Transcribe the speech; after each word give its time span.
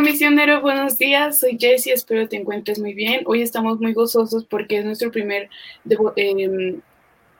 Hola 0.00 0.12
misionero, 0.12 0.62
buenos 0.62 0.96
días. 0.96 1.40
Soy 1.40 1.58
Jessie, 1.60 1.92
espero 1.92 2.26
te 2.26 2.36
encuentres 2.36 2.78
muy 2.78 2.94
bien. 2.94 3.20
Hoy 3.26 3.42
estamos 3.42 3.80
muy 3.80 3.92
gozosos 3.92 4.46
porque 4.46 4.78
es 4.78 4.84
nuestro 4.86 5.12
primer 5.12 5.50
em, 6.16 6.80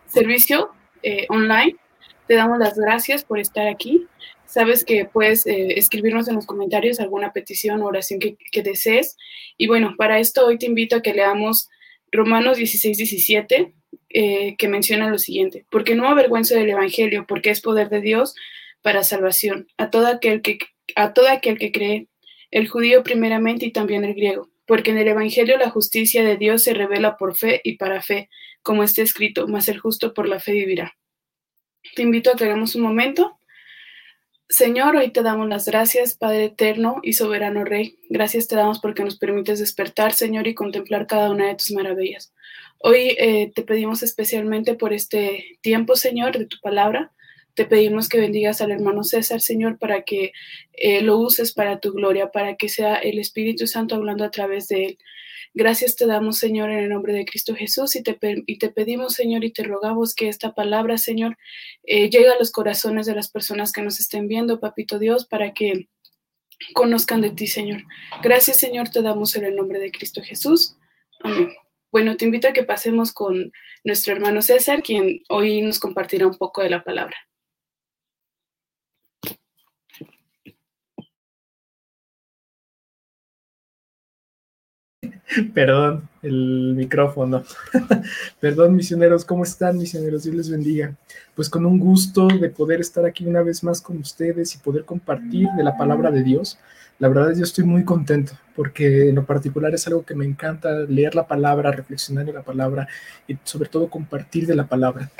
servicio 0.06 0.68
eh, 1.02 1.24
online. 1.30 1.76
Te 2.26 2.34
damos 2.34 2.58
las 2.58 2.78
gracias 2.78 3.24
por 3.24 3.38
estar 3.38 3.66
aquí. 3.66 4.06
Sabes 4.44 4.84
que 4.84 5.06
puedes 5.06 5.46
eh, 5.46 5.78
escribirnos 5.78 6.28
en 6.28 6.34
los 6.34 6.44
comentarios 6.44 7.00
alguna 7.00 7.32
petición 7.32 7.80
o 7.80 7.86
oración 7.86 8.20
que, 8.20 8.36
que, 8.52 8.62
desees. 8.62 9.16
Y 9.56 9.66
bueno, 9.66 9.94
para 9.96 10.18
esto 10.18 10.46
hoy 10.46 10.58
te 10.58 10.66
invito 10.66 10.96
a 10.96 11.02
que 11.02 11.14
leamos 11.14 11.70
Romanos 12.12 12.58
16, 12.58 12.98
17, 12.98 13.72
eh, 14.10 14.56
que 14.58 14.68
menciona 14.68 15.08
lo 15.08 15.18
siguiente, 15.18 15.64
porque 15.70 15.94
no 15.94 16.06
avergüenzo 16.08 16.56
del 16.56 16.68
Evangelio, 16.68 17.24
porque 17.26 17.48
es 17.48 17.62
poder 17.62 17.88
de 17.88 18.02
Dios 18.02 18.34
para 18.82 19.02
salvación 19.02 19.66
a 19.78 19.88
todo 19.88 20.08
aquel 20.08 20.42
que, 20.42 20.58
a 20.94 21.14
todo 21.14 21.30
aquel 21.30 21.56
que 21.56 21.72
cree, 21.72 22.09
el 22.50 22.68
judío 22.68 23.02
primeramente 23.02 23.66
y 23.66 23.72
también 23.72 24.04
el 24.04 24.14
griego, 24.14 24.50
porque 24.66 24.90
en 24.90 24.98
el 24.98 25.08
Evangelio 25.08 25.56
la 25.56 25.70
justicia 25.70 26.24
de 26.24 26.36
Dios 26.36 26.62
se 26.62 26.74
revela 26.74 27.16
por 27.16 27.36
fe 27.36 27.60
y 27.64 27.76
para 27.76 28.02
fe, 28.02 28.28
como 28.62 28.82
está 28.82 29.02
escrito, 29.02 29.48
mas 29.48 29.68
el 29.68 29.78
justo 29.78 30.14
por 30.14 30.28
la 30.28 30.40
fe 30.40 30.52
vivirá. 30.52 30.96
Te 31.94 32.02
invito 32.02 32.30
a 32.30 32.36
que 32.36 32.44
hagamos 32.44 32.74
un 32.74 32.82
momento. 32.82 33.38
Señor, 34.48 34.96
hoy 34.96 35.12
te 35.12 35.22
damos 35.22 35.48
las 35.48 35.66
gracias, 35.66 36.16
Padre 36.16 36.46
eterno 36.46 37.00
y 37.02 37.12
soberano 37.12 37.64
Rey. 37.64 37.98
Gracias 38.08 38.48
te 38.48 38.56
damos 38.56 38.80
porque 38.80 39.04
nos 39.04 39.16
permites 39.16 39.60
despertar, 39.60 40.12
Señor, 40.12 40.48
y 40.48 40.54
contemplar 40.54 41.06
cada 41.06 41.30
una 41.30 41.46
de 41.46 41.54
tus 41.54 41.70
maravillas. 41.70 42.34
Hoy 42.78 43.16
eh, 43.18 43.52
te 43.54 43.62
pedimos 43.62 44.02
especialmente 44.02 44.74
por 44.74 44.92
este 44.92 45.58
tiempo, 45.60 45.94
Señor, 45.94 46.36
de 46.36 46.46
tu 46.46 46.56
palabra. 46.60 47.12
Te 47.54 47.64
pedimos 47.64 48.08
que 48.08 48.20
bendigas 48.20 48.60
al 48.60 48.70
hermano 48.70 49.04
César, 49.04 49.40
Señor, 49.40 49.78
para 49.78 50.02
que 50.02 50.32
eh, 50.72 51.02
lo 51.02 51.18
uses 51.18 51.52
para 51.52 51.80
tu 51.80 51.92
gloria, 51.92 52.30
para 52.30 52.56
que 52.56 52.68
sea 52.68 52.96
el 52.96 53.18
Espíritu 53.18 53.66
Santo 53.66 53.94
hablando 53.94 54.24
a 54.24 54.30
través 54.30 54.68
de 54.68 54.84
él. 54.84 54.98
Gracias 55.52 55.96
te 55.96 56.06
damos, 56.06 56.38
Señor, 56.38 56.70
en 56.70 56.78
el 56.78 56.88
nombre 56.88 57.12
de 57.12 57.24
Cristo 57.24 57.56
Jesús 57.56 57.96
y 57.96 58.02
te, 58.02 58.16
y 58.46 58.58
te 58.58 58.68
pedimos, 58.68 59.14
Señor, 59.14 59.42
y 59.44 59.50
te 59.50 59.64
rogamos 59.64 60.14
que 60.14 60.28
esta 60.28 60.54
palabra, 60.54 60.96
Señor, 60.96 61.36
eh, 61.82 62.08
llegue 62.08 62.28
a 62.28 62.38
los 62.38 62.52
corazones 62.52 63.06
de 63.06 63.16
las 63.16 63.30
personas 63.30 63.72
que 63.72 63.82
nos 63.82 63.98
estén 63.98 64.28
viendo, 64.28 64.60
Papito 64.60 65.00
Dios, 65.00 65.26
para 65.26 65.52
que 65.52 65.88
conozcan 66.72 67.20
de 67.20 67.30
ti, 67.30 67.48
Señor. 67.48 67.82
Gracias, 68.22 68.58
Señor, 68.58 68.90
te 68.90 69.02
damos 69.02 69.34
en 69.34 69.44
el 69.44 69.56
nombre 69.56 69.80
de 69.80 69.90
Cristo 69.90 70.22
Jesús. 70.22 70.76
Amén. 71.20 71.50
Bueno, 71.90 72.16
te 72.16 72.24
invito 72.24 72.46
a 72.46 72.52
que 72.52 72.62
pasemos 72.62 73.12
con 73.12 73.52
nuestro 73.82 74.12
hermano 74.12 74.42
César, 74.42 74.82
quien 74.82 75.22
hoy 75.28 75.62
nos 75.62 75.80
compartirá 75.80 76.28
un 76.28 76.36
poco 76.36 76.62
de 76.62 76.70
la 76.70 76.84
palabra. 76.84 77.16
Perdón, 85.54 86.08
el 86.22 86.74
micrófono. 86.76 87.44
Perdón, 88.40 88.74
misioneros, 88.74 89.24
¿cómo 89.24 89.44
están, 89.44 89.78
misioneros? 89.78 90.24
Dios 90.24 90.34
les 90.34 90.50
bendiga. 90.50 90.94
Pues 91.34 91.48
con 91.48 91.66
un 91.66 91.78
gusto 91.78 92.28
de 92.28 92.50
poder 92.50 92.80
estar 92.80 93.04
aquí 93.04 93.26
una 93.26 93.42
vez 93.42 93.62
más 93.62 93.80
con 93.80 93.98
ustedes 93.98 94.54
y 94.54 94.58
poder 94.58 94.84
compartir 94.84 95.48
de 95.56 95.64
la 95.64 95.76
palabra 95.76 96.10
de 96.10 96.22
Dios. 96.22 96.58
La 96.98 97.08
verdad 97.08 97.30
es 97.30 97.38
yo 97.38 97.44
estoy 97.44 97.64
muy 97.64 97.84
contento 97.84 98.32
porque 98.54 99.08
en 99.08 99.14
lo 99.14 99.24
particular 99.24 99.72
es 99.74 99.86
algo 99.86 100.04
que 100.04 100.14
me 100.14 100.26
encanta 100.26 100.70
leer 100.80 101.14
la 101.14 101.26
palabra, 101.26 101.70
reflexionar 101.70 102.28
en 102.28 102.34
la 102.34 102.42
palabra 102.42 102.88
y 103.26 103.38
sobre 103.44 103.70
todo 103.70 103.88
compartir 103.88 104.46
de 104.46 104.54
la 104.54 104.66
palabra. 104.66 105.10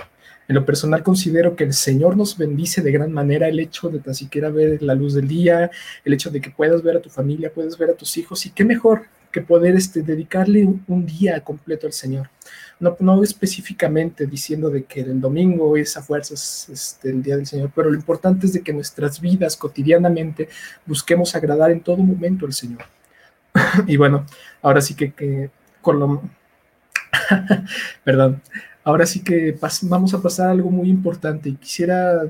En 0.46 0.56
lo 0.56 0.66
personal 0.66 1.02
considero 1.02 1.54
que 1.54 1.64
el 1.64 1.72
Señor 1.72 2.16
nos 2.16 2.36
bendice 2.36 2.82
de 2.82 2.90
gran 2.90 3.12
manera 3.12 3.48
el 3.48 3.60
hecho 3.60 3.88
de 3.88 4.00
tan 4.00 4.14
siquiera 4.14 4.50
ver 4.50 4.82
la 4.82 4.94
luz 4.94 5.14
del 5.14 5.28
día, 5.28 5.70
el 6.04 6.12
hecho 6.12 6.28
de 6.30 6.40
que 6.40 6.50
puedas 6.50 6.82
ver 6.82 6.96
a 6.96 7.00
tu 7.00 7.08
familia, 7.08 7.52
puedes 7.54 7.78
ver 7.78 7.90
a 7.90 7.94
tus 7.94 8.18
hijos 8.18 8.44
y 8.44 8.50
qué 8.50 8.64
mejor 8.64 9.04
que 9.30 9.40
poder 9.40 9.76
este, 9.76 10.02
dedicarle 10.02 10.66
un, 10.86 11.06
día 11.06 11.40
completo 11.42 11.86
al 11.86 11.92
Señor. 11.92 12.30
No, 12.78 12.96
no, 13.00 13.22
específicamente 13.22 14.26
diciendo 14.26 14.70
de 14.70 14.84
que 14.84 15.00
el 15.00 15.20
domingo 15.20 15.76
es 15.76 15.96
a 15.96 16.02
fuerzas 16.02 16.68
este, 16.70 17.10
el 17.10 17.22
día 17.22 17.36
del 17.36 17.46
Señor, 17.46 17.70
pero 17.74 17.90
lo 17.90 17.96
importante 17.96 18.46
es 18.46 18.52
de 18.54 18.62
que 18.62 18.72
nuestras 18.72 19.20
vidas 19.20 19.56
cotidianamente 19.56 20.48
busquemos 20.86 21.34
agradar 21.34 21.70
en 21.70 21.80
todo 21.80 21.98
momento 21.98 22.46
al 22.46 22.52
Señor. 22.52 22.84
y 23.86 23.96
bueno, 23.96 24.26
ahora 24.62 24.80
sí 24.80 24.94
que, 24.94 25.12
que 25.12 25.50
con 25.80 26.00
lo... 26.00 26.22
Perdón, 28.04 28.40
ahora 28.84 29.06
sí 29.06 29.22
que 29.22 29.56
vamos 29.82 30.14
a 30.14 30.22
pasar 30.22 30.50
algo 30.50 30.70
muy 30.70 30.88
importante 30.88 31.48
y 31.48 31.54
quisiera 31.54 32.22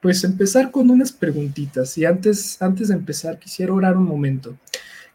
pues 0.00 0.24
empezar 0.24 0.70
con 0.70 0.90
unas 0.90 1.12
preguntitas 1.12 1.98
y 1.98 2.06
antes, 2.06 2.60
antes 2.62 2.88
de 2.88 2.94
empezar 2.94 3.38
quisiera 3.38 3.72
orar 3.72 3.96
un 3.96 4.04
momento 4.04 4.56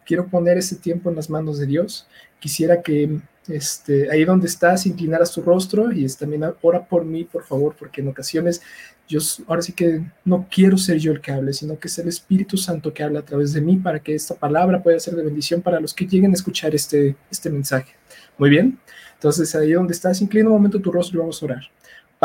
quiero 0.05 0.27
poner 0.27 0.57
ese 0.57 0.75
tiempo 0.75 1.09
en 1.09 1.15
las 1.15 1.29
manos 1.29 1.57
de 1.57 1.65
Dios. 1.65 2.07
Quisiera 2.39 2.81
que 2.81 3.19
este, 3.47 4.09
ahí 4.09 4.25
donde 4.25 4.47
estás 4.47 4.85
inclinaras 4.85 5.31
tu 5.31 5.41
rostro 5.41 5.91
y 5.91 6.05
es, 6.05 6.17
también 6.17 6.43
ora 6.61 6.85
por 6.85 7.05
mí, 7.05 7.23
por 7.25 7.43
favor, 7.43 7.75
porque 7.77 8.01
en 8.01 8.07
ocasiones 8.07 8.61
yo 9.07 9.19
ahora 9.47 9.61
sí 9.61 9.73
que 9.73 10.03
no 10.23 10.47
quiero 10.49 10.77
ser 10.77 10.97
yo 10.97 11.11
el 11.11 11.21
que 11.21 11.31
hable, 11.31 11.53
sino 11.53 11.77
que 11.77 11.87
es 11.87 11.97
el 11.99 12.07
Espíritu 12.07 12.57
Santo 12.57 12.93
que 12.93 13.03
habla 13.03 13.19
a 13.19 13.25
través 13.25 13.53
de 13.53 13.61
mí 13.61 13.77
para 13.77 13.99
que 13.99 14.15
esta 14.15 14.33
palabra 14.33 14.81
pueda 14.81 14.99
ser 14.99 15.15
de 15.15 15.23
bendición 15.23 15.61
para 15.61 15.79
los 15.79 15.93
que 15.93 16.05
lleguen 16.05 16.31
a 16.31 16.33
escuchar 16.33 16.73
este, 16.73 17.15
este 17.29 17.49
mensaje. 17.49 17.93
Muy 18.37 18.49
bien, 18.49 18.79
entonces 19.13 19.53
ahí 19.55 19.73
donde 19.73 19.93
estás, 19.93 20.21
inclina 20.21 20.49
un 20.49 20.55
momento 20.55 20.81
tu 20.81 20.91
rostro 20.91 21.17
y 21.17 21.19
vamos 21.19 21.41
a 21.41 21.45
orar. 21.45 21.63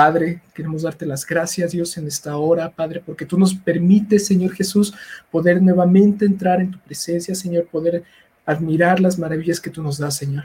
Padre, 0.02 0.40
queremos 0.54 0.80
darte 0.80 1.04
las 1.04 1.26
gracias, 1.26 1.72
Dios, 1.72 1.94
en 1.98 2.06
esta 2.06 2.34
hora, 2.38 2.70
Padre, 2.70 3.02
porque 3.04 3.26
tú 3.26 3.38
nos 3.38 3.52
permites, 3.52 4.26
Señor 4.26 4.52
Jesús, 4.52 4.94
poder 5.30 5.60
nuevamente 5.60 6.24
entrar 6.24 6.62
en 6.62 6.70
tu 6.70 6.78
presencia, 6.78 7.34
Señor, 7.34 7.66
poder 7.66 8.02
admirar 8.46 8.98
las 8.98 9.18
maravillas 9.18 9.60
que 9.60 9.68
tú 9.68 9.82
nos 9.82 9.98
das, 9.98 10.16
Señor. 10.16 10.44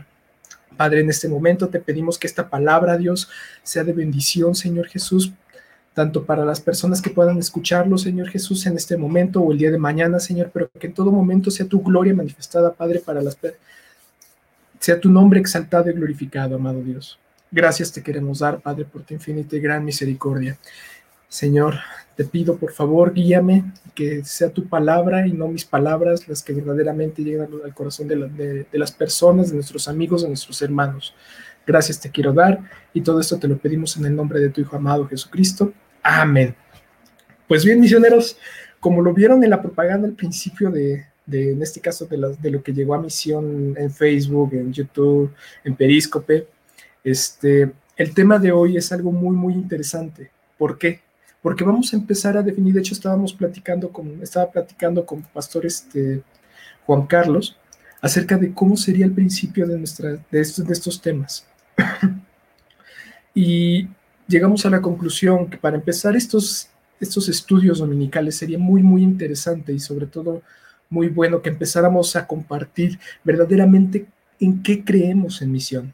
Padre, 0.76 1.00
en 1.00 1.10
este 1.10 1.30
momento 1.30 1.70
te 1.70 1.80
pedimos 1.80 2.20
que 2.20 2.28
esta 2.28 2.50
palabra, 2.50 2.98
Dios, 2.98 3.30
sea 3.64 3.86
de 3.86 3.94
bendición, 3.94 4.56
Señor 4.56 4.88
Jesús, 4.88 5.32
tanto 5.94 6.26
para 6.26 6.44
las 6.44 6.60
personas 6.60 7.02
que 7.02 7.12
puedan 7.12 7.38
escucharlo, 7.38 7.98
Señor 7.98 8.28
Jesús, 8.28 8.66
en 8.66 8.76
este 8.76 8.98
momento 8.98 9.40
o 9.40 9.54
el 9.54 9.58
día 9.58 9.72
de 9.72 9.78
mañana, 9.78 10.20
Señor, 10.20 10.52
pero 10.54 10.70
que 10.78 10.88
en 10.88 10.94
todo 10.94 11.14
momento 11.14 11.50
sea 11.50 11.66
tu 11.66 11.82
gloria 11.82 12.14
manifestada, 12.14 12.74
Padre, 12.74 13.00
para 13.00 13.22
las 13.22 13.38
sea 14.82 15.00
tu 15.00 15.10
nombre 15.10 15.40
exaltado 15.40 15.90
y 15.90 15.94
glorificado, 15.94 16.56
amado 16.58 16.84
Dios. 16.84 17.18
Gracias 17.56 17.94
te 17.94 18.04
queremos 18.04 18.40
dar, 18.40 18.60
Padre, 18.60 18.84
por 18.84 19.04
tu 19.04 19.14
infinita 19.14 19.56
y 19.56 19.62
gran 19.62 19.86
misericordia. 19.86 20.58
Señor, 21.30 21.76
te 22.18 22.26
pido 22.26 22.58
por 22.58 22.74
favor, 22.74 23.14
guíame, 23.14 23.64
que 23.94 24.26
sea 24.26 24.50
tu 24.50 24.68
palabra 24.68 25.26
y 25.26 25.32
no 25.32 25.48
mis 25.48 25.64
palabras 25.64 26.28
las 26.28 26.44
que 26.44 26.52
verdaderamente 26.52 27.24
llegan 27.24 27.48
al 27.64 27.74
corazón 27.74 28.10
de, 28.10 28.68
las 28.74 28.92
personas, 28.92 29.52
de 29.52 29.56
nuestros 29.56 29.88
amigos, 29.88 30.24
de 30.24 30.28
nuestros 30.28 30.62
hermanos. 30.62 31.16
Gracias 31.66 32.02
te 32.02 32.12
quiero 32.12 32.34
dar 32.34 32.60
y 32.94 33.00
todo 33.00 33.22
esto 33.22 33.40
te 33.40 33.48
lo 33.48 33.58
pedimos 33.58 33.96
en 33.96 34.06
el 34.06 34.18
nombre 34.18 34.42
de 34.42 34.50
tu 34.50 34.60
Hijo 34.60 34.76
amado 34.76 35.08
Jesucristo. 35.08 35.72
Amén. 36.04 36.54
Pues 37.48 37.64
bien, 37.64 37.80
misioneros, 37.80 38.38
como 38.82 39.02
lo 39.02 39.14
vieron 39.14 39.42
en 39.46 39.52
la 39.52 39.62
propaganda 39.62 40.10
al 40.10 40.14
principio 40.14 40.72
de, 40.72 41.06
en 41.32 41.62
este 41.62 41.80
caso, 41.80 42.06
de, 42.06 42.36
de 42.38 42.52
lo 42.52 42.62
que 42.62 42.74
llegó 42.74 42.96
a 42.96 43.02
misión 43.02 43.76
en 43.78 43.90
Facebook, 43.92 44.50
en 44.56 44.74
YouTube, 44.74 45.32
en 45.64 45.74
Periscope, 45.74 46.50
este, 47.06 47.72
el 47.96 48.14
tema 48.14 48.40
de 48.40 48.52
hoy 48.52 48.76
es 48.76 48.92
algo 48.92 49.12
muy, 49.12 49.36
muy 49.36 49.54
interesante. 49.54 50.32
¿Por 50.58 50.78
qué? 50.78 51.02
Porque 51.42 51.64
vamos 51.64 51.94
a 51.94 51.98
empezar 51.98 52.36
a 52.36 52.42
definir, 52.42 52.74
de 52.74 52.80
hecho 52.80 52.96
estábamos 52.96 53.32
platicando 53.32 53.90
con, 53.90 54.22
estaba 54.24 54.52
platicando 54.52 55.06
con 55.06 55.22
pastor 55.22 55.68
este, 55.68 56.24
Juan 56.86 57.06
Carlos 57.06 57.58
acerca 58.02 58.38
de 58.38 58.52
cómo 58.54 58.76
sería 58.76 59.06
el 59.06 59.12
principio 59.12 59.68
de, 59.68 59.78
nuestra, 59.78 60.18
de, 60.32 60.42
estos, 60.42 60.66
de 60.66 60.74
estos 60.74 61.00
temas. 61.00 61.46
y 63.36 63.88
llegamos 64.28 64.66
a 64.66 64.72
la 64.72 64.82
conclusión 64.82 65.48
que 65.48 65.58
para 65.58 65.76
empezar 65.76 66.16
estos, 66.16 66.70
estos 67.00 67.30
estudios 67.30 67.78
dominicales 67.78 68.36
sería 68.36 68.58
muy, 68.58 68.82
muy 68.82 69.04
interesante 69.04 69.74
y 69.74 69.80
sobre 69.80 70.08
todo 70.08 70.42
muy 70.90 71.10
bueno 71.10 71.44
que 71.44 71.50
empezáramos 71.50 72.16
a 72.16 72.26
compartir 72.26 73.00
verdaderamente 73.24 74.08
en 74.40 74.64
qué 74.64 74.84
creemos 74.84 75.44
en 75.44 75.52
misión 75.52 75.94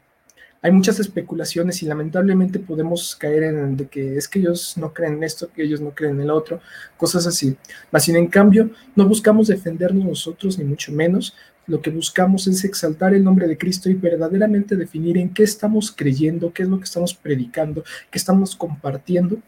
hay 0.62 0.70
muchas 0.70 1.00
especulaciones 1.00 1.82
y 1.82 1.86
lamentablemente 1.86 2.60
podemos 2.60 3.16
caer 3.16 3.42
en 3.42 3.76
de 3.76 3.88
que 3.88 4.16
es 4.16 4.28
que 4.28 4.38
ellos 4.38 4.76
no 4.76 4.94
creen 4.94 5.14
en 5.14 5.24
esto, 5.24 5.50
que 5.52 5.64
ellos 5.64 5.80
no 5.80 5.90
creen 5.90 6.14
en 6.14 6.22
el 6.22 6.30
otro, 6.30 6.60
cosas 6.96 7.26
así. 7.26 7.56
Mas, 7.90 8.04
sin 8.04 8.14
en 8.14 8.28
cambio, 8.28 8.70
no 8.94 9.06
buscamos 9.06 9.48
defendernos 9.48 10.04
nosotros, 10.04 10.58
ni 10.58 10.64
mucho 10.64 10.92
menos. 10.92 11.34
Lo 11.66 11.82
que 11.82 11.90
buscamos 11.90 12.46
es 12.46 12.62
exaltar 12.64 13.12
el 13.12 13.24
nombre 13.24 13.48
de 13.48 13.58
Cristo 13.58 13.90
y 13.90 13.94
verdaderamente 13.94 14.76
definir 14.76 15.18
en 15.18 15.34
qué 15.34 15.42
estamos 15.42 15.90
creyendo, 15.90 16.52
qué 16.52 16.62
es 16.62 16.68
lo 16.68 16.78
que 16.78 16.84
estamos 16.84 17.12
predicando, 17.12 17.82
qué 18.10 18.18
estamos 18.18 18.54
compartiendo 18.54 19.38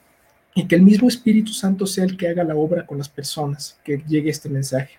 y 0.55 0.67
que 0.67 0.75
el 0.75 0.83
mismo 0.83 1.09
Espíritu 1.09 1.53
Santo 1.53 1.87
sea 1.87 2.05
el 2.05 2.17
que 2.17 2.29
haga 2.29 2.45
la 2.45 2.57
obra 2.57 2.87
con 2.87 2.99
las 2.99 3.09
personas, 3.09 3.79
que 3.85 4.03
llegue 4.07 4.31
este 4.31 4.49
mensaje. 4.49 4.99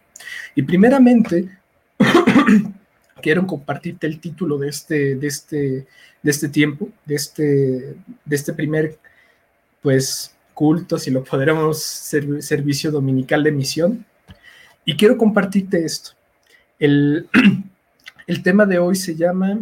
Y 0.54 0.62
primeramente, 0.64 1.50
quiero 3.26 3.48
compartirte 3.48 4.06
el 4.06 4.20
título 4.20 4.60
de 4.60 4.70
este, 4.70 5.16
de 5.16 5.26
este, 5.26 5.88
de 6.22 6.32
este 6.32 6.48
tiempo, 6.48 6.90
de 7.06 7.16
este, 7.16 7.96
de 8.24 8.36
este 8.36 8.54
primer, 8.54 9.00
pues, 9.82 10.36
culto, 10.54 11.00
si 11.00 11.10
lo 11.10 11.24
podremos, 11.24 11.82
servicio 11.82 12.92
dominical 12.92 13.44
de 13.44 13.52
misión. 13.52 14.06
Y 14.86 14.96
quiero 14.96 15.18
compartirte 15.18 15.84
esto. 15.84 16.12
El, 16.78 17.28
el 18.28 18.44
tema 18.44 18.68
de 18.68 18.78
hoy 18.78 18.96
se 18.96 19.16
llama, 19.16 19.60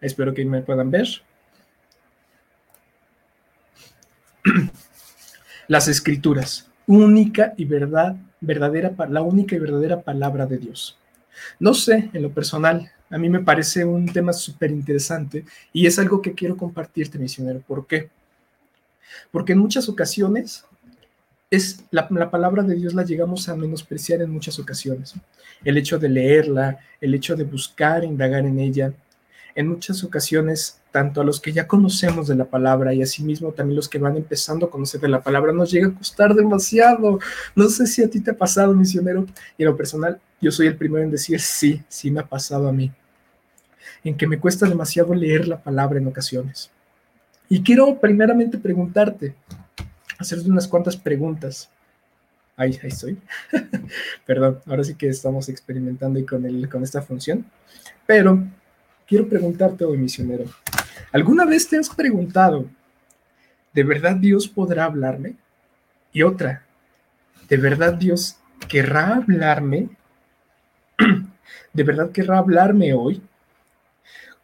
espero 0.00 0.32
que 0.32 0.44
me 0.44 0.62
puedan 0.62 0.88
ver, 0.92 1.08
las 5.66 5.88
escrituras, 5.88 6.70
única 6.86 7.54
y 7.56 7.64
verdad, 7.64 8.14
verdadera, 8.40 8.94
la 9.08 9.22
única 9.22 9.56
y 9.56 9.58
verdadera 9.58 10.00
palabra 10.02 10.46
de 10.46 10.58
Dios. 10.58 10.96
No 11.58 11.74
sé, 11.74 12.10
en 12.12 12.22
lo 12.22 12.30
personal, 12.30 12.90
a 13.08 13.18
mí 13.18 13.28
me 13.28 13.40
parece 13.40 13.84
un 13.84 14.06
tema 14.06 14.32
súper 14.32 14.70
interesante 14.70 15.44
y 15.72 15.86
es 15.86 15.98
algo 15.98 16.22
que 16.22 16.34
quiero 16.34 16.56
compartirte, 16.56 17.18
misionero. 17.18 17.60
¿Por 17.60 17.86
qué? 17.86 18.08
Porque 19.30 19.52
en 19.52 19.58
muchas 19.58 19.88
ocasiones 19.88 20.64
es 21.50 21.84
la, 21.90 22.06
la, 22.10 22.30
palabra 22.30 22.62
de 22.62 22.76
Dios 22.76 22.94
la 22.94 23.04
llegamos 23.04 23.48
a 23.48 23.56
menospreciar 23.56 24.22
en 24.22 24.30
muchas 24.30 24.58
ocasiones. 24.58 25.14
El 25.64 25.76
hecho 25.76 25.98
de 25.98 26.08
leerla, 26.08 26.78
el 27.00 27.14
hecho 27.14 27.34
de 27.34 27.44
buscar, 27.44 28.04
indagar 28.04 28.46
en 28.46 28.60
ella, 28.60 28.92
en 29.54 29.68
muchas 29.68 30.04
ocasiones, 30.04 30.80
tanto 30.90 31.20
a 31.20 31.24
los 31.24 31.40
que 31.40 31.52
ya 31.52 31.66
conocemos 31.66 32.28
de 32.28 32.34
la 32.34 32.44
palabra 32.44 32.94
y 32.94 33.02
asimismo 33.02 33.52
también 33.52 33.76
los 33.76 33.88
que 33.88 33.98
van 33.98 34.16
empezando 34.16 34.66
a 34.66 34.70
conocer 34.70 35.00
de 35.00 35.08
la 35.08 35.22
palabra, 35.22 35.52
nos 35.52 35.70
llega 35.70 35.88
a 35.88 35.94
costar 35.94 36.34
demasiado. 36.34 37.18
No 37.54 37.68
sé 37.68 37.86
si 37.86 38.02
a 38.02 38.10
ti 38.10 38.20
te 38.20 38.32
ha 38.32 38.36
pasado, 38.36 38.74
misionero, 38.74 39.26
y 39.56 39.62
en 39.62 39.68
lo 39.68 39.76
personal, 39.76 40.20
yo 40.40 40.50
soy 40.50 40.66
el 40.66 40.76
primero 40.76 41.04
en 41.04 41.10
decir 41.10 41.40
sí, 41.40 41.82
sí 41.88 42.10
me 42.10 42.20
ha 42.20 42.26
pasado 42.26 42.68
a 42.68 42.72
mí, 42.72 42.92
en 44.04 44.16
que 44.16 44.26
me 44.26 44.38
cuesta 44.38 44.66
demasiado 44.66 45.14
leer 45.14 45.48
la 45.48 45.62
palabra 45.62 45.98
en 45.98 46.06
ocasiones. 46.06 46.70
Y 47.48 47.62
quiero 47.62 47.98
primeramente 47.98 48.58
preguntarte, 48.58 49.34
hacerte 50.18 50.48
unas 50.48 50.68
cuantas 50.68 50.96
preguntas. 50.96 51.68
Ahí, 52.56 52.78
ahí 52.82 52.90
estoy. 52.90 53.18
Perdón, 54.26 54.60
ahora 54.66 54.84
sí 54.84 54.94
que 54.94 55.08
estamos 55.08 55.48
experimentando 55.48 56.18
y 56.18 56.26
con, 56.26 56.44
el, 56.44 56.68
con 56.68 56.82
esta 56.84 57.02
función. 57.02 57.44
Pero 58.06 58.46
quiero 59.10 59.28
preguntarte 59.28 59.84
hoy, 59.84 59.98
misionero, 59.98 60.44
¿alguna 61.10 61.44
vez 61.44 61.68
te 61.68 61.76
has 61.76 61.90
preguntado, 61.90 62.66
¿de 63.74 63.82
verdad 63.82 64.14
Dios 64.14 64.46
podrá 64.46 64.84
hablarme? 64.84 65.34
Y 66.12 66.22
otra, 66.22 66.64
¿de 67.48 67.56
verdad 67.56 67.94
Dios 67.94 68.38
querrá 68.68 69.16
hablarme? 69.16 69.88
¿De 71.72 71.82
verdad 71.82 72.12
querrá 72.12 72.38
hablarme 72.38 72.94
hoy? 72.94 73.20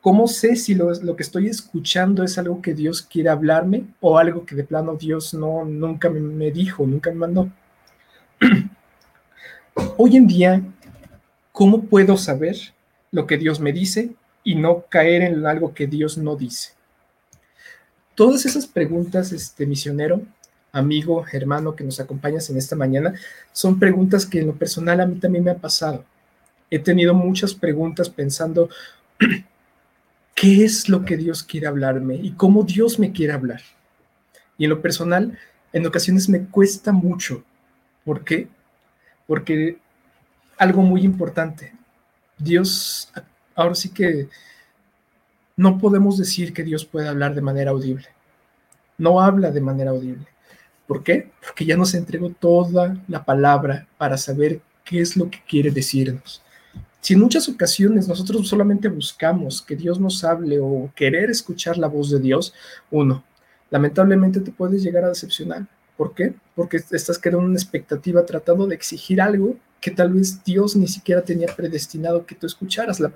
¿Cómo 0.00 0.26
sé 0.26 0.56
si 0.56 0.74
lo, 0.74 0.92
que 1.14 1.22
estoy 1.22 1.46
escuchando 1.46 2.24
es 2.24 2.36
algo 2.36 2.60
que 2.60 2.74
Dios 2.74 3.02
quiere 3.02 3.28
hablarme 3.28 3.84
o 4.00 4.18
algo 4.18 4.44
que 4.44 4.56
de 4.56 4.64
plano 4.64 4.96
Dios 4.96 5.32
no, 5.32 5.64
nunca 5.64 6.10
me 6.10 6.50
dijo, 6.50 6.84
nunca 6.84 7.10
me 7.10 7.16
mandó? 7.16 7.48
Hoy 9.96 10.16
en 10.16 10.26
día, 10.26 10.60
¿cómo 11.52 11.84
puedo 11.84 12.16
saber 12.16 12.56
lo 13.12 13.28
que 13.28 13.38
Dios 13.38 13.60
me 13.60 13.72
dice 13.72 14.16
y 14.46 14.54
no 14.54 14.84
caer 14.88 15.22
en 15.22 15.44
algo 15.44 15.74
que 15.74 15.88
Dios 15.88 16.16
no 16.16 16.36
dice. 16.36 16.70
Todas 18.14 18.46
esas 18.46 18.64
preguntas, 18.64 19.32
este 19.32 19.66
misionero, 19.66 20.22
amigo, 20.70 21.26
hermano 21.32 21.74
que 21.74 21.82
nos 21.82 21.98
acompañas 21.98 22.48
en 22.48 22.56
esta 22.56 22.76
mañana, 22.76 23.12
son 23.52 23.80
preguntas 23.80 24.24
que 24.24 24.38
en 24.38 24.46
lo 24.46 24.54
personal 24.54 25.00
a 25.00 25.06
mí 25.06 25.18
también 25.18 25.42
me 25.42 25.50
ha 25.50 25.56
pasado. 25.56 26.04
He 26.70 26.78
tenido 26.78 27.12
muchas 27.12 27.54
preguntas 27.54 28.08
pensando, 28.08 28.68
¿qué 30.36 30.64
es 30.64 30.88
lo 30.88 31.04
que 31.04 31.16
Dios 31.16 31.42
quiere 31.42 31.66
hablarme 31.66 32.14
y 32.14 32.30
cómo 32.30 32.62
Dios 32.62 33.00
me 33.00 33.10
quiere 33.10 33.32
hablar? 33.32 33.62
Y 34.58 34.64
en 34.64 34.70
lo 34.70 34.80
personal, 34.80 35.36
en 35.72 35.86
ocasiones 35.86 36.28
me 36.28 36.46
cuesta 36.46 36.92
mucho. 36.92 37.42
¿Por 38.04 38.22
qué? 38.22 38.46
Porque 39.26 39.78
algo 40.56 40.82
muy 40.82 41.02
importante, 41.02 41.74
Dios 42.38 43.10
ahora 43.56 43.74
sí 43.74 43.88
que 43.88 44.28
no 45.56 45.78
podemos 45.78 46.18
decir 46.18 46.52
que 46.52 46.62
Dios 46.62 46.84
puede 46.84 47.08
hablar 47.08 47.34
de 47.34 47.40
manera 47.40 47.70
audible. 47.70 48.06
No 48.98 49.20
habla 49.20 49.50
de 49.50 49.60
manera 49.60 49.90
audible. 49.90 50.26
¿Por 50.86 51.02
qué? 51.02 51.30
Porque 51.44 51.64
ya 51.64 51.76
nos 51.76 51.94
entregó 51.94 52.30
toda 52.30 53.02
la 53.08 53.24
palabra 53.24 53.88
para 53.98 54.16
saber 54.16 54.60
qué 54.84 55.00
es 55.00 55.16
lo 55.16 55.28
que 55.30 55.42
quiere 55.48 55.70
decirnos. 55.70 56.42
Si 57.00 57.14
en 57.14 57.20
muchas 57.20 57.48
ocasiones 57.48 58.06
nosotros 58.08 58.46
solamente 58.48 58.88
buscamos 58.88 59.62
que 59.62 59.76
Dios 59.76 59.98
nos 59.98 60.22
hable 60.24 60.58
o 60.60 60.90
querer 60.94 61.30
escuchar 61.30 61.78
la 61.78 61.88
voz 61.88 62.10
de 62.10 62.20
Dios, 62.20 62.52
uno, 62.90 63.24
lamentablemente 63.70 64.40
te 64.40 64.52
puedes 64.52 64.82
llegar 64.82 65.04
a 65.04 65.08
decepcionar. 65.08 65.66
¿Por 65.96 66.14
qué? 66.14 66.34
Porque 66.54 66.76
estás 66.76 67.18
creando 67.18 67.46
una 67.46 67.56
expectativa 67.56 68.26
tratando 68.26 68.66
de 68.66 68.74
exigir 68.74 69.20
algo 69.20 69.56
que 69.80 69.90
tal 69.90 70.12
vez 70.12 70.42
Dios 70.44 70.76
ni 70.76 70.88
siquiera 70.88 71.22
tenía 71.22 71.48
predestinado 71.54 72.26
que 72.26 72.34
tú 72.34 72.46
escucharas 72.46 73.00
la, 73.00 73.10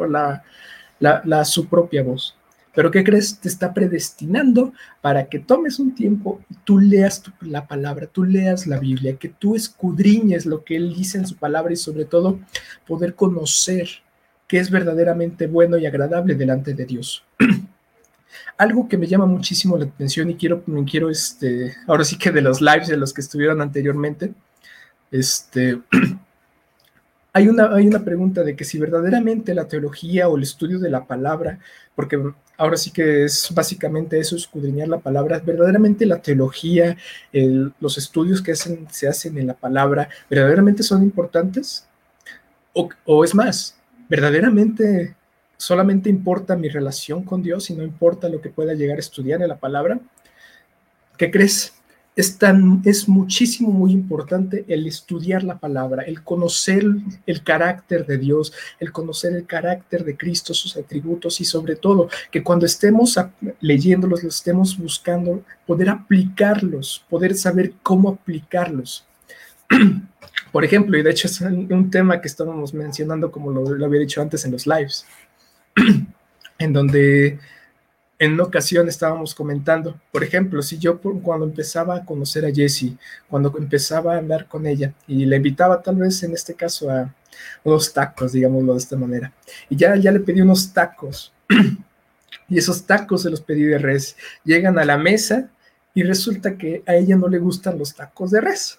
la, 0.98 1.22
la, 1.24 1.44
su 1.44 1.68
propia 1.68 2.02
voz. 2.02 2.36
Pero 2.74 2.90
¿qué 2.90 3.02
crees? 3.02 3.38
Te 3.40 3.48
está 3.48 3.74
predestinando 3.74 4.72
para 5.00 5.28
que 5.28 5.40
tomes 5.40 5.80
un 5.80 5.94
tiempo 5.94 6.40
y 6.48 6.54
tú 6.64 6.78
leas 6.78 7.22
la 7.40 7.66
palabra, 7.66 8.06
tú 8.06 8.24
leas 8.24 8.66
la 8.66 8.78
Biblia, 8.78 9.16
que 9.16 9.28
tú 9.28 9.56
escudriñes 9.56 10.46
lo 10.46 10.62
que 10.62 10.76
Él 10.76 10.94
dice 10.94 11.18
en 11.18 11.26
su 11.26 11.36
palabra 11.36 11.72
y 11.72 11.76
sobre 11.76 12.04
todo 12.04 12.38
poder 12.86 13.14
conocer 13.14 13.88
qué 14.46 14.58
es 14.58 14.70
verdaderamente 14.70 15.46
bueno 15.46 15.78
y 15.78 15.86
agradable 15.86 16.34
delante 16.34 16.74
de 16.74 16.86
Dios. 16.86 17.24
Algo 18.56 18.88
que 18.88 18.98
me 18.98 19.06
llama 19.06 19.26
muchísimo 19.26 19.76
la 19.76 19.86
atención 19.86 20.30
y 20.30 20.36
quiero, 20.36 20.62
quiero 20.88 21.10
este, 21.10 21.74
ahora 21.88 22.04
sí 22.04 22.16
que 22.16 22.30
de 22.30 22.42
los 22.42 22.60
lives 22.60 22.88
de 22.88 22.96
los 22.96 23.12
que 23.12 23.20
estuvieron 23.20 23.60
anteriormente, 23.60 24.32
este, 25.10 25.80
hay 27.32 27.48
una, 27.48 27.74
hay 27.74 27.86
una 27.86 28.04
pregunta 28.04 28.42
de 28.42 28.56
que 28.56 28.64
si 28.64 28.78
verdaderamente 28.78 29.54
la 29.54 29.68
teología 29.68 30.28
o 30.28 30.36
el 30.36 30.42
estudio 30.42 30.78
de 30.78 30.90
la 30.90 31.04
palabra, 31.04 31.58
porque 31.94 32.20
ahora 32.56 32.76
sí 32.76 32.90
que 32.90 33.24
es 33.24 33.48
básicamente 33.54 34.18
eso, 34.18 34.36
escudriñar 34.36 34.88
la 34.88 34.98
palabra, 34.98 35.38
verdaderamente 35.38 36.06
la 36.06 36.20
teología, 36.20 36.96
los 37.32 37.98
estudios 37.98 38.42
que 38.42 38.54
se 38.54 39.08
hacen 39.08 39.38
en 39.38 39.46
la 39.46 39.54
palabra, 39.54 40.08
verdaderamente 40.28 40.82
son 40.82 41.02
importantes? 41.02 41.86
O, 42.72 42.88
o 43.04 43.24
es 43.24 43.34
más, 43.34 43.76
verdaderamente 44.08 45.14
solamente 45.56 46.08
importa 46.08 46.56
mi 46.56 46.68
relación 46.68 47.22
con 47.22 47.42
Dios 47.42 47.68
y 47.70 47.74
no 47.74 47.82
importa 47.82 48.28
lo 48.28 48.40
que 48.40 48.48
pueda 48.48 48.74
llegar 48.74 48.96
a 48.96 49.00
estudiar 49.00 49.42
en 49.42 49.48
la 49.48 49.58
palabra. 49.58 50.00
¿Qué 51.18 51.30
crees? 51.30 51.74
Es, 52.16 52.38
tan, 52.38 52.82
es 52.84 53.08
muchísimo, 53.08 53.70
muy 53.70 53.92
importante 53.92 54.64
el 54.68 54.86
estudiar 54.86 55.44
la 55.44 55.58
palabra, 55.58 56.02
el 56.02 56.22
conocer 56.22 56.84
el 57.24 57.42
carácter 57.42 58.04
de 58.04 58.18
Dios, 58.18 58.52
el 58.80 58.90
conocer 58.90 59.32
el 59.34 59.46
carácter 59.46 60.04
de 60.04 60.16
Cristo, 60.16 60.52
sus 60.52 60.76
atributos 60.76 61.40
y 61.40 61.44
sobre 61.44 61.76
todo 61.76 62.08
que 62.30 62.42
cuando 62.42 62.66
estemos 62.66 63.18
leyéndolos, 63.60 64.24
los 64.24 64.36
estemos 64.36 64.76
buscando, 64.76 65.44
poder 65.66 65.88
aplicarlos, 65.88 67.04
poder 67.08 67.34
saber 67.36 67.74
cómo 67.82 68.10
aplicarlos. 68.10 69.06
Por 70.52 70.64
ejemplo, 70.64 70.98
y 70.98 71.02
de 71.02 71.10
hecho 71.10 71.28
es 71.28 71.40
un 71.40 71.90
tema 71.90 72.20
que 72.20 72.26
estábamos 72.26 72.74
mencionando 72.74 73.30
como 73.30 73.52
lo, 73.52 73.72
lo 73.72 73.86
había 73.86 74.00
dicho 74.00 74.20
antes 74.20 74.44
en 74.44 74.50
los 74.50 74.66
lives, 74.66 75.06
en 76.58 76.72
donde 76.72 77.38
en 78.20 78.34
una 78.34 78.44
ocasión 78.44 78.86
estábamos 78.86 79.34
comentando, 79.34 79.98
por 80.12 80.22
ejemplo, 80.22 80.60
si 80.60 80.78
yo 80.78 81.00
cuando 81.00 81.46
empezaba 81.46 81.96
a 81.96 82.04
conocer 82.04 82.44
a 82.44 82.52
Jessie, 82.52 82.98
cuando 83.26 83.52
empezaba 83.56 84.14
a 84.14 84.18
andar 84.18 84.46
con 84.46 84.66
ella 84.66 84.92
y 85.08 85.24
le 85.24 85.36
invitaba 85.36 85.80
tal 85.80 85.96
vez 85.96 86.22
en 86.22 86.34
este 86.34 86.52
caso 86.52 86.90
a 86.90 87.14
unos 87.64 87.94
tacos, 87.94 88.32
digámoslo 88.32 88.74
de 88.74 88.78
esta 88.78 88.94
manera, 88.94 89.32
y 89.70 89.76
ya, 89.76 89.96
ya 89.96 90.12
le 90.12 90.20
pedí 90.20 90.42
unos 90.42 90.70
tacos, 90.70 91.32
y 92.48 92.58
esos 92.58 92.84
tacos 92.84 93.22
se 93.22 93.30
los 93.30 93.40
pedí 93.40 93.62
de 93.62 93.78
res, 93.78 94.16
llegan 94.44 94.78
a 94.78 94.84
la 94.84 94.98
mesa 94.98 95.48
y 95.94 96.02
resulta 96.02 96.58
que 96.58 96.82
a 96.86 96.96
ella 96.96 97.16
no 97.16 97.26
le 97.26 97.38
gustan 97.38 97.78
los 97.78 97.94
tacos 97.94 98.32
de 98.32 98.42
res, 98.42 98.78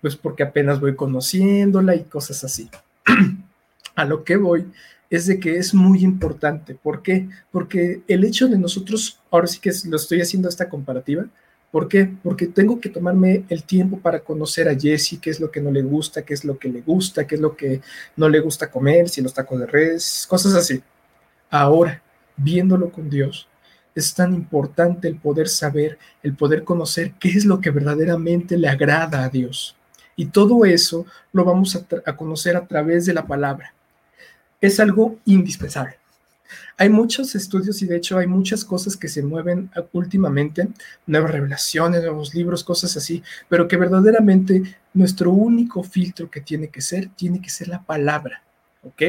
pues 0.00 0.16
porque 0.16 0.42
apenas 0.42 0.80
voy 0.80 0.96
conociéndola 0.96 1.94
y 1.94 2.02
cosas 2.02 2.42
así. 2.42 2.68
a 3.94 4.04
lo 4.04 4.24
que 4.24 4.36
voy 4.36 4.66
es 5.10 5.26
de 5.26 5.40
que 5.40 5.56
es 5.56 5.74
muy 5.74 6.02
importante. 6.04 6.74
¿Por 6.74 7.02
qué? 7.02 7.28
Porque 7.50 8.02
el 8.08 8.24
hecho 8.24 8.48
de 8.48 8.58
nosotros, 8.58 9.20
ahora 9.30 9.46
sí 9.46 9.58
que 9.58 9.72
lo 9.86 9.96
estoy 9.96 10.20
haciendo 10.20 10.48
esta 10.48 10.68
comparativa, 10.68 11.26
¿por 11.70 11.88
qué? 11.88 12.10
Porque 12.22 12.46
tengo 12.46 12.80
que 12.80 12.90
tomarme 12.90 13.44
el 13.48 13.64
tiempo 13.64 13.98
para 13.98 14.20
conocer 14.20 14.68
a 14.68 14.78
Jessie, 14.78 15.18
qué 15.18 15.30
es 15.30 15.40
lo 15.40 15.50
que 15.50 15.60
no 15.60 15.70
le 15.70 15.82
gusta, 15.82 16.22
qué 16.22 16.34
es 16.34 16.44
lo 16.44 16.58
que 16.58 16.68
le 16.68 16.82
gusta, 16.82 17.26
qué 17.26 17.36
es 17.36 17.40
lo 17.40 17.56
que 17.56 17.80
no 18.16 18.28
le 18.28 18.40
gusta 18.40 18.70
comer, 18.70 19.08
si 19.08 19.22
los 19.22 19.34
tacos 19.34 19.60
de 19.60 19.66
res, 19.66 20.26
cosas 20.28 20.54
así. 20.54 20.82
Ahora, 21.50 22.02
viéndolo 22.36 22.90
con 22.90 23.08
Dios, 23.08 23.48
es 23.94 24.14
tan 24.14 24.34
importante 24.34 25.08
el 25.08 25.16
poder 25.16 25.48
saber, 25.48 25.98
el 26.22 26.36
poder 26.36 26.64
conocer 26.64 27.14
qué 27.18 27.30
es 27.30 27.44
lo 27.44 27.60
que 27.60 27.70
verdaderamente 27.70 28.56
le 28.56 28.68
agrada 28.68 29.24
a 29.24 29.28
Dios. 29.28 29.76
Y 30.16 30.26
todo 30.26 30.64
eso 30.64 31.06
lo 31.32 31.44
vamos 31.44 31.76
a, 31.76 31.86
a 32.04 32.16
conocer 32.16 32.56
a 32.56 32.66
través 32.66 33.06
de 33.06 33.14
la 33.14 33.26
palabra 33.26 33.74
es 34.60 34.80
algo 34.80 35.18
indispensable. 35.24 35.96
Hay 36.76 36.88
muchos 36.88 37.34
estudios 37.34 37.82
y 37.82 37.86
de 37.86 37.96
hecho 37.96 38.18
hay 38.18 38.26
muchas 38.26 38.64
cosas 38.64 38.96
que 38.96 39.08
se 39.08 39.22
mueven 39.22 39.70
últimamente, 39.92 40.68
nuevas 41.06 41.32
revelaciones, 41.32 42.02
nuevos 42.02 42.34
libros, 42.34 42.64
cosas 42.64 42.96
así, 42.96 43.22
pero 43.48 43.68
que 43.68 43.76
verdaderamente 43.76 44.62
nuestro 44.94 45.30
único 45.32 45.82
filtro 45.82 46.30
que 46.30 46.40
tiene 46.40 46.68
que 46.68 46.80
ser, 46.80 47.10
tiene 47.16 47.42
que 47.42 47.50
ser 47.50 47.68
la 47.68 47.82
palabra, 47.82 48.42
¿ok? 48.82 49.02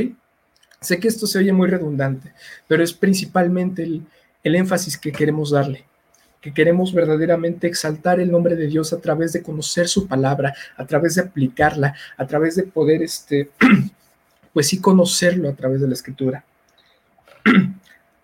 Sé 0.82 1.00
que 1.00 1.08
esto 1.08 1.28
se 1.28 1.40
oye 1.40 1.54
muy 1.54 1.70
redundante, 1.70 2.34
pero 2.68 2.84
es 2.84 2.94
principalmente 2.94 3.84
el, 3.84 4.06
el 4.44 4.56
énfasis 4.56 4.98
que 4.98 5.12
queremos 5.12 5.52
darle 5.52 5.86
que 6.42 6.54
queremos 6.54 6.94
verdaderamente 6.94 7.68
exaltar 7.68 8.20
el 8.20 8.32
nombre 8.32 8.56
de 8.56 8.68
Dios 8.68 8.94
a 8.94 9.02
través 9.02 9.34
de 9.34 9.44
conocer 9.44 9.88
su 9.88 10.08
palabra, 10.08 10.56
a 10.78 10.86
través 10.86 11.16
de 11.16 11.22
aplicarla, 11.24 11.96
a 12.18 12.28
través 12.28 12.56
de 12.56 12.64
poder, 12.64 13.02
este, 13.02 13.52
pues 14.54 14.68
sí, 14.68 14.80
conocerlo 14.80 15.50
a 15.50 15.54
través 15.54 15.82
de 15.82 15.88
la 15.88 15.94
escritura. 15.94 16.44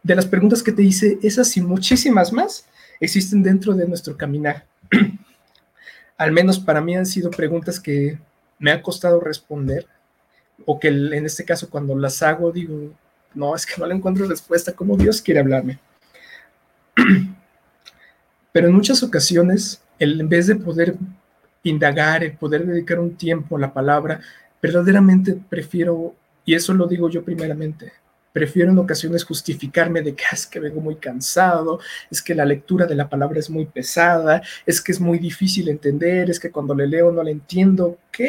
De 0.04 0.14
las 0.14 0.28
preguntas 0.28 0.62
que 0.62 0.72
te 0.72 0.84
hice, 0.84 1.18
esas 1.24 1.58
y 1.58 1.62
muchísimas 1.62 2.32
más 2.32 2.68
existen 3.00 3.42
dentro 3.42 3.74
de 3.74 3.88
nuestro 3.88 4.16
caminar. 4.16 4.64
Al 6.18 6.32
menos 6.32 6.60
para 6.60 6.80
mí 6.80 6.96
han 6.96 7.08
sido 7.08 7.32
preguntas 7.32 7.80
que 7.80 8.20
me 8.60 8.72
ha 8.72 8.84
costado 8.84 9.20
responder 9.20 9.88
o 10.64 10.80
que 10.80 10.90
en 10.90 11.26
este 11.26 11.44
caso 11.44 11.72
cuando 11.72 11.98
las 11.98 12.22
hago 12.22 12.52
digo, 12.52 12.94
no, 13.34 13.56
es 13.56 13.66
que 13.66 13.74
no 13.80 13.86
le 13.88 13.96
encuentro 13.96 14.28
respuesta 14.28 14.74
como 14.74 14.96
Dios 14.96 15.22
quiere 15.22 15.40
hablarme. 15.40 15.80
Pero 18.52 18.68
en 18.68 18.74
muchas 18.74 19.04
ocasiones, 19.04 19.82
en 20.00 20.30
vez 20.30 20.48
de 20.48 20.56
poder 20.56 20.96
indagar, 21.64 22.24
el 22.24 22.38
poder 22.38 22.66
dedicar 22.66 23.00
un 23.00 23.16
tiempo 23.16 23.58
a 23.58 23.60
la 23.60 23.74
palabra, 23.74 24.22
verdaderamente 24.66 25.38
prefiero, 25.48 26.16
y 26.44 26.56
eso 26.56 26.74
lo 26.74 26.88
digo 26.88 27.10
yo 27.10 27.24
primeramente, 27.24 27.92
prefiero 28.34 28.72
en 28.72 28.80
ocasiones 28.80 29.24
justificarme 29.24 30.02
de 30.02 30.16
que 30.16 30.24
ah, 30.26 30.34
es 30.34 30.48
que 30.48 30.60
vengo 30.60 30.82
muy 30.82 30.96
cansado, 30.96 31.80
es 32.10 32.22
que 32.22 32.34
la 32.34 32.46
lectura 32.46 32.86
de 32.86 32.96
la 32.96 33.08
palabra 33.08 33.40
es 33.40 33.50
muy 33.50 33.66
pesada, 33.66 34.42
es 34.66 34.82
que 34.82 34.92
es 34.92 35.00
muy 35.00 35.20
difícil 35.20 35.70
entender, 35.70 36.30
es 36.30 36.40
que 36.40 36.52
cuando 36.52 36.74
le 36.74 36.88
leo 36.88 37.12
no 37.12 37.22
le 37.24 37.32
entiendo, 37.32 37.86
ok, 37.86 38.20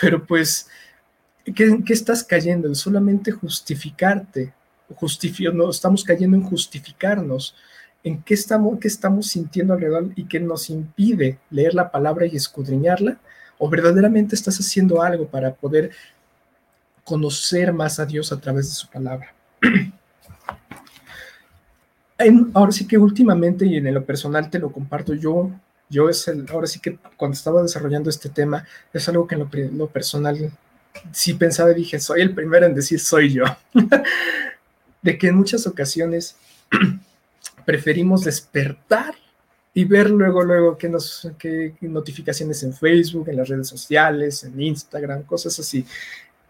pero 0.00 0.24
pues, 0.26 0.68
¿qué, 1.44 1.78
qué 1.84 1.92
estás 1.92 2.24
cayendo? 2.24 2.66
En 2.66 2.74
solamente 2.74 3.30
justificarte, 3.30 4.54
no, 5.52 5.70
estamos 5.70 6.04
cayendo 6.04 6.36
en 6.36 6.42
justificarnos 6.42 7.54
en 8.04 8.22
qué 8.22 8.34
estamos, 8.34 8.78
qué 8.80 8.88
estamos 8.88 9.28
sintiendo 9.28 9.74
alrededor 9.74 10.10
y 10.16 10.24
qué 10.24 10.40
nos 10.40 10.70
impide 10.70 11.38
leer 11.50 11.74
la 11.74 11.90
palabra 11.90 12.26
y 12.26 12.36
escudriñarla, 12.36 13.18
o 13.64 13.68
verdaderamente 13.68 14.34
estás 14.34 14.58
haciendo 14.58 15.00
algo 15.00 15.28
para 15.28 15.54
poder 15.54 15.92
conocer 17.04 17.72
más 17.72 18.00
a 18.00 18.04
Dios 18.04 18.32
a 18.32 18.40
través 18.40 18.66
de 18.66 18.74
su 18.74 18.88
palabra. 18.88 19.32
ahora 22.54 22.72
sí 22.72 22.88
que 22.88 22.98
últimamente 22.98 23.64
y 23.64 23.76
en 23.76 23.94
lo 23.94 24.04
personal 24.04 24.50
te 24.50 24.58
lo 24.58 24.72
comparto 24.72 25.14
yo, 25.14 25.52
yo 25.88 26.08
es 26.08 26.26
el, 26.26 26.44
ahora 26.50 26.66
sí 26.66 26.80
que 26.80 26.98
cuando 27.16 27.36
estaba 27.36 27.62
desarrollando 27.62 28.10
este 28.10 28.28
tema, 28.28 28.66
es 28.92 29.08
algo 29.08 29.28
que 29.28 29.36
en 29.36 29.42
lo, 29.42 29.48
lo 29.76 29.86
personal 29.86 30.50
sí 31.12 31.34
pensaba 31.34 31.70
y 31.70 31.76
dije, 31.76 32.00
soy 32.00 32.20
el 32.20 32.34
primero 32.34 32.66
en 32.66 32.74
decir 32.74 32.98
soy 32.98 33.32
yo. 33.32 33.44
de 35.02 35.18
que 35.18 35.28
en 35.28 35.36
muchas 35.36 35.68
ocasiones 35.68 36.34
preferimos 37.64 38.24
despertar 38.24 39.14
y 39.74 39.84
ver 39.84 40.10
luego, 40.10 40.42
luego 40.42 40.76
qué, 40.76 40.88
nos, 40.88 41.30
qué 41.38 41.74
notificaciones 41.80 42.62
en 42.62 42.74
Facebook, 42.74 43.28
en 43.28 43.36
las 43.36 43.48
redes 43.48 43.68
sociales, 43.68 44.44
en 44.44 44.60
Instagram, 44.60 45.22
cosas 45.22 45.58
así. 45.58 45.86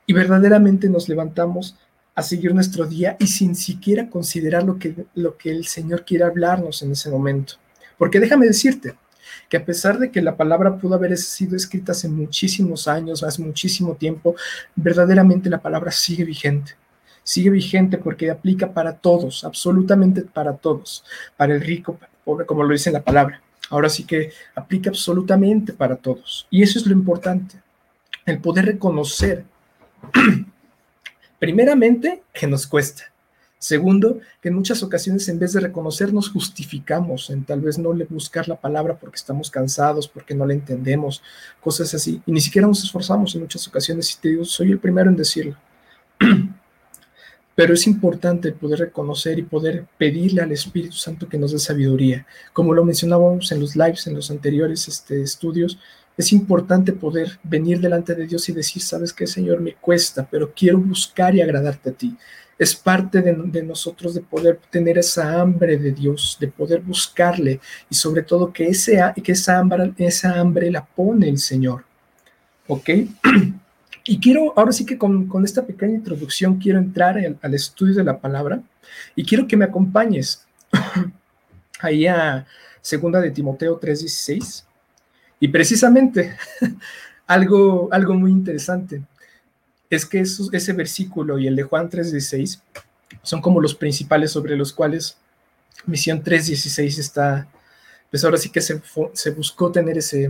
Y 0.07 0.13
verdaderamente 0.13 0.89
nos 0.89 1.09
levantamos 1.09 1.77
a 2.15 2.23
seguir 2.23 2.53
nuestro 2.53 2.85
día 2.85 3.17
y 3.19 3.27
sin 3.27 3.55
siquiera 3.55 4.11
considerar 4.11 4.65
lo 4.65 4.79
que, 4.79 5.07
lo 5.15 5.37
que 5.37 5.51
el 5.51 5.67
Señor 5.67 6.05
quiere 6.05 6.25
hablarnos 6.25 6.83
en 6.83 6.93
ese 6.93 7.11
momento. 7.11 7.55
Porque 7.97 8.19
déjame 8.19 8.47
decirte 8.47 8.97
que 9.49 9.57
a 9.57 9.65
pesar 9.65 9.99
de 9.99 10.11
que 10.11 10.21
la 10.21 10.37
palabra 10.37 10.77
pudo 10.77 10.97
haber 10.97 11.17
sido 11.17 11.57
escrita 11.57 11.93
hace 11.93 12.09
muchísimos 12.09 12.89
años, 12.89 13.23
hace 13.23 13.41
muchísimo 13.41 13.95
tiempo, 13.95 14.35
verdaderamente 14.75 15.49
la 15.49 15.63
palabra 15.63 15.93
sigue 15.93 16.25
vigente 16.25 16.75
sigue 17.25 17.51
vigente 17.51 17.99
porque 17.99 18.31
aplica 18.31 18.73
para 18.73 18.97
todos, 18.97 19.45
absolutamente 19.45 20.23
para 20.23 20.57
todos, 20.57 21.05
para 21.37 21.55
el 21.55 21.61
rico, 21.61 21.99
como 22.25 22.63
lo 22.65 22.73
dice 22.73 22.91
la 22.91 23.03
palabra. 23.03 23.41
Ahora 23.71 23.89
sí 23.89 24.05
que 24.05 24.31
aplica 24.55 24.91
absolutamente 24.91 25.73
para 25.73 25.97
todos. 25.97 26.47
Y 26.51 26.63
eso 26.63 26.79
es 26.79 26.87
lo 26.87 26.93
importante, 26.93 27.57
el 28.27 28.39
poder 28.39 28.67
reconocer, 28.67 29.45
primeramente, 31.39 32.23
que 32.33 32.47
nos 32.47 32.67
cuesta. 32.67 33.05
Segundo, 33.59 34.19
que 34.41 34.49
en 34.49 34.57
muchas 34.57 34.83
ocasiones 34.83 35.29
en 35.29 35.39
vez 35.39 35.53
de 35.53 35.61
reconocernos 35.61 36.31
justificamos 36.31 37.31
en 37.31 37.45
tal 37.45 37.61
vez 37.61 37.79
no 37.79 37.93
le 37.93 38.07
buscar 38.07 38.49
la 38.49 38.61
palabra 38.61 38.97
porque 38.97 39.15
estamos 39.15 39.53
cansados, 39.53 40.09
porque 40.09 40.35
no 40.35 40.45
la 40.45 40.53
entendemos, 40.53 41.23
cosas 41.61 41.95
así. 41.95 42.21
Y 42.27 42.33
ni 42.33 42.41
siquiera 42.41 42.67
nos 42.67 42.83
esforzamos 42.83 43.33
en 43.37 43.43
muchas 43.43 43.67
ocasiones 43.69 44.13
y 44.13 44.21
te 44.21 44.29
digo, 44.31 44.45
soy 44.45 44.73
el 44.73 44.81
primero 44.81 45.11
en 45.11 45.17
decirlo. 45.17 45.57
Pero 47.55 47.75
es 47.75 47.87
importante 47.87 48.53
poder 48.53 48.79
reconocer 48.79 49.39
y 49.39 49.43
poder 49.43 49.87
pedirle 49.99 50.43
al 50.43 50.53
Espíritu 50.53 50.97
Santo 50.97 51.29
que 51.29 51.39
nos 51.39 51.53
dé 51.53 51.59
sabiduría. 51.59 52.27
Como 52.53 52.73
lo 52.73 52.85
mencionábamos 52.85 53.53
en 53.53 53.61
los 53.61 53.77
lives, 53.77 54.07
en 54.07 54.15
los 54.15 54.31
anteriores 54.31 54.89
este, 54.89 55.23
estudios, 55.23 55.79
es 56.17 56.33
importante 56.33 56.93
poder 56.93 57.39
venir 57.43 57.81
delante 57.81 58.15
de 58.15 58.27
Dios 58.27 58.49
y 58.49 58.53
decir, 58.53 58.83
sabes 58.83 59.13
qué, 59.13 59.27
Señor, 59.27 59.61
me 59.61 59.75
cuesta, 59.75 60.27
pero 60.31 60.53
quiero 60.55 60.79
buscar 60.79 61.35
y 61.35 61.41
agradarte 61.41 61.91
a 61.91 61.93
ti. 61.93 62.17
Es 62.59 62.77
parte 62.77 63.23
de, 63.23 63.35
de, 63.35 63.63
nosotros 63.63 64.15
de 64.15 64.21
poder 64.21 64.61
tener 64.71 64.99
esa 64.99 65.41
hambre 65.41 65.79
de 65.79 65.93
Dios, 65.93 66.37
de 66.39 66.49
poder 66.49 66.81
buscarle 66.81 67.61
y 67.91 67.95
sobre 67.95 68.23
todo 68.23 68.53
que, 68.53 68.69
ese, 68.69 69.01
que 69.23 69.33
esa, 69.33 69.59
hambre, 69.59 69.93
esa 69.97 70.39
hambre 70.39 70.71
la 70.71 70.85
pone 70.85 71.29
el 71.29 71.39
Señor. 71.39 71.85
¿Ok? 72.69 72.91
Y 74.05 74.19
quiero, 74.19 74.53
ahora 74.57 74.73
sí 74.73 74.85
que 74.85 74.99
con, 74.99 75.29
esta 75.45 75.65
pequeña 75.65 75.95
introducción, 75.95 76.59
quiero 76.59 76.79
entrar 76.79 77.17
al, 77.41 77.55
estudio 77.55 77.95
de 77.95 78.05
la 78.05 78.19
palabra 78.19 78.61
y 79.15 79.25
quiero 79.25 79.47
que 79.47 79.57
me 79.57 79.65
acompañes 79.65 80.45
ahí 81.81 82.07
a 82.07 82.47
segunda 82.81 83.21
de 83.21 83.31
Timoteo 83.31 83.79
3:16. 83.79 84.65
Y 85.39 85.49
precisamente 85.49 86.37
algo, 87.27 87.89
algo 87.93 88.15
muy 88.15 88.33
interesante 88.33 89.03
es 89.89 90.07
que 90.07 90.21
ese 90.21 90.73
versículo 90.73 91.39
y 91.39 91.47
el 91.47 91.55
de 91.55 91.63
Juan 91.63 91.89
3:16 91.89 92.61
son 93.23 93.41
como 93.41 93.61
los 93.61 93.75
principales 93.75 94.33
sobre 94.33 94.57
los 94.57 94.73
cuales 94.73 95.17
Misión 95.87 96.25
3:16 96.25 96.99
está, 96.99 97.47
pues 98.11 98.25
ahora 98.25 98.39
sí 98.39 98.51
que 98.51 98.61
se, 98.61 98.83
se 99.13 99.31
buscó 99.31 99.71
tener 99.71 99.99
ese, 99.99 100.29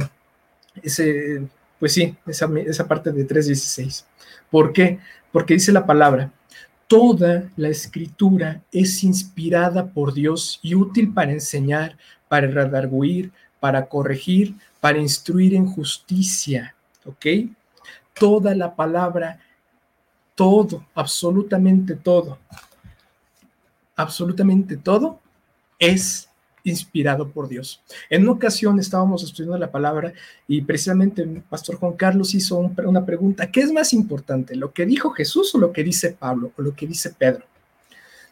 ese 0.83 1.43
pues 1.83 1.95
sí, 1.95 2.17
esa, 2.29 2.87
parte 2.87 3.11
de 3.11 3.27
3.16. 3.27 4.05
¿Por 4.53 4.73
qué? 4.73 5.01
Porque 5.33 5.55
dice 5.55 5.73
la 5.73 5.85
palabra, 5.85 6.31
toda 6.87 7.51
la 7.57 7.71
escritura 7.71 8.63
es 8.71 9.03
inspirada 9.03 9.89
por 9.89 10.15
Dios 10.15 10.61
y 10.63 10.77
útil 10.77 11.13
para 11.13 11.33
enseñar, 11.33 11.99
para 12.29 12.47
redarguir, 12.47 13.33
para 13.59 13.87
corregir, 13.87 14.55
para 14.79 14.99
instruir 14.99 15.57
en 15.57 15.67
justicia. 15.67 16.77
¿Ok? 17.05 17.51
Toda 18.15 18.55
la 18.55 18.77
palabra, 18.77 19.41
todo, 20.37 20.87
absolutamente 20.95 21.97
todo, 21.97 22.39
absolutamente 23.97 24.77
todo 24.77 25.19
es 25.81 26.29
inspirado 26.65 27.29
por 27.29 27.49
Dios. 27.49 27.83
En 28.11 28.23
una 28.23 28.33
ocasión 28.33 28.79
estábamos 28.79 29.23
estudiando 29.25 29.59
la 29.59 29.71
palabra 29.71 30.13
y 30.47 30.63
precisamente 30.63 31.27
pastor 31.49 31.77
Juan 31.77 31.95
Carlos 31.95 32.35
hizo 32.35 32.59
una 32.59 33.05
pregunta, 33.05 33.51
¿qué 33.51 33.61
es 33.61 33.73
más 33.73 33.93
importante, 33.93 34.57
lo 34.57 34.73
que 34.73 34.87
dijo 34.87 35.11
Jesús 35.11 35.55
o 35.55 35.59
lo 35.59 35.73
que 35.73 35.85
dice 35.85 36.17
Pablo 36.19 36.53
o 36.57 36.63
lo 36.63 36.75
que 36.75 36.87
dice 36.87 37.11
Pedro? 37.11 37.45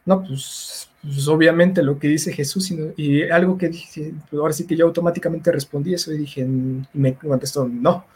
No, 0.06 0.22
pues, 0.22 0.88
pues 1.02 1.28
obviamente 1.28 1.82
lo 1.82 1.99
que 1.99 2.08
dice 2.08 2.32
Jesús 2.32 2.72
y, 2.96 3.22
algo 3.25 3.58
que 3.58 3.68
dije, 3.68 4.14
ahora 4.32 4.52
sí 4.52 4.66
que 4.66 4.76
yo 4.76 4.87
automáticamente 4.87 5.52
respondí 5.52 5.94
eso 5.94 6.12
y 6.12 6.18
dije, 6.18 6.40
y 6.40 6.82
me 6.94 7.14
contestó, 7.14 7.68
no, 7.68 8.06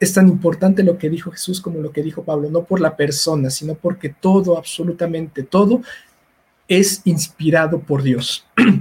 es 0.00 0.14
tan 0.14 0.28
importante 0.28 0.82
lo 0.82 0.96
que 0.96 1.10
dijo 1.10 1.30
Jesús 1.30 1.60
como 1.60 1.78
lo 1.80 1.92
que 1.92 2.02
dijo 2.02 2.24
Pablo, 2.24 2.50
no 2.50 2.64
por 2.64 2.80
la 2.80 2.96
persona, 2.96 3.50
sino 3.50 3.74
porque 3.74 4.08
todo, 4.08 4.56
absolutamente 4.56 5.42
todo, 5.42 5.82
es 6.66 7.02
inspirado 7.04 7.80
por 7.80 8.02
Dios. 8.02 8.46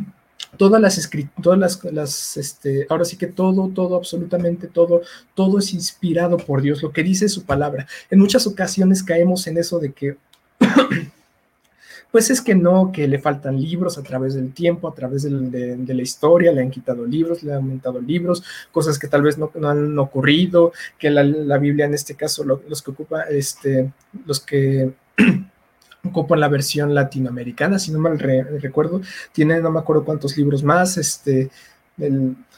todas 0.60 0.82
las 0.82 0.98
escrituras, 0.98 1.80
todas 1.80 1.94
las, 1.94 2.36
este, 2.36 2.86
ahora 2.90 3.06
sí 3.06 3.16
que 3.16 3.28
todo, 3.28 3.70
todo, 3.70 3.96
absolutamente 3.96 4.68
todo, 4.68 5.02
todo 5.34 5.58
es 5.58 5.74
inspirado 5.74 6.36
por 6.36 6.62
Dios, 6.62 6.84
lo 6.84 6.92
que 6.92 7.02
dice 7.02 7.30
su 7.30 7.46
palabra. 7.46 7.88
En 8.12 8.20
muchas 8.20 8.46
ocasiones 8.46 9.02
caemos 9.02 9.48
en 9.48 9.58
eso 9.58 9.80
de 9.80 9.94
que, 9.94 10.18
pues 12.12 12.30
es 12.30 12.42
que 12.42 12.56
no, 12.56 12.92
que 12.92 13.08
le 13.08 13.20
faltan 13.20 13.58
libros 13.58 13.98
a 13.98 14.04
través 14.04 14.34
del 14.34 14.52
tiempo, 14.52 14.90
a 14.90 14.94
través 14.94 15.24
de, 15.24 15.94
la 15.94 16.02
historia, 16.02 16.52
le 16.52 16.62
han 16.62 16.72
quitado 16.72 17.06
libros, 17.06 17.42
le 17.42 17.54
han 17.54 17.60
aumentado 17.60 18.02
libros, 18.02 18.44
cosas 18.74 19.00
que 19.00 19.08
tal 19.08 19.22
vez 19.22 19.38
no, 19.38 19.50
han 19.64 19.98
ocurrido, 19.98 20.74
que 20.98 21.10
la, 21.10 21.58
Biblia 21.58 21.86
en 21.86 21.94
este 21.94 22.16
caso, 22.16 22.44
los 22.44 22.82
que 22.82 22.92
ocupa, 22.92 23.22
este, 23.30 23.94
los 24.26 24.42
que 24.42 24.92
ocupa 26.04 26.38
la 26.38 26.48
versión 26.48 26.94
latinoamericana, 26.94 27.80
si 27.80 27.92
no 27.92 28.00
mal 28.00 28.18
recuerdo, 28.20 29.02
tiene 29.32 29.60
no 29.60 29.72
me 29.72 29.80
acuerdo 29.80 30.06
cuántos 30.06 30.38
libros 30.38 30.64
más, 30.64 30.98
este, 30.98 31.50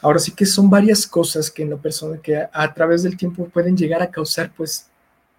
ahora 0.00 0.18
sí 0.18 0.32
que 0.32 0.46
son 0.46 0.70
varias 0.70 1.06
cosas 1.06 1.50
que 1.50 1.62
en 1.62 1.70
lo 1.70 1.78
personal, 1.78 2.20
que 2.20 2.46
a, 2.52 2.74
través 2.74 3.02
del 3.02 3.16
tiempo 3.16 3.48
pueden 3.48 3.76
llegar 3.76 4.02
a 4.02 4.10
causar, 4.10 4.52
pues, 4.56 4.88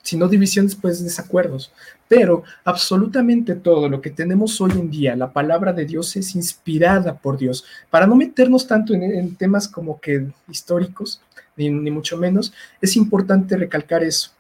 si 0.02 0.18
no 0.18 0.28
divisiones, 0.28 0.76
pues 0.76 1.02
desacuerdos. 1.02 1.72
Pero 2.10 2.44
absolutamente 2.66 3.56
todo 3.56 3.88
lo 3.88 4.02
que 4.02 4.10
tenemos 4.10 4.60
hoy 4.60 4.72
en 4.72 4.92
día, 4.92 5.16
la 5.16 5.32
palabra 5.32 5.72
de 5.72 5.86
Dios 5.86 6.16
es 6.18 6.36
inspirada 6.36 7.18
por 7.18 7.38
Dios. 7.38 7.64
Para 7.90 8.06
no 8.06 8.16
meternos 8.16 8.68
tanto 8.68 8.94
en, 8.94 9.36
temas 9.36 9.70
como 9.70 10.02
que 10.02 10.28
históricos, 10.50 11.22
ni 11.56 11.70
mucho 11.70 12.18
menos, 12.18 12.54
es 12.82 12.98
importante 12.98 13.56
recalcar 13.56 14.04
eso. 14.04 14.32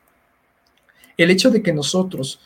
El 1.15 1.31
hecho 1.31 1.49
de 1.49 1.61
que 1.61 1.71
nosotros 1.71 2.39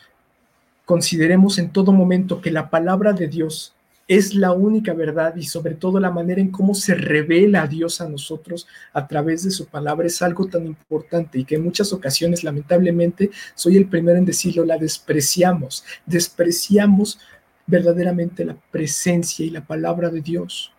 consideremos 0.88 1.58
en 1.58 1.68
todo 1.68 1.92
momento 1.92 2.40
que 2.40 2.50
la 2.50 2.70
palabra 2.70 3.12
de 3.12 3.28
Dios 3.28 3.74
es 4.08 4.34
la 4.34 4.52
única 4.52 4.94
verdad 4.94 5.36
y 5.36 5.42
sobre 5.42 5.74
todo 5.74 6.00
la 6.00 6.10
manera 6.10 6.40
en 6.40 6.50
cómo 6.50 6.74
se 6.74 6.94
revela 6.94 7.60
a 7.60 7.66
Dios 7.66 8.00
a 8.00 8.08
nosotros 8.08 8.66
a 8.94 9.06
través 9.06 9.44
de 9.44 9.50
su 9.50 9.66
palabra 9.66 10.06
es 10.06 10.22
algo 10.22 10.46
tan 10.46 10.64
importante 10.64 11.38
y 11.38 11.44
que 11.44 11.56
en 11.56 11.64
muchas 11.64 11.92
ocasiones, 11.92 12.42
lamentablemente, 12.42 13.30
soy 13.54 13.76
el 13.76 13.86
primero 13.86 14.16
en 14.16 14.24
decirlo, 14.24 14.64
la 14.64 14.78
despreciamos, 14.78 15.84
despreciamos 16.06 17.20
verdaderamente 17.66 18.46
la 18.46 18.56
presencia 18.70 19.44
y 19.44 19.50
la 19.50 19.66
palabra 19.66 20.08
de 20.08 20.22
Dios. 20.22 20.72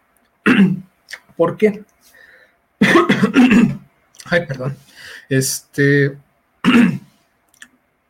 ¿Por 1.38 1.56
qué? 1.56 1.84
Ay, 4.26 4.46
perdón. 4.48 4.76
Este, 5.30 6.18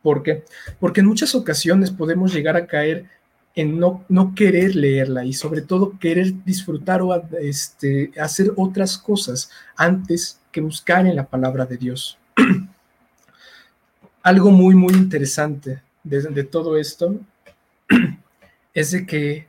¿por 0.02 0.22
qué? 0.22 0.44
Porque 0.78 1.00
en 1.00 1.06
muchas 1.06 1.34
ocasiones 1.34 1.90
podemos 1.90 2.32
llegar 2.32 2.56
a 2.56 2.66
caer 2.66 3.06
en 3.54 3.78
no, 3.78 4.04
no 4.08 4.34
querer 4.34 4.76
leerla 4.76 5.24
y 5.24 5.32
sobre 5.32 5.62
todo 5.62 5.98
querer 5.98 6.44
disfrutar 6.44 7.02
o 7.02 7.14
este, 7.40 8.12
hacer 8.20 8.52
otras 8.56 8.96
cosas 8.96 9.50
antes 9.76 10.40
que 10.52 10.60
buscar 10.60 11.06
en 11.06 11.16
la 11.16 11.26
palabra 11.26 11.66
de 11.66 11.76
Dios. 11.76 12.18
Algo 14.22 14.50
muy, 14.50 14.74
muy 14.74 14.94
interesante 14.94 15.82
de, 16.04 16.44
todo 16.44 16.76
esto 16.76 17.18
es 18.74 18.90
de 18.92 19.06
que 19.06 19.46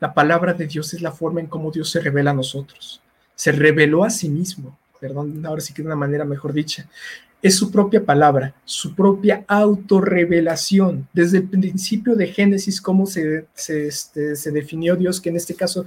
la 0.00 0.12
palabra 0.12 0.52
de 0.52 0.66
Dios 0.66 0.92
es 0.94 1.00
la 1.00 1.12
forma 1.12 1.40
en 1.40 1.46
cómo 1.46 1.70
Dios 1.70 1.90
se 1.90 2.00
revela 2.00 2.32
a 2.32 2.34
nosotros. 2.34 3.00
Se 3.34 3.52
reveló 3.52 4.04
a 4.04 4.10
sí 4.10 4.28
mismo, 4.28 4.76
perdón, 5.00 5.44
ahora 5.46 5.60
sí 5.60 5.72
que 5.72 5.82
de 5.82 5.86
una 5.86 5.96
manera 5.96 6.24
mejor 6.24 6.52
dicha 6.52 6.86
es 7.42 7.56
su 7.56 7.72
propia 7.72 8.04
palabra, 8.04 8.54
su 8.64 8.94
propia 8.94 9.44
autorrevelación. 9.48 11.08
Desde 11.12 11.38
el 11.38 11.48
principio 11.48 12.14
de 12.14 12.28
Génesis, 12.28 12.80
cómo 12.80 13.04
se, 13.04 13.46
este, 13.56 14.36
se, 14.36 14.50
definió 14.52 14.94
Dios, 14.94 15.20
que 15.20 15.30
en 15.30 15.36
este 15.36 15.56
caso 15.56 15.84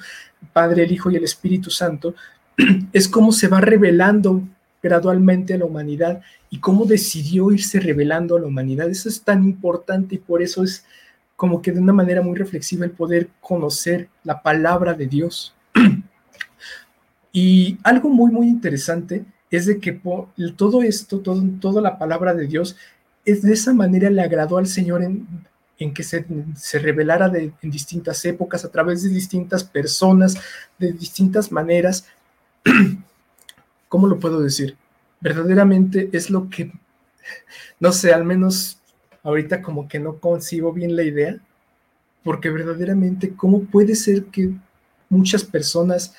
Padre, 0.51 0.83
el 0.83 0.91
Hijo 0.91 1.09
y 1.09 1.15
el 1.15 1.23
Espíritu 1.23 1.71
Santo, 1.71 2.13
es 2.93 3.07
cómo 3.07 3.31
se 3.31 3.47
va 3.47 3.61
revelando 3.61 4.43
gradualmente 4.83 5.53
a 5.53 5.57
la 5.57 5.65
humanidad 5.65 6.21
y 6.49 6.59
cómo 6.59 6.85
decidió 6.85 7.51
irse 7.51 7.79
revelando 7.79 8.35
a 8.35 8.41
la 8.41 8.47
humanidad. 8.47 8.89
Eso 8.89 9.07
es 9.07 9.21
tan 9.21 9.45
importante 9.45 10.15
y 10.15 10.19
por 10.19 10.41
eso 10.41 10.61
es 10.61 10.85
como 11.37 11.61
que 11.61 11.71
de 11.71 11.79
una 11.79 11.93
manera 11.93 12.21
muy 12.21 12.35
reflexiva 12.35 12.85
el 12.85 12.91
poder 12.91 13.29
conocer 13.39 14.09
la 14.23 14.41
palabra 14.41 14.93
de 14.93 15.07
Dios. 15.07 15.55
Y 17.37 17.77
algo 17.83 18.07
muy, 18.07 18.31
muy 18.31 18.47
interesante 18.47 19.25
es 19.55 19.65
de 19.65 19.79
que 19.79 19.99
todo 20.55 20.81
esto, 20.83 21.19
todo, 21.19 21.43
toda 21.59 21.81
la 21.81 21.97
palabra 21.97 22.33
de 22.33 22.47
Dios, 22.47 22.75
es 23.25 23.41
de 23.41 23.53
esa 23.53 23.73
manera 23.73 24.09
le 24.09 24.21
agradó 24.21 24.57
al 24.57 24.67
Señor 24.67 25.03
en, 25.03 25.93
que 25.93 26.03
se, 26.03 26.25
revelara 26.79 27.31
en 27.35 27.71
distintas 27.71 28.23
épocas, 28.25 28.63
a 28.63 28.71
través 28.71 29.03
de 29.03 29.09
distintas 29.09 29.63
personas, 29.63 30.37
de 30.77 30.93
distintas 30.93 31.51
maneras. 31.51 32.05
¿Cómo 33.89 34.07
lo 34.07 34.19
puedo 34.19 34.41
decir? 34.41 34.77
Verdaderamente 35.21 36.09
es 36.13 36.29
lo 36.29 36.49
que, 36.49 36.71
no 37.79 37.91
sé, 37.91 38.13
al 38.13 38.25
menos 38.25 38.79
ahorita 39.23 39.61
como 39.61 39.87
que 39.87 39.99
no 39.99 40.19
consigo 40.19 40.71
bien 40.71 40.95
la 40.95 41.03
idea, 41.03 41.39
porque 42.23 42.49
verdaderamente, 42.49 43.33
¿cómo 43.35 43.61
puede 43.63 43.95
ser 43.95 44.25
que 44.25 44.51
muchas 45.09 45.43
personas 45.43 46.13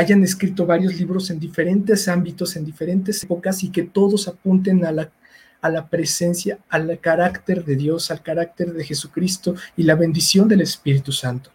hayan 0.00 0.22
escrito 0.22 0.64
varios 0.64 0.94
libros 0.94 1.28
en 1.30 1.38
diferentes 1.38 2.08
ámbitos, 2.08 2.56
en 2.56 2.64
diferentes 2.64 3.22
épocas 3.22 3.62
y 3.62 3.70
que 3.70 3.82
todos 3.82 4.28
apunten 4.28 4.86
a 4.86 4.92
la, 4.92 5.10
a 5.60 5.68
la 5.68 5.88
presencia, 5.88 6.58
al 6.70 6.98
carácter 7.00 7.64
de 7.66 7.76
Dios, 7.76 8.10
al 8.10 8.22
carácter 8.22 8.72
de 8.72 8.82
Jesucristo 8.82 9.54
y 9.76 9.82
la 9.82 9.94
bendición 9.94 10.48
del 10.48 10.62
Espíritu 10.62 11.12
Santo. 11.12 11.50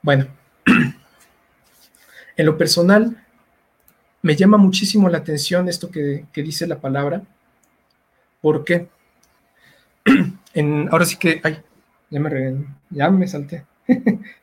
bueno, 0.00 0.26
en 2.36 2.46
lo 2.46 2.56
personal, 2.56 3.22
me 4.22 4.36
llama 4.36 4.56
muchísimo 4.56 5.10
la 5.10 5.18
atención 5.18 5.68
esto 5.68 5.90
que, 5.90 6.24
dice 6.34 6.66
la 6.66 6.80
palabra, 6.80 7.22
porque 8.40 8.88
en, 10.54 10.88
ahora 10.90 11.04
sí 11.04 11.16
que, 11.16 11.42
ay, 11.44 11.58
ya 12.08 12.20
me, 12.20 12.66
ya 12.88 13.10
me 13.10 13.28
salté. 13.28 13.66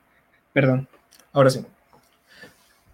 Perdón, 0.60 0.89
ahora 1.32 1.50
sí. 1.50 1.62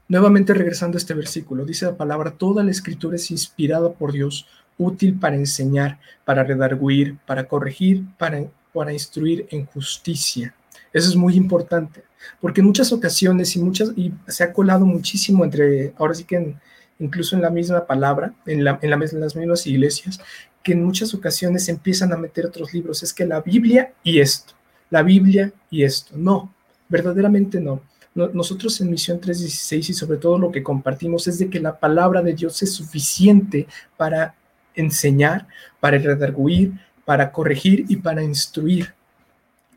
Nuevamente 0.07 0.53
regresando 0.53 0.97
a 0.97 0.99
este 0.99 1.15
versículo, 1.15 1.65
dice 1.65 1.85
la 1.85 1.97
palabra, 1.97 2.29
toda 2.29 2.63
la 2.63 2.69
escritura 2.69 3.15
es 3.15 3.31
inspirada 3.31 3.91
por 3.91 4.11
Dios, 4.11 4.45
útil 4.77 5.17
para 5.17 5.35
enseñar, 5.35 5.97
para 6.25 6.43
redarguir, 6.43 7.17
para 7.25 7.47
corregir, 7.47 8.03
para, 8.19 8.43
para 8.71 8.93
instruir 8.93 9.47
en 9.49 9.65
justicia. 9.65 10.53
Eso 10.93 11.09
es 11.09 11.15
muy 11.15 11.33
importante, 11.33 12.03
porque 12.39 12.61
en 12.61 12.67
muchas 12.67 12.93
ocasiones 12.93 13.55
y 13.55 13.59
muchas 13.59 13.93
y 13.95 14.13
se 14.27 14.43
ha 14.43 14.53
colado 14.53 14.85
muchísimo 14.85 15.43
entre, 15.43 15.91
ahora 15.97 16.13
sí 16.13 16.23
que 16.23 16.55
incluso 16.99 17.35
en 17.35 17.41
la 17.41 17.49
misma 17.49 17.87
palabra, 17.87 18.31
en, 18.45 18.63
la, 18.63 18.77
en, 18.83 18.93
en 18.93 19.19
las 19.19 19.35
mismas 19.35 19.65
iglesias, 19.65 20.19
que 20.61 20.73
en 20.73 20.83
muchas 20.83 21.15
ocasiones 21.15 21.67
empiezan 21.67 22.13
a 22.13 22.17
meter 22.17 22.45
otros 22.45 22.75
libros. 22.75 23.01
Es 23.01 23.11
que 23.11 23.25
la 23.25 23.41
Biblia 23.41 23.91
y 24.03 24.19
esto, 24.19 24.53
la 24.91 25.01
Biblia 25.01 25.51
y 25.71 25.81
esto. 25.81 26.15
No, 26.15 26.53
Verdaderamente 26.89 27.59
no. 27.59 27.81
Nosotros 28.15 28.79
en 28.79 28.89
Misión 28.89 29.19
316 29.19 29.89
y 29.89 29.93
sobre 29.93 30.17
todo 30.17 30.37
lo 30.39 30.49
que 30.49 30.63
compartimos 30.63 31.27
es 31.27 31.37
de 31.37 31.49
que 31.49 31.59
la 31.59 31.77
palabra 31.77 32.21
de 32.21 32.33
Dios 32.33 32.63
es 32.63 32.71
suficiente 32.71 33.67
para 33.97 34.35
enseñar, 34.73 35.47
para 35.81 35.97
redarguir, 35.97 36.73
para 37.03 37.29
corregir 37.31 37.85
y 37.89 37.97
para 37.97 38.23
instruir. 38.23 38.93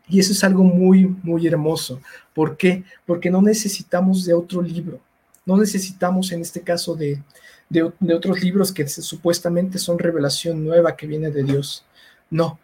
Y 0.07 0.19
eso 0.19 0.31
es 0.31 0.41
algo 0.45 0.63
muy, 0.63 1.05
muy 1.21 1.45
hermoso. 1.47 2.01
¿Por 2.33 2.55
qué? 2.55 2.85
Porque 3.05 3.29
no 3.29 3.41
necesitamos 3.41 4.25
de 4.25 4.33
otro 4.33 4.61
libro. 4.61 5.01
No 5.45 5.57
necesitamos 5.57 6.31
en 6.31 6.39
este 6.41 6.61
caso 6.61 6.95
de, 6.95 7.21
de, 7.69 7.83
otros 8.13 8.41
libros 8.41 8.71
que 8.71 8.87
supuestamente 8.87 9.77
son 9.77 9.99
revelación 9.99 10.63
nueva 10.63 10.95
que 10.95 11.07
viene 11.07 11.29
de 11.29 11.43
Dios. 11.43 11.85
No. 12.29 12.57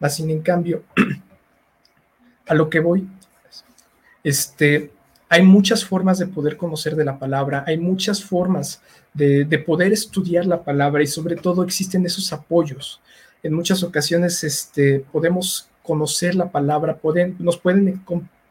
Más 0.00 0.16
sin 0.16 0.30
en 0.30 0.40
cambio, 0.40 0.82
a 2.46 2.54
lo 2.54 2.70
que 2.70 2.80
voy 2.80 3.06
este, 4.24 4.90
hay 5.28 5.42
muchas 5.42 5.84
formas 5.84 6.18
de 6.18 6.26
poder 6.26 6.56
conocer 6.56 6.96
de 6.96 7.04
la 7.04 7.18
palabra, 7.18 7.64
hay 7.66 7.78
muchas 7.78 8.24
formas 8.24 8.80
de, 9.12 9.46
poder 9.66 9.92
estudiar 9.92 10.46
la 10.46 10.64
palabra 10.64 11.02
y 11.02 11.06
sobre 11.06 11.36
todo 11.36 11.62
existen 11.62 12.04
esos 12.06 12.32
apoyos. 12.32 13.00
En 13.42 13.52
muchas 13.52 13.82
ocasiones 13.82 14.42
este, 14.42 15.04
podemos 15.12 15.68
conocer 15.82 16.34
la 16.34 16.50
palabra, 16.50 16.98
nos, 17.38 17.58
pueden, 17.58 18.02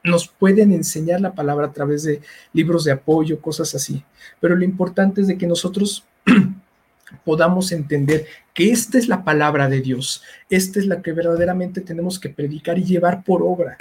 nos 0.03 0.27
pueden 0.27 0.71
enseñar 0.71 1.19
la 1.19 1.33
palabra 1.33 1.67
a 1.67 1.73
través 1.73 2.03
de 2.03 2.21
libros 2.53 2.83
de 2.83 2.91
apoyo, 2.91 3.41
cosas 3.41 3.73
así. 3.73 4.03
Pero 4.39 4.55
lo 4.55 4.63
importante 4.63 5.21
es 5.21 5.27
de 5.27 5.37
que 5.37 5.47
nosotros 5.47 6.05
podamos 7.25 7.71
entender 7.71 8.27
que 8.53 8.71
esta 8.71 8.97
es 8.97 9.07
la 9.07 9.23
palabra 9.23 9.67
de 9.69 9.81
Dios, 9.81 10.21
esta 10.49 10.79
es 10.79 10.85
la 10.85 11.01
que 11.01 11.11
verdaderamente 11.11 11.81
tenemos 11.81 12.19
que 12.19 12.29
predicar 12.29 12.77
y 12.77 12.83
llevar 12.83 13.23
por 13.23 13.41
obra 13.41 13.77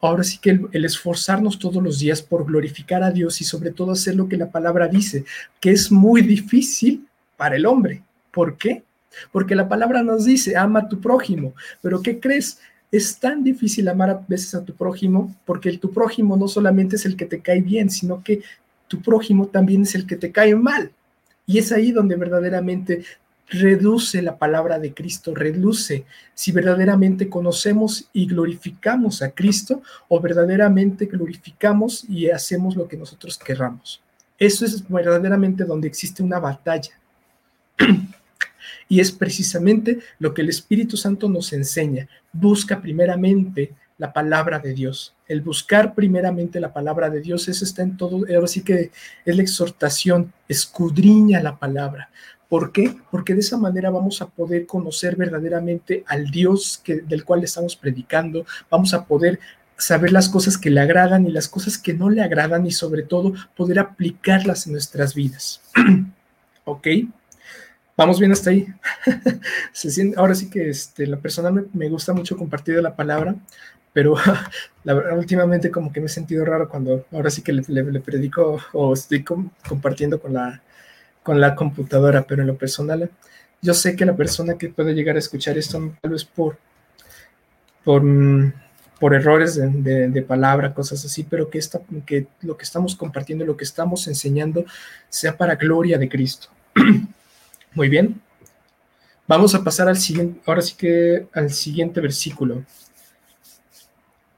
ahora 0.00 0.24
sí 0.24 0.38
que 0.38 0.60
el, 0.72 0.84
esforzarnos 0.84 1.58
todos 1.58 1.82
los 1.82 1.98
días 1.98 2.22
por 2.22 2.46
glorificar 2.46 3.02
a 3.02 3.10
Dios 3.10 3.40
y 3.40 3.44
sobre 3.44 3.70
todo 3.70 3.92
hacer 3.92 4.16
lo 4.16 4.28
que 4.28 4.36
la 4.36 4.50
palabra 4.50 4.88
dice, 4.88 5.24
que 5.60 5.70
es 5.70 5.92
muy 5.92 6.22
difícil 6.22 7.06
para 7.36 7.56
el 7.56 7.66
hombre. 7.66 8.02
¿Por 8.32 8.56
qué? 8.56 8.82
Porque 9.32 9.54
la 9.54 9.68
palabra 9.68 10.02
nos 10.02 10.24
dice, 10.24 10.56
ama 10.56 10.80
a 10.80 10.88
tu 10.88 11.00
prójimo, 11.00 11.54
pero 11.82 12.00
¿qué 12.00 12.20
crees? 12.20 12.58
Es 12.92 13.18
tan 13.18 13.44
difícil 13.44 13.88
amar 13.88 14.10
a 14.10 14.24
veces 14.26 14.54
a 14.54 14.64
tu 14.64 14.74
prójimo 14.74 15.34
porque 15.44 15.68
el, 15.68 15.78
tu 15.78 15.92
prójimo 15.92 16.36
no 16.36 16.48
solamente 16.48 16.96
es 16.96 17.06
el 17.06 17.16
que 17.16 17.26
te 17.26 17.40
cae 17.40 17.60
bien, 17.60 17.90
sino 17.90 18.22
que 18.22 18.42
tu 18.88 19.00
prójimo 19.00 19.46
también 19.46 19.82
es 19.82 19.94
el 19.94 20.06
que 20.06 20.16
te 20.16 20.32
cae 20.32 20.54
mal. 20.56 20.90
Y 21.46 21.58
es 21.58 21.72
ahí 21.72 21.92
donde 21.92 22.16
verdaderamente 22.16 23.04
reduce 23.50 24.22
la 24.22 24.38
palabra 24.38 24.78
de 24.78 24.94
Cristo, 24.94 25.34
reduce 25.34 26.04
si 26.34 26.52
verdaderamente 26.52 27.28
conocemos 27.28 28.08
y 28.12 28.26
glorificamos 28.26 29.22
a 29.22 29.32
Cristo 29.32 29.82
o 30.08 30.20
verdaderamente 30.20 31.06
glorificamos 31.06 32.04
y 32.08 32.30
hacemos 32.30 32.76
lo 32.76 32.86
que 32.88 32.96
nosotros 32.96 33.36
querramos. 33.38 34.00
Eso 34.38 34.64
es 34.64 34.88
verdaderamente 34.88 35.64
donde 35.64 35.88
existe 35.88 36.22
una 36.22 36.38
batalla. 36.38 36.92
Y 38.88 39.00
es 39.00 39.12
precisamente 39.12 40.00
lo 40.18 40.34
que 40.34 40.42
el 40.42 40.48
Espíritu 40.48 40.96
Santo 40.96 41.28
nos 41.28 41.52
enseña. 41.52 42.08
Busca 42.32 42.80
primeramente 42.80 43.72
la 43.98 44.12
palabra 44.12 44.58
de 44.58 44.74
Dios. 44.74 45.14
El 45.28 45.42
buscar 45.42 45.94
primeramente 45.94 46.58
la 46.58 46.72
palabra 46.72 47.08
de 47.08 47.20
Dios, 47.20 47.46
eso 47.48 47.64
está 47.64 47.82
en 47.82 47.96
todo, 47.96 48.24
ahora 48.34 48.48
sí 48.48 48.62
que 48.62 48.90
es 49.24 49.36
la 49.36 49.42
exhortación, 49.42 50.32
escudriña 50.48 51.40
la 51.40 51.58
palabra. 51.58 52.10
¿Por 52.50 52.72
qué? 52.72 52.96
Porque 53.12 53.32
de 53.32 53.40
esa 53.40 53.56
manera 53.56 53.90
vamos 53.90 54.20
a 54.20 54.26
poder 54.26 54.66
conocer 54.66 55.14
verdaderamente 55.14 56.02
al 56.08 56.32
Dios 56.32 56.82
del 56.84 57.24
cual 57.24 57.44
estamos 57.44 57.76
predicando, 57.76 58.44
vamos 58.68 58.92
a 58.92 59.04
poder 59.04 59.38
saber 59.78 60.10
las 60.10 60.28
cosas 60.28 60.58
que 60.58 60.68
le 60.68 60.80
agradan 60.80 61.24
y 61.28 61.30
las 61.30 61.46
cosas 61.48 61.78
que 61.78 61.94
no 61.94 62.10
le 62.10 62.22
agradan 62.22 62.66
y 62.66 62.72
sobre 62.72 63.04
todo 63.04 63.34
poder 63.56 63.78
aplicarlas 63.78 64.66
en 64.66 64.72
nuestras 64.72 65.14
vidas. 65.14 65.62
¿Ok? 66.64 66.88
Vamos 67.96 68.18
bien 68.18 68.32
hasta 68.32 68.50
ahí. 68.50 68.66
Ahora 70.16 70.34
sí 70.34 70.50
que 70.50 70.70
este, 70.70 71.06
la 71.06 71.18
persona 71.18 71.52
me, 71.72 71.88
gusta 71.88 72.12
mucho 72.12 72.36
compartir 72.36 72.82
la 72.82 72.96
palabra, 72.96 73.36
pero 73.92 74.16
la 74.82 74.94
verdad, 74.94 75.16
últimamente 75.16 75.70
como 75.70 75.92
que 75.92 76.00
me 76.00 76.06
he 76.06 76.08
sentido 76.08 76.44
raro 76.44 76.68
cuando 76.68 77.06
ahora 77.12 77.30
sí 77.30 77.42
que 77.42 77.52
le, 77.52 78.00
predico 78.00 78.58
o 78.72 78.92
estoy 78.92 79.22
compartiendo 79.22 80.20
con 80.20 80.34
la, 80.34 80.60
con 81.30 81.40
la 81.40 81.54
computadora, 81.54 82.24
pero 82.26 82.42
en 82.42 82.48
lo 82.48 82.58
personal, 82.58 83.08
yo 83.62 83.72
sé 83.72 83.94
que 83.94 84.04
la 84.04 84.16
persona 84.16 84.58
que 84.58 84.68
puede 84.68 84.94
llegar 84.94 85.14
a 85.14 85.20
escuchar 85.20 85.56
esto 85.56 85.94
tal 86.00 86.10
vez 86.10 86.24
por, 86.24 86.58
por, 87.84 88.02
por 88.98 89.14
errores 89.14 89.54
de, 89.54 90.24
palabra, 90.26 90.74
cosas 90.74 91.04
así, 91.04 91.22
pero 91.22 91.48
que, 91.48 91.58
esta, 91.58 91.82
que 92.04 92.26
lo 92.42 92.56
que 92.56 92.64
estamos 92.64 92.96
compartiendo, 92.96 93.44
lo 93.44 93.56
que 93.56 93.62
estamos 93.62 94.08
enseñando, 94.08 94.64
sea 95.08 95.36
para 95.36 95.54
gloria 95.54 95.98
de 95.98 96.08
Cristo. 96.08 96.48
Muy 97.74 97.88
bien. 97.88 98.20
Vamos 99.28 99.54
a 99.54 99.62
pasar 99.62 99.86
al 99.86 99.98
siguiente, 99.98 100.40
ahora 100.46 100.62
sí 100.62 100.74
que 100.76 101.28
al 101.32 101.52
siguiente 101.52 102.00
versículo. 102.00 102.64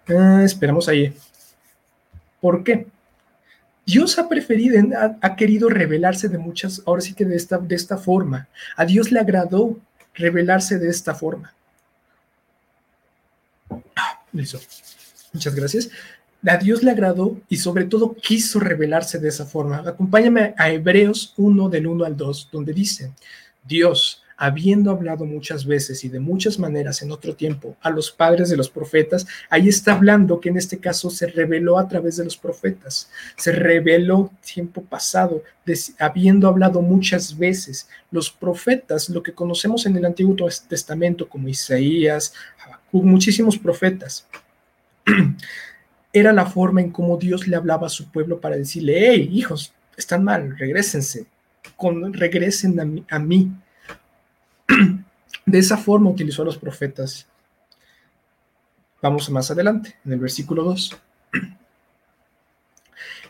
Ah, 0.07 0.43
esperamos 0.45 0.91
ahí. 0.91 1.17
¿Por 2.39 2.63
qué? 2.63 2.87
Dios 3.85 4.19
ha 4.19 4.29
preferido, 4.29 4.81
ha, 5.21 5.37
querido 5.37 5.69
revelarse 5.69 6.29
de 6.29 6.39
muchas, 6.39 6.83
ahora 6.87 7.03
sí 7.03 7.15
que 7.15 7.25
de 7.25 7.37
esta, 7.37 7.59
de 7.59 7.75
esta 7.75 7.97
forma. 7.97 8.49
A 8.77 8.85
Dios 8.85 9.11
le 9.11 9.19
agradó 9.19 9.79
revelarse 10.15 10.79
de 10.79 10.89
esta 10.89 11.15
forma. 11.15 11.53
Ah, 13.97 14.23
listo. 14.33 14.61
Muchas 15.33 15.55
gracias. 15.55 15.91
A 16.47 16.57
Dios 16.57 16.83
le 16.83 16.91
agradó 16.91 17.41
y 17.49 17.57
sobre 17.57 17.85
todo 17.85 18.15
quiso 18.15 18.61
revelarse 18.61 19.19
de 19.19 19.29
esa 19.29 19.47
forma. 19.47 19.79
Acompáñame 19.87 20.55
a 20.59 20.71
Hebreos 20.71 21.35
1 21.37 21.69
del 21.69 21.87
1 21.87 22.05
al 22.05 22.17
2, 22.17 22.49
donde 22.53 22.73
dice, 22.73 23.13
Dios, 23.65 24.22
habiendo 24.43 24.91
hablado 24.91 25.25
muchas 25.25 25.65
veces 25.65 26.03
y 26.03 26.09
de 26.09 26.19
muchas 26.19 26.59
maneras 26.59 27.01
en 27.01 27.13
otro 27.13 27.37
tiempo 27.37 27.77
a 27.81 27.91
los 27.91 28.11
padres 28.11 28.51
de 28.51 28.57
los 28.57 28.69
profetas, 28.69 29.25
ahí 29.49 29.69
está 29.69 29.93
hablando 29.93 30.41
que 30.41 30.49
en 30.49 30.57
este 30.57 30.79
caso 30.79 31.11
se 31.11 31.29
reveló 31.29 31.79
a 31.79 31.87
través 31.87 32.17
de 32.17 32.25
los 32.25 32.37
profetas, 32.37 33.09
se 33.37 33.53
reveló 33.53 34.33
tiempo 34.45 34.83
pasado, 34.83 35.45
habiendo 35.97 36.49
hablado 36.49 36.83
muchas 36.83 37.39
veces. 37.39 37.89
Los 38.11 38.33
profetas, 38.33 39.09
lo 39.11 39.23
que 39.23 39.33
conocemos 39.33 39.87
en 39.87 39.97
el 39.97 40.05
Antiguo 40.05 40.35
Testamento 40.35 41.29
como 41.29 41.47
Isaías, 41.47 42.35
muchísimos 42.91 43.57
profetas, 43.57 44.27
era 46.13 46.33
la 46.33 46.47
forma 46.47 46.81
en 46.81 46.91
cómo 46.91 47.17
Dios 47.17 47.47
le 47.47 47.55
hablaba 47.55 47.87
a 47.87 47.91
su 47.91 48.11
pueblo 48.11 48.41
para 48.41 48.57
decirle, 48.57 49.09
hey, 49.09 49.31
hijos, 49.33 49.73
están 49.97 50.25
mal, 50.25 50.59
regresense, 50.59 51.27
con, 51.77 52.13
regresen 52.13 52.81
a 52.81 52.85
mí, 52.85 53.05
a 53.09 53.21
mí 53.21 53.53
de 55.47 55.59
esa 55.59 55.77
forma 55.77 56.11
utilizó 56.11 56.43
a 56.43 56.47
los 56.47 56.59
profetas. 56.59 57.27
Vamos 59.01 59.29
más 59.31 59.51
adelante, 59.51 59.97
en 60.05 60.13
el 60.13 60.19
versículo 60.19 60.65
2. 60.65 60.97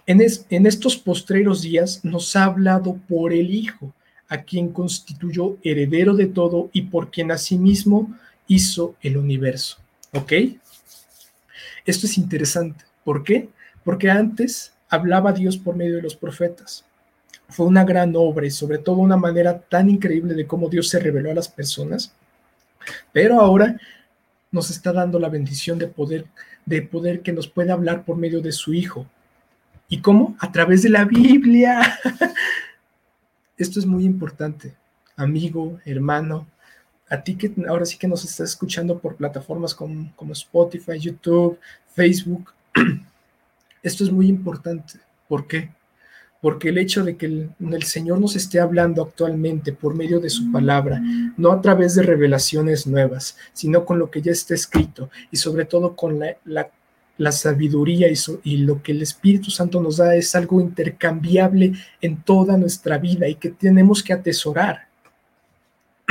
En, 0.04 0.20
en, 0.20 0.66
estos 0.66 0.96
postreros 0.96 1.62
días 1.62 2.04
nos 2.04 2.34
ha 2.34 2.46
hablado 2.46 2.98
por 3.08 3.32
el 3.32 3.54
Hijo, 3.54 3.94
a 4.26 4.38
quien 4.38 4.72
constituyó 4.72 5.58
heredero 5.62 6.14
de 6.16 6.26
todo 6.26 6.70
y 6.72 6.82
por 6.82 7.12
quien 7.12 7.30
asimismo 7.30 8.12
hizo 8.48 8.96
el 9.00 9.16
universo. 9.16 9.78
¿Ok? 10.12 10.32
Esto 11.86 12.06
es 12.06 12.18
interesante. 12.18 12.84
¿Por 13.04 13.22
qué? 13.22 13.48
Porque 13.84 14.10
antes 14.10 14.72
hablaba 14.88 15.32
Dios 15.32 15.56
por 15.56 15.76
medio 15.76 15.94
de 15.94 16.02
los 16.02 16.16
profetas 16.16 16.84
fue 17.48 17.66
una 17.66 17.84
gran 17.84 18.14
obra 18.16 18.46
y 18.46 18.50
sobre 18.50 18.78
todo 18.78 18.96
una 18.96 19.16
manera 19.16 19.58
tan 19.58 19.90
increíble 19.90 20.34
de 20.34 20.46
cómo 20.46 20.68
Dios 20.68 20.88
se 20.88 20.98
reveló 20.98 21.30
a 21.30 21.34
las 21.34 21.48
personas. 21.48 22.14
Pero 23.12 23.40
ahora 23.40 23.78
nos 24.50 24.70
está 24.70 24.92
dando 24.92 25.18
la 25.18 25.28
bendición 25.28 25.78
de 25.78 25.86
poder, 25.86 26.26
de 26.66 26.82
poder 26.82 27.22
que 27.22 27.32
nos 27.32 27.48
pueda 27.48 27.74
hablar 27.74 28.04
por 28.04 28.16
medio 28.16 28.40
de 28.40 28.52
su 28.52 28.74
Hijo. 28.74 29.06
¿Y 29.88 30.00
cómo? 30.00 30.36
A 30.40 30.50
través 30.50 30.82
de 30.82 30.90
la 30.90 31.04
Biblia. 31.04 31.98
Esto 33.56 33.78
es 33.78 33.86
muy 33.86 34.04
importante, 34.04 34.74
amigo, 35.16 35.78
hermano, 35.84 36.46
a 37.08 37.22
ti 37.22 37.36
que 37.36 37.52
ahora 37.68 37.84
sí 37.84 37.98
que 37.98 38.08
nos 38.08 38.24
estás 38.24 38.50
escuchando 38.50 38.98
por 38.98 39.16
plataformas 39.16 39.74
como, 39.74 40.10
como 40.16 40.32
Spotify, 40.32 40.98
YouTube, 40.98 41.58
Facebook. 41.94 42.52
Esto 43.82 44.04
es 44.04 44.10
muy 44.10 44.28
importante. 44.28 44.98
¿Por 45.28 45.46
qué? 45.46 45.70
Porque 46.42 46.70
el 46.70 46.78
hecho 46.78 47.04
de 47.04 47.16
que 47.16 47.26
el, 47.26 47.82
Señor 47.84 48.20
nos 48.20 48.34
esté 48.34 48.58
hablando 48.58 49.00
actualmente 49.00 49.72
por 49.72 49.94
medio 49.94 50.18
de 50.18 50.28
su 50.28 50.50
palabra, 50.50 51.00
no 51.36 51.52
a 51.52 51.60
través 51.60 51.94
de 51.94 52.02
revelaciones 52.02 52.84
nuevas, 52.84 53.38
sino 53.52 53.84
con 53.84 54.00
lo 54.00 54.10
que 54.10 54.20
ya 54.20 54.32
está 54.32 54.52
escrito 54.52 55.08
y 55.30 55.36
sobre 55.36 55.66
todo 55.66 55.94
con 55.94 56.18
la, 56.18 57.30
sabiduría 57.30 58.08
y, 58.42 58.56
lo 58.56 58.82
que 58.82 58.90
el 58.90 59.02
Espíritu 59.02 59.52
Santo 59.52 59.80
nos 59.80 59.98
da 59.98 60.16
es 60.16 60.34
algo 60.34 60.60
intercambiable 60.60 61.74
en 62.00 62.20
toda 62.22 62.56
nuestra 62.56 62.98
vida 62.98 63.28
y 63.28 63.36
que 63.36 63.50
tenemos 63.50 64.02
que 64.02 64.12
atesorar. 64.12 64.88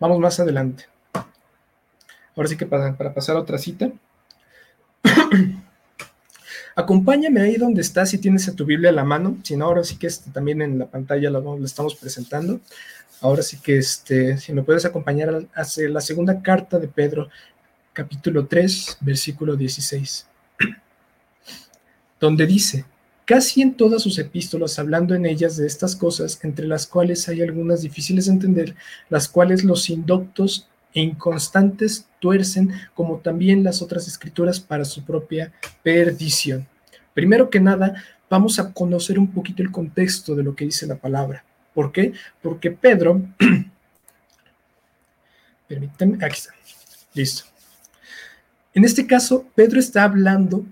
Vamos 0.00 0.18
más 0.18 0.40
adelante. 0.40 0.86
Ahora 2.34 2.48
sí 2.48 2.56
que 2.56 2.66
para, 2.66 2.96
para 2.96 3.14
pasar 3.14 3.36
a 3.36 3.40
otra 3.40 3.56
cita. 3.56 3.92
Acompáñame 6.74 7.40
ahí 7.42 7.56
donde 7.56 7.82
estás 7.82 8.10
si 8.10 8.18
tienes 8.18 8.48
a 8.48 8.54
tu 8.54 8.64
Biblia 8.64 8.90
a 8.90 8.94
la 8.94 9.04
mano, 9.04 9.38
si 9.42 9.56
no, 9.56 9.66
ahora 9.66 9.84
sí 9.84 9.96
que 9.96 10.06
este, 10.06 10.30
también 10.30 10.62
en 10.62 10.78
la 10.78 10.86
pantalla 10.86 11.30
lo, 11.30 11.64
estamos 11.64 11.94
presentando. 11.94 12.60
Ahora 13.20 13.42
sí 13.42 13.58
que 13.58 13.78
este, 13.78 14.38
si 14.38 14.52
me 14.52 14.62
puedes 14.62 14.84
acompañar 14.84 15.28
a, 15.54 15.66
la 15.88 16.00
segunda 16.00 16.40
carta 16.42 16.78
de 16.78 16.88
Pedro, 16.88 17.28
capítulo 17.92 18.46
3, 18.46 18.98
versículo 19.00 19.54
16, 19.54 20.26
donde 22.20 22.46
dice, 22.46 22.84
casi 23.26 23.62
en 23.62 23.74
todas 23.74 24.02
sus 24.02 24.18
epístolas, 24.18 24.78
hablando 24.78 25.14
en 25.14 25.26
ellas 25.26 25.56
de 25.56 25.66
estas 25.66 25.94
cosas, 25.94 26.40
entre 26.42 26.66
las 26.66 26.86
cuales 26.86 27.28
hay 27.28 27.42
algunas 27.42 27.82
difíciles 27.82 28.26
de 28.26 28.32
entender, 28.32 28.74
las 29.10 29.28
cuales 29.28 29.62
los 29.62 29.90
indoctos 29.90 30.68
inconstantes 31.00 32.06
tuercen, 32.20 32.72
como 32.94 33.18
también 33.18 33.64
las 33.64 33.82
otras 33.82 34.06
escrituras 34.06 34.60
para 34.60 34.84
su 34.84 35.04
propia 35.04 35.52
perdición. 35.82 36.66
Primero 37.14 37.50
que 37.50 37.60
nada, 37.60 38.02
vamos 38.30 38.58
a 38.58 38.72
conocer 38.72 39.18
un 39.18 39.32
poquito 39.32 39.62
el 39.62 39.70
contexto 39.70 40.34
de 40.34 40.42
lo 40.42 40.54
que 40.54 40.64
dice 40.64 40.86
la 40.86 40.96
palabra. 40.96 41.44
¿Por 41.74 41.92
qué? 41.92 42.12
Porque 42.40 42.70
Pedro, 42.70 43.22
permítanme, 45.68 46.24
aquí 46.24 46.36
está, 46.36 46.54
listo. 47.14 47.44
En 48.74 48.84
este 48.84 49.06
caso, 49.06 49.46
Pedro 49.54 49.78
está 49.78 50.04
hablando 50.04 50.64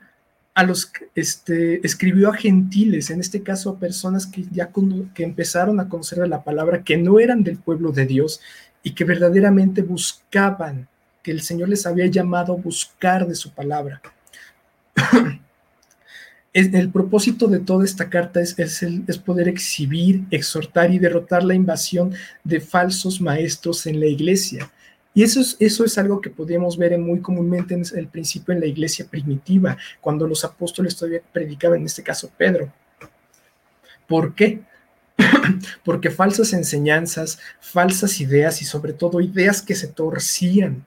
a 0.54 0.62
los 0.62 0.86
que 0.86 1.08
este, 1.14 1.86
escribió 1.86 2.30
a 2.30 2.36
gentiles, 2.36 3.10
en 3.10 3.20
este 3.20 3.42
caso 3.42 3.70
a 3.70 3.78
personas 3.78 4.26
que 4.26 4.44
ya 4.50 4.70
que 5.14 5.22
empezaron 5.22 5.80
a 5.80 5.88
conocer 5.88 6.26
la 6.26 6.44
palabra, 6.44 6.82
que 6.82 6.96
no 6.96 7.20
eran 7.20 7.44
del 7.44 7.58
pueblo 7.58 7.92
de 7.92 8.06
Dios 8.06 8.40
y 8.82 8.92
que 8.92 9.04
verdaderamente 9.04 9.82
buscaban, 9.82 10.88
que 11.22 11.30
el 11.30 11.42
Señor 11.42 11.68
les 11.68 11.86
había 11.86 12.06
llamado 12.06 12.54
a 12.54 12.56
buscar 12.56 13.26
de 13.26 13.34
su 13.34 13.50
palabra. 13.50 14.00
el 16.52 16.90
propósito 16.90 17.46
de 17.46 17.60
toda 17.60 17.84
esta 17.84 18.08
carta 18.08 18.40
es, 18.40 19.18
poder 19.24 19.48
exhibir, 19.48 20.24
exhortar 20.30 20.90
y 20.90 20.98
derrotar 20.98 21.44
la 21.44 21.54
invasión 21.54 22.12
de 22.42 22.60
falsos 22.60 23.20
maestros 23.20 23.86
en 23.86 24.00
la 24.00 24.06
iglesia. 24.06 24.70
Y 25.12 25.22
eso 25.22 25.40
es, 25.40 25.56
eso 25.58 25.84
es 25.84 25.98
algo 25.98 26.20
que 26.20 26.30
podemos 26.30 26.76
ver 26.76 26.96
muy 26.98 27.20
comúnmente 27.20 27.74
en 27.74 27.82
el 27.94 28.06
principio 28.06 28.54
en 28.54 28.60
la 28.60 28.66
iglesia 28.66 29.06
primitiva, 29.08 29.76
cuando 30.00 30.26
los 30.26 30.44
apóstoles 30.44 30.96
todavía 30.96 31.20
predicaban, 31.32 31.80
en 31.80 31.86
este 31.86 32.02
caso 32.02 32.30
Pedro. 32.36 32.72
¿Por 34.06 34.34
qué? 34.34 34.60
porque 35.84 36.10
falsas 36.10 36.52
enseñanzas, 36.52 37.38
falsas 37.60 38.20
ideas 38.20 38.62
y 38.62 38.64
sobre 38.64 38.92
todo 38.92 39.20
ideas 39.20 39.62
que 39.62 39.74
se 39.74 39.88
torcían 39.88 40.86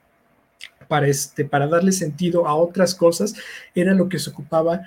para, 0.88 1.08
este, 1.08 1.44
para 1.44 1.66
darle 1.66 1.92
sentido 1.92 2.46
a 2.46 2.54
otras 2.54 2.94
cosas, 2.94 3.34
era 3.74 3.94
lo 3.94 4.08
que 4.08 4.18
se 4.18 4.30
ocupaba 4.30 4.82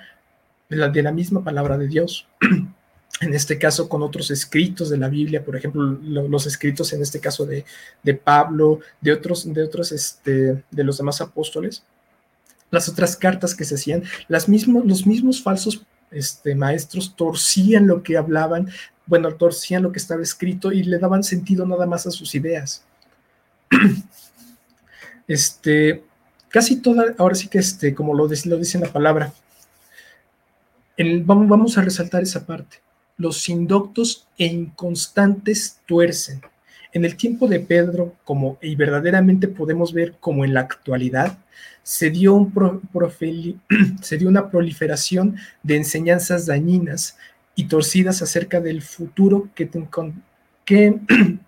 de 0.68 0.76
la, 0.76 0.88
de 0.88 1.12
misma 1.12 1.42
palabra 1.42 1.78
de 1.78 1.88
Dios. 1.88 2.26
en 3.20 3.34
este 3.34 3.58
caso 3.58 3.88
con 3.88 4.02
otros 4.02 4.30
escritos 4.30 4.90
de 4.90 4.96
la 4.96 5.08
Biblia, 5.08 5.44
por 5.44 5.56
ejemplo, 5.56 5.82
los 5.82 6.46
escritos 6.46 6.92
en 6.92 7.02
este 7.02 7.18
caso 7.18 7.46
de, 7.46 7.64
Pablo, 8.14 8.80
de 9.00 9.12
otros, 9.12 9.52
de 9.52 9.62
otros, 9.62 9.90
este, 9.92 10.62
de 10.70 10.84
los 10.84 10.98
demás 10.98 11.20
apóstoles, 11.20 11.82
las 12.70 12.88
otras 12.88 13.16
cartas 13.16 13.54
que 13.54 13.64
se 13.64 13.74
hacían, 13.74 14.04
las 14.28 14.48
mismos, 14.48 14.84
los 14.84 15.06
mismos 15.06 15.42
falsos 15.42 15.82
este, 16.10 16.54
maestros 16.54 17.14
torcían 17.16 17.86
lo 17.86 18.02
que 18.02 18.16
hablaban, 18.16 18.68
bueno, 19.06 19.34
torcían 19.34 19.82
lo 19.82 19.92
que 19.92 19.98
estaba 19.98 20.22
escrito 20.22 20.72
y 20.72 20.82
le 20.82 20.98
daban 20.98 21.22
sentido 21.22 21.66
nada 21.66 21.86
más 21.86 22.06
a 22.06 22.10
sus 22.10 22.34
ideas. 22.34 22.84
Este, 25.26 26.04
casi 26.48 26.76
toda, 26.76 27.14
ahora 27.18 27.34
sí 27.34 27.48
que 27.48 27.58
este, 27.58 27.94
como 27.94 28.14
lo, 28.14 28.26
lo 28.26 28.56
dice 28.56 28.78
la 28.78 28.90
palabra, 28.90 29.34
vamos 30.96 31.76
a 31.76 31.82
resaltar 31.82 32.22
esa 32.22 32.46
parte 32.46 32.78
los 33.18 33.48
indoctos 33.48 34.26
e 34.38 34.46
inconstantes 34.46 35.80
tuercen. 35.86 36.40
En 36.92 37.04
el 37.04 37.16
tiempo 37.16 37.48
de 37.48 37.60
Pedro, 37.60 38.16
como 38.24 38.58
y 38.62 38.74
verdaderamente 38.74 39.48
podemos 39.48 39.92
ver 39.92 40.14
como 40.20 40.44
en 40.44 40.54
la 40.54 40.60
actualidad, 40.60 41.38
se 41.82 42.10
dio, 42.10 42.36
una 44.26 44.50
proliferación 44.50 45.36
de 45.62 45.76
enseñanzas 45.76 46.46
dañinas 46.46 47.18
y 47.54 47.64
torcidas 47.64 48.22
acerca 48.22 48.60
del 48.60 48.82
futuro 48.82 49.48
que, 49.54 49.68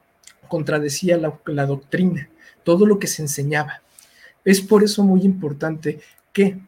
contradecía 0.49 1.17
la 1.17 1.67
doctrina, 1.67 2.29
todo 2.65 2.87
lo 2.87 2.99
que 2.99 3.07
se 3.07 3.23
enseñaba. 3.23 3.83
Es 4.45 4.61
por 4.61 4.83
eso 4.83 5.05
muy 5.05 5.23
importante 5.23 6.01
que 6.33 6.59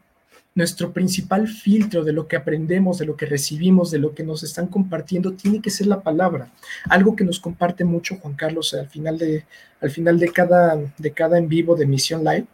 nuestro 0.55 0.93
principal 0.93 1.49
filtro 1.49 2.05
de 2.05 2.13
lo 2.13 2.29
que 2.29 2.37
aprendemos, 2.37 2.99
de 2.99 3.07
lo 3.07 3.17
que 3.17 3.27
recibimos, 3.27 3.91
de 3.91 3.99
lo 3.99 4.15
que 4.15 4.23
nos 4.23 4.43
están 4.43 4.67
compartiendo, 4.67 5.33
tiene 5.33 5.61
que 5.61 5.71
ser 5.71 5.87
la 5.87 6.03
palabra. 6.03 6.51
Algo 6.89 7.17
que 7.17 7.25
nos 7.25 7.41
comparte 7.41 7.85
mucho 7.85 8.17
Juan 8.17 8.35
Carlos 8.35 8.75
al 8.75 8.89
final 8.89 9.19
de, 9.19 9.45
al 9.81 9.91
final 9.91 10.19
de, 10.19 10.31
cada, 10.31 10.79
de 10.99 11.13
cada 11.13 11.39
en 11.39 11.49
vivo 11.49 11.75
de 11.75 11.87
Misión 11.87 12.23
Live, 12.25 12.47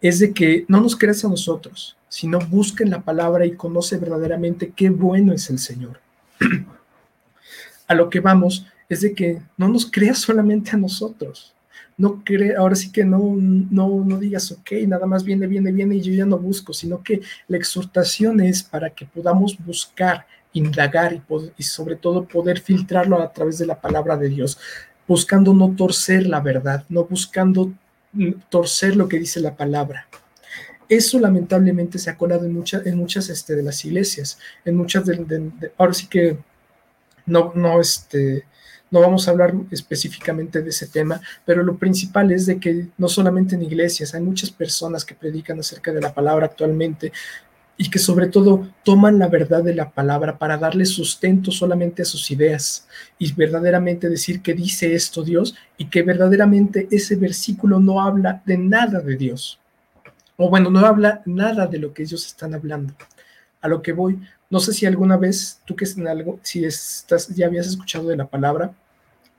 es 0.00 0.18
de 0.18 0.32
que 0.32 0.64
no 0.68 0.80
nos 0.80 0.96
creas 0.96 1.24
a 1.24 1.28
nosotros, 1.28 1.96
sino 2.08 2.38
busquen 2.38 2.90
la 2.90 3.02
palabra 3.02 3.46
y 3.46 3.52
conoce 3.52 3.98
verdaderamente 3.98 4.72
qué 4.74 4.90
bueno 4.90 5.32
es 5.32 5.48
el 5.50 5.58
Señor. 5.58 6.00
a 7.86 7.94
lo 7.94 8.08
que 8.08 8.20
vamos 8.20 8.66
es 8.88 9.00
de 9.00 9.14
que 9.14 9.42
no 9.56 9.68
nos 9.68 9.90
creas 9.90 10.18
solamente 10.18 10.70
a 10.72 10.76
nosotros, 10.76 11.54
no 12.00 12.24
cree, 12.24 12.56
ahora 12.56 12.74
sí 12.74 12.90
que 12.90 13.04
no, 13.04 13.36
no, 13.36 14.02
no 14.06 14.18
digas, 14.18 14.50
ok, 14.52 14.72
nada 14.86 15.04
más 15.04 15.22
viene, 15.22 15.46
viene, 15.46 15.70
viene 15.70 15.96
y 15.96 16.00
yo 16.00 16.14
ya 16.14 16.24
no 16.24 16.38
busco, 16.38 16.72
sino 16.72 17.02
que 17.02 17.20
la 17.46 17.58
exhortación 17.58 18.40
es 18.40 18.62
para 18.62 18.88
que 18.88 19.04
podamos 19.04 19.58
buscar, 19.62 20.26
indagar 20.54 21.12
y, 21.12 21.22
y 21.58 21.62
sobre 21.62 21.96
todo 21.96 22.24
poder 22.24 22.60
filtrarlo 22.60 23.20
a 23.20 23.30
través 23.30 23.58
de 23.58 23.66
la 23.66 23.78
palabra 23.78 24.16
de 24.16 24.30
Dios, 24.30 24.56
buscando 25.06 25.52
no 25.52 25.76
torcer 25.76 26.26
la 26.26 26.40
verdad, 26.40 26.86
no 26.88 27.04
buscando 27.04 27.70
mm, 28.14 28.30
torcer 28.48 28.96
lo 28.96 29.06
que 29.06 29.18
dice 29.18 29.38
la 29.38 29.54
palabra. 29.54 30.08
Eso 30.88 31.20
lamentablemente 31.20 31.98
se 31.98 32.08
ha 32.08 32.16
colado 32.16 32.46
en, 32.46 32.54
muchas 32.54 32.86
en 32.86 32.96
muchas 32.96 33.28
este, 33.28 33.56
de 33.56 33.62
las 33.62 33.84
iglesias, 33.84 34.38
en 34.64 34.74
muchas 34.74 35.04
de, 35.04 35.50
ahora 35.76 35.92
sí 35.92 36.06
que 36.06 36.38
no, 37.26 37.52
no, 37.54 37.78
este, 37.78 38.46
no 38.90 39.00
vamos 39.00 39.26
a 39.26 39.30
hablar 39.30 39.54
específicamente 39.70 40.62
de 40.62 40.70
ese 40.70 40.88
tema, 40.88 41.20
pero 41.44 41.62
lo 41.62 41.76
principal 41.76 42.32
es 42.32 42.46
de 42.46 42.58
que 42.58 42.88
no 42.98 43.08
solamente 43.08 43.54
en 43.54 43.62
iglesias, 43.62 44.14
hay 44.14 44.22
muchas 44.22 44.50
personas 44.50 45.04
que 45.04 45.14
predican 45.14 45.60
acerca 45.60 45.92
de 45.92 46.00
la 46.00 46.12
palabra 46.12 46.46
actualmente 46.46 47.12
y 47.76 47.88
que 47.88 47.98
sobre 47.98 48.26
todo 48.26 48.68
toman 48.84 49.18
la 49.18 49.28
verdad 49.28 49.62
de 49.62 49.74
la 49.74 49.90
palabra 49.90 50.36
para 50.36 50.58
darle 50.58 50.84
sustento 50.84 51.50
solamente 51.50 52.02
a 52.02 52.04
sus 52.04 52.30
ideas 52.30 52.86
y 53.18 53.32
verdaderamente 53.32 54.10
decir 54.10 54.42
que 54.42 54.52
dice 54.52 54.94
esto 54.94 55.22
Dios 55.22 55.54
y 55.78 55.86
que 55.86 56.02
verdaderamente 56.02 56.88
ese 56.90 57.16
versículo 57.16 57.80
no 57.80 58.02
habla 58.02 58.42
de 58.44 58.58
nada 58.58 59.00
de 59.00 59.16
Dios. 59.16 59.58
O 60.36 60.50
bueno, 60.50 60.70
no 60.70 60.80
habla 60.80 61.22
nada 61.24 61.66
de 61.66 61.78
lo 61.78 61.94
que 61.94 62.02
ellos 62.02 62.26
están 62.26 62.52
hablando. 62.52 62.92
A 63.62 63.68
lo 63.68 63.80
que 63.80 63.92
voy, 63.92 64.18
no 64.50 64.58
sé 64.58 64.72
si 64.72 64.84
alguna 64.84 65.16
vez 65.16 65.60
tú 65.64 65.76
que 65.76 65.86
en 65.96 66.08
algo, 66.08 66.40
si 66.42 66.64
estás, 66.64 67.28
ya 67.28 67.46
habías 67.46 67.68
escuchado 67.68 68.08
de 68.08 68.16
la 68.16 68.26
palabra, 68.26 68.74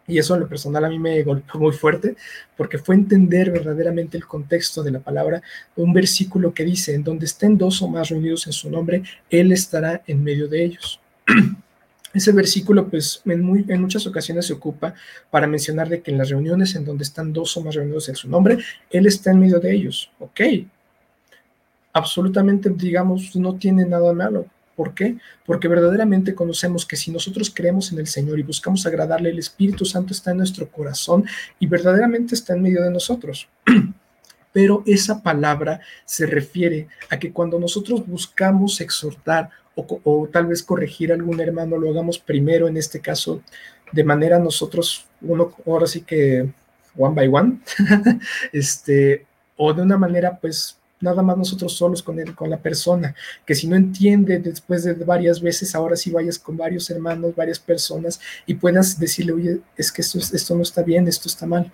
y 0.08 0.17
eso 0.17 0.34
en 0.34 0.41
lo 0.41 0.50
personal 0.50 0.86
a 0.86 0.89
mí 0.89 0.97
me 0.97 1.21
golpeó 1.24 1.60
muy 1.60 1.74
fuerte, 1.74 2.15
porque 2.58 2.78
fue 2.78 2.95
entender 2.95 3.52
verdaderamente 3.52 4.17
el 4.17 4.26
contexto 4.26 4.82
de 4.84 4.91
la 4.91 5.00
palabra, 5.00 5.41
un 5.76 5.93
versículo 5.93 6.54
que 6.54 6.65
dice, 6.65 6.95
en 6.95 7.04
donde 7.04 7.26
estén 7.26 7.58
dos 7.58 7.82
o 7.82 7.88
más 7.88 8.10
reunidos 8.10 8.47
en 8.47 8.54
su 8.54 8.69
nombre, 8.69 9.04
Él 9.30 9.52
estará 9.52 10.02
en 10.08 10.24
medio 10.24 10.47
de 10.47 10.63
ellos. 10.63 11.00
Ese 12.13 12.32
versículo, 12.34 12.89
pues, 12.89 13.21
en, 13.26 13.65
en 13.69 13.82
muchas 13.82 14.06
ocasiones 14.06 14.47
se 14.47 14.54
ocupa 14.54 14.93
para 15.30 15.47
mencionar 15.47 15.88
de 15.88 16.02
que 16.02 16.12
en 16.12 16.17
las 16.17 16.30
reuniones 16.30 16.76
en 16.76 16.84
donde 16.84 17.04
están 17.04 17.32
dos 17.32 17.56
o 17.56 17.62
más 17.62 17.76
reunidos 17.76 18.10
en 18.10 18.15
su 18.15 18.30
nombre, 18.30 18.58
Él 18.89 19.08
está 19.08 19.32
en 19.32 19.39
medio 19.39 19.60
de 19.60 19.74
ellos. 19.74 20.12
Ok, 20.19 20.41
absolutamente, 21.93 22.69
digamos, 22.69 23.36
no 23.36 23.56
tiene 23.56 23.86
nada 23.86 24.13
malo. 24.13 24.45
¿Por 24.76 24.94
qué? 24.94 25.18
Porque 25.46 25.68
verdaderamente 25.68 26.34
conocemos 26.34 26.86
que 26.86 26.96
si 26.96 27.12
nosotros 27.12 27.52
creemos 27.54 27.92
en 27.92 28.00
el 28.00 28.08
Señor 28.08 28.40
y 28.40 28.44
buscamos 28.44 28.86
agradarle, 28.86 29.30
el 29.30 29.40
Espíritu 29.40 29.86
Santo 29.86 30.14
está 30.14 30.32
en 30.32 30.38
nuestro 30.38 30.70
corazón 30.70 31.26
y 31.60 31.68
verdaderamente 31.68 32.36
está 32.36 32.54
en 32.54 32.62
medio 32.62 32.82
de 32.82 32.92
nosotros. 32.92 33.50
Pero 34.54 34.84
esa 34.86 35.22
palabra 35.24 35.80
se 36.06 36.26
refiere 36.26 36.88
a 37.10 37.20
que 37.20 37.32
cuando 37.32 37.60
nosotros 37.60 38.06
buscamos 38.06 38.82
exhortar 38.82 39.50
o, 39.76 40.30
tal 40.32 40.48
vez 40.48 40.64
corregir 40.64 41.12
a 41.12 41.16
algún 41.16 41.40
hermano, 41.40 41.78
lo 41.78 41.90
hagamos 41.90 42.20
primero, 42.20 42.68
en 42.68 42.76
este 42.76 43.00
caso, 43.00 43.42
de 43.92 44.04
manera 44.04 44.38
nosotros, 44.38 45.06
uno, 45.22 45.56
ahora 45.66 45.88
sí 45.88 46.02
que 46.02 46.50
one 46.98 47.16
by 47.16 47.28
one, 47.28 47.60
este, 48.52 49.26
o 49.56 49.74
de 49.74 49.82
una 49.82 49.98
manera 49.98 50.38
pues 50.40 50.81
nada 51.02 51.22
más 51.22 51.38
nosotros 51.38 51.74
solos 51.74 52.02
con, 52.02 52.24
con 52.34 52.50
la 52.50 52.58
persona, 52.58 53.16
que 53.46 53.56
si 53.56 53.68
no 53.68 53.76
entiende 53.76 54.40
después 54.40 54.84
de 54.84 54.94
varias 54.94 55.42
veces, 55.42 55.76
ahora 55.76 55.96
sí 55.96 56.12
vayas 56.12 56.40
con 56.40 56.56
varios 56.56 56.90
hermanos, 56.90 57.36
varias 57.36 57.60
personas 57.60 58.20
y 58.46 58.56
puedas 58.56 59.00
decirle, 59.00 59.34
oye, 59.34 59.60
es 59.76 59.92
que 59.92 60.02
esto, 60.02 60.20
esto 60.20 60.56
no 60.56 60.62
está 60.62 60.84
bien, 60.84 61.08
esto 61.08 61.28
está 61.28 61.46
mal. 61.46 61.72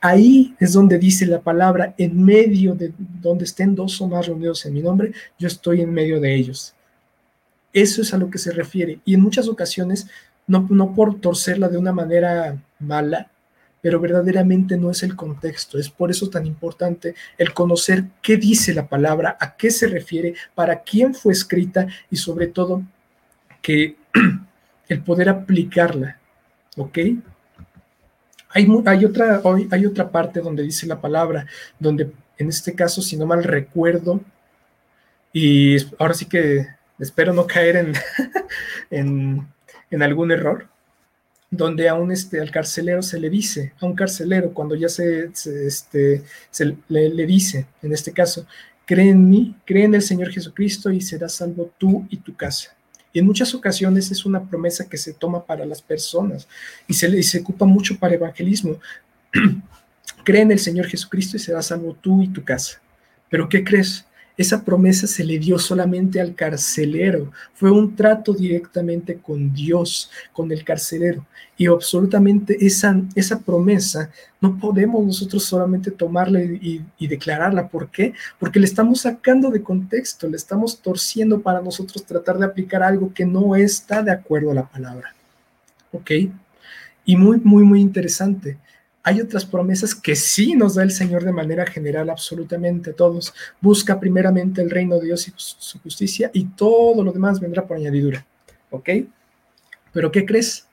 Ahí 0.00 0.54
es 0.58 0.72
donde 0.72 0.98
dice 0.98 1.26
la 1.26 1.40
palabra, 1.40 1.94
en 1.96 2.22
medio 2.22 2.74
de 2.74 2.92
donde 2.98 3.44
estén 3.44 3.74
dos 3.74 4.00
o 4.00 4.08
más 4.08 4.26
reunidos 4.26 4.66
en 4.66 4.74
mi 4.74 4.82
nombre, 4.82 5.12
yo 5.38 5.46
estoy 5.46 5.80
en 5.80 5.92
medio 5.92 6.20
de 6.20 6.34
ellos. 6.34 6.74
Eso 7.72 8.02
es 8.02 8.12
a 8.12 8.18
lo 8.18 8.28
que 8.28 8.38
se 8.38 8.52
refiere. 8.52 9.00
Y 9.04 9.14
en 9.14 9.20
muchas 9.20 9.48
ocasiones, 9.48 10.08
no, 10.46 10.66
no 10.70 10.94
por 10.94 11.20
torcerla 11.20 11.68
de 11.68 11.78
una 11.78 11.92
manera 11.92 12.62
mala, 12.78 13.30
pero 13.82 14.00
verdaderamente 14.00 14.78
no 14.78 14.90
es 14.90 15.02
el 15.02 15.16
contexto. 15.16 15.76
Es 15.76 15.90
por 15.90 16.10
eso 16.10 16.30
tan 16.30 16.46
importante 16.46 17.14
el 17.36 17.52
conocer 17.52 18.04
qué 18.22 18.36
dice 18.36 18.72
la 18.72 18.86
palabra, 18.88 19.36
a 19.38 19.56
qué 19.56 19.70
se 19.70 19.88
refiere, 19.88 20.34
para 20.54 20.82
quién 20.82 21.14
fue 21.14 21.32
escrita 21.32 21.88
y 22.08 22.16
sobre 22.16 22.46
todo 22.46 22.82
que 23.60 23.96
el 24.88 25.02
poder 25.02 25.28
aplicarla. 25.28 26.18
¿Ok? 26.76 26.98
Hay, 28.54 28.68
hay, 28.86 29.04
otra, 29.04 29.42
hay 29.70 29.86
otra 29.86 30.10
parte 30.10 30.40
donde 30.40 30.62
dice 30.62 30.86
la 30.86 31.00
palabra, 31.00 31.46
donde 31.78 32.12
en 32.38 32.48
este 32.48 32.74
caso, 32.74 33.02
si 33.02 33.16
no 33.16 33.26
mal 33.26 33.42
recuerdo, 33.42 34.20
y 35.32 35.76
ahora 35.98 36.14
sí 36.14 36.26
que 36.26 36.66
espero 36.98 37.32
no 37.32 37.46
caer 37.46 37.76
en, 37.76 37.92
en, 38.90 39.48
en 39.90 40.02
algún 40.02 40.30
error, 40.30 40.68
donde 41.52 41.86
a 41.86 41.94
un 41.94 42.10
este, 42.10 42.40
al 42.40 42.50
carcelero 42.50 43.02
se 43.02 43.20
le 43.20 43.28
dice, 43.28 43.74
a 43.78 43.84
un 43.84 43.94
carcelero 43.94 44.54
cuando 44.54 44.74
ya 44.74 44.88
se, 44.88 45.30
este, 45.66 46.22
se 46.50 46.76
le, 46.88 47.26
dice, 47.26 47.66
en 47.82 47.92
este 47.92 48.10
caso, 48.10 48.46
cree 48.86 49.10
en 49.10 49.28
mí, 49.28 49.54
cree 49.66 49.84
en 49.84 49.94
el 49.94 50.00
Señor 50.00 50.30
Jesucristo 50.30 50.90
y 50.90 51.02
serás 51.02 51.34
salvo 51.34 51.70
tú 51.76 52.06
y 52.08 52.16
tu 52.16 52.34
casa. 52.34 52.74
Y 53.12 53.18
en 53.18 53.26
muchas 53.26 53.54
ocasiones 53.54 54.10
es 54.10 54.24
una 54.24 54.42
promesa 54.42 54.88
que 54.88 54.96
se 54.96 55.12
toma 55.12 55.44
para 55.44 55.66
las 55.66 55.82
personas 55.82 56.48
y 56.88 56.94
se, 56.94 57.06
y 57.08 57.22
se 57.22 57.40
ocupa 57.40 57.66
mucho 57.66 57.98
para 57.98 58.14
evangelismo. 58.14 58.78
cree 60.24 60.40
en 60.40 60.52
el 60.52 60.58
Señor 60.58 60.86
Jesucristo 60.86 61.36
y 61.36 61.40
serás 61.40 61.66
salvo 61.66 61.94
tú 62.00 62.22
y 62.22 62.28
tu 62.28 62.42
casa. 62.42 62.80
Pero 63.28 63.46
¿qué 63.46 63.62
crees? 63.62 64.06
Esa 64.42 64.64
promesa 64.64 65.06
se 65.06 65.22
le 65.22 65.38
dio 65.38 65.56
solamente 65.56 66.20
al 66.20 66.34
carcelero. 66.34 67.30
Fue 67.54 67.70
un 67.70 67.94
trato 67.94 68.34
directamente 68.34 69.18
con 69.18 69.52
Dios, 69.54 70.10
con 70.32 70.50
el 70.50 70.64
carcelero. 70.64 71.24
Y 71.56 71.68
absolutamente 71.68 72.56
esa, 72.66 73.00
esa 73.14 73.38
promesa 73.38 74.10
no 74.40 74.58
podemos 74.58 75.06
nosotros 75.06 75.44
solamente 75.44 75.92
tomarla 75.92 76.42
y, 76.42 76.84
y 76.98 77.06
declararla. 77.06 77.68
¿Por 77.68 77.88
qué? 77.88 78.14
Porque 78.40 78.58
le 78.58 78.66
estamos 78.66 79.02
sacando 79.02 79.48
de 79.48 79.62
contexto, 79.62 80.28
le 80.28 80.36
estamos 80.36 80.80
torciendo 80.80 81.40
para 81.40 81.60
nosotros 81.60 82.04
tratar 82.04 82.36
de 82.36 82.46
aplicar 82.46 82.82
algo 82.82 83.14
que 83.14 83.24
no 83.24 83.54
está 83.54 84.02
de 84.02 84.10
acuerdo 84.10 84.50
a 84.50 84.54
la 84.54 84.68
palabra. 84.68 85.14
¿Ok? 85.92 86.10
Y 87.04 87.16
muy, 87.16 87.38
muy, 87.44 87.62
muy 87.62 87.80
interesante 87.80 88.58
hay 89.02 89.20
otras 89.20 89.44
promesas 89.44 89.94
que 89.94 90.14
sí 90.14 90.54
nos 90.54 90.76
da 90.76 90.82
el 90.82 90.92
Señor 90.92 91.24
de 91.24 91.32
manera 91.32 91.66
general, 91.66 92.10
absolutamente 92.10 92.92
todos. 92.92 93.34
Busca 93.60 93.98
primeramente 93.98 94.62
el 94.62 94.70
reino 94.70 94.96
de 94.98 95.06
Dios 95.06 95.26
y 95.26 95.32
su 95.36 95.78
justicia 95.80 96.30
y 96.32 96.44
todo 96.44 97.02
lo 97.02 97.12
demás 97.12 97.40
vendrá 97.40 97.66
por 97.66 97.76
añadidura. 97.76 98.24
¿Ok? 98.70 98.88
Pero 99.92 100.12
¿qué 100.12 100.24
crees? 100.24 100.66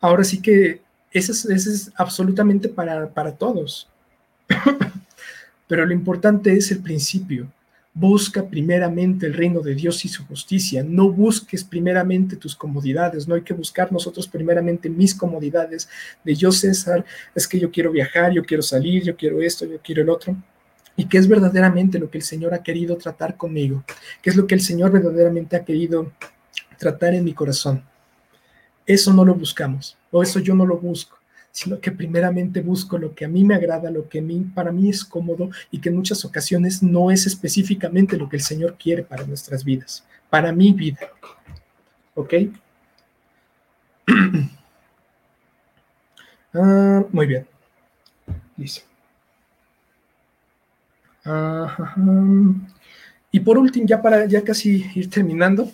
Ahora 0.00 0.24
sí 0.24 0.40
que 0.40 0.80
eso 1.10 1.32
es, 1.32 1.44
es 1.44 1.92
absolutamente 1.96 2.68
para, 2.68 3.08
para 3.10 3.32
todos. 3.32 3.88
Pero 5.66 5.84
lo 5.84 5.92
importante 5.92 6.52
es 6.52 6.70
el 6.70 6.80
principio. 6.80 7.48
Busca 7.94 8.48
primeramente 8.48 9.26
el 9.26 9.34
reino 9.34 9.60
de 9.60 9.74
Dios 9.74 10.04
y 10.04 10.08
su 10.08 10.24
justicia. 10.26 10.82
No 10.82 11.10
busques 11.10 11.62
primeramente 11.62 12.36
tus 12.36 12.56
comodidades. 12.56 13.28
No 13.28 13.34
hay 13.34 13.42
que 13.42 13.52
buscar 13.52 13.92
nosotros 13.92 14.26
primeramente 14.26 14.88
mis 14.88 15.14
comodidades 15.14 15.88
de 16.24 16.34
yo, 16.34 16.50
César, 16.52 17.04
es 17.34 17.46
que 17.46 17.58
yo 17.58 17.70
quiero 17.70 17.90
viajar, 17.90 18.32
yo 18.32 18.42
quiero 18.44 18.62
salir, 18.62 19.02
yo 19.02 19.14
quiero 19.14 19.42
esto, 19.42 19.66
yo 19.66 19.78
quiero 19.82 20.02
el 20.02 20.08
otro. 20.08 20.34
¿Y 20.96 21.06
qué 21.06 21.18
es 21.18 21.28
verdaderamente 21.28 21.98
lo 21.98 22.10
que 22.10 22.18
el 22.18 22.24
Señor 22.24 22.54
ha 22.54 22.62
querido 22.62 22.96
tratar 22.96 23.36
conmigo? 23.36 23.84
¿Qué 24.22 24.30
es 24.30 24.36
lo 24.36 24.46
que 24.46 24.54
el 24.54 24.60
Señor 24.60 24.90
verdaderamente 24.90 25.56
ha 25.56 25.64
querido 25.64 26.12
tratar 26.78 27.14
en 27.14 27.24
mi 27.24 27.34
corazón? 27.34 27.84
Eso 28.86 29.12
no 29.12 29.24
lo 29.24 29.34
buscamos, 29.34 29.96
o 30.10 30.22
eso 30.22 30.40
yo 30.40 30.54
no 30.54 30.66
lo 30.66 30.78
busco 30.78 31.21
sino 31.52 31.78
que 31.80 31.92
primeramente 31.92 32.62
busco 32.62 32.98
lo 32.98 33.14
que 33.14 33.26
a 33.26 33.28
mí 33.28 33.44
me 33.44 33.54
agrada, 33.54 33.90
lo 33.90 34.08
que 34.08 34.24
para 34.54 34.72
mí 34.72 34.88
es 34.88 35.04
cómodo 35.04 35.50
y 35.70 35.80
que 35.80 35.90
en 35.90 35.96
muchas 35.96 36.24
ocasiones 36.24 36.82
no 36.82 37.10
es 37.10 37.26
específicamente 37.26 38.16
lo 38.16 38.28
que 38.28 38.36
el 38.36 38.42
Señor 38.42 38.76
quiere 38.78 39.02
para 39.02 39.26
nuestras 39.26 39.62
vidas, 39.62 40.04
para 40.30 40.50
mi 40.50 40.72
vida. 40.72 41.10
¿Ok? 42.14 42.34
Ah, 46.54 47.02
muy 47.10 47.26
bien. 47.26 47.46
Listo. 48.58 48.82
y 53.30 53.40
por 53.40 53.56
último, 53.56 53.86
ya 53.86 54.02
para 54.02 54.26
ya 54.26 54.44
casi 54.44 54.84
ir 54.94 55.08
terminando, 55.08 55.70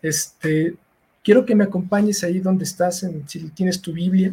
este, 0.00 0.76
quiero 1.24 1.44
que 1.44 1.56
me 1.56 1.64
acompañes 1.64 2.22
ahí 2.22 2.38
donde 2.38 2.62
estás, 2.62 3.02
en, 3.02 3.28
si 3.28 3.48
tienes 3.50 3.80
tu 3.80 3.92
Biblia, 3.92 4.32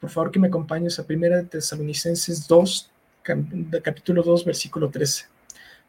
por 0.00 0.10
favor 0.10 0.30
que 0.30 0.38
me 0.38 0.48
acompañes 0.48 0.98
a 0.98 1.06
Primera 1.06 1.36
de 1.36 1.44
Tesalonicenses 1.44 2.46
2, 2.46 2.90
capítulo 3.82 4.22
2, 4.22 4.44
versículo 4.44 4.90
13. 4.90 5.24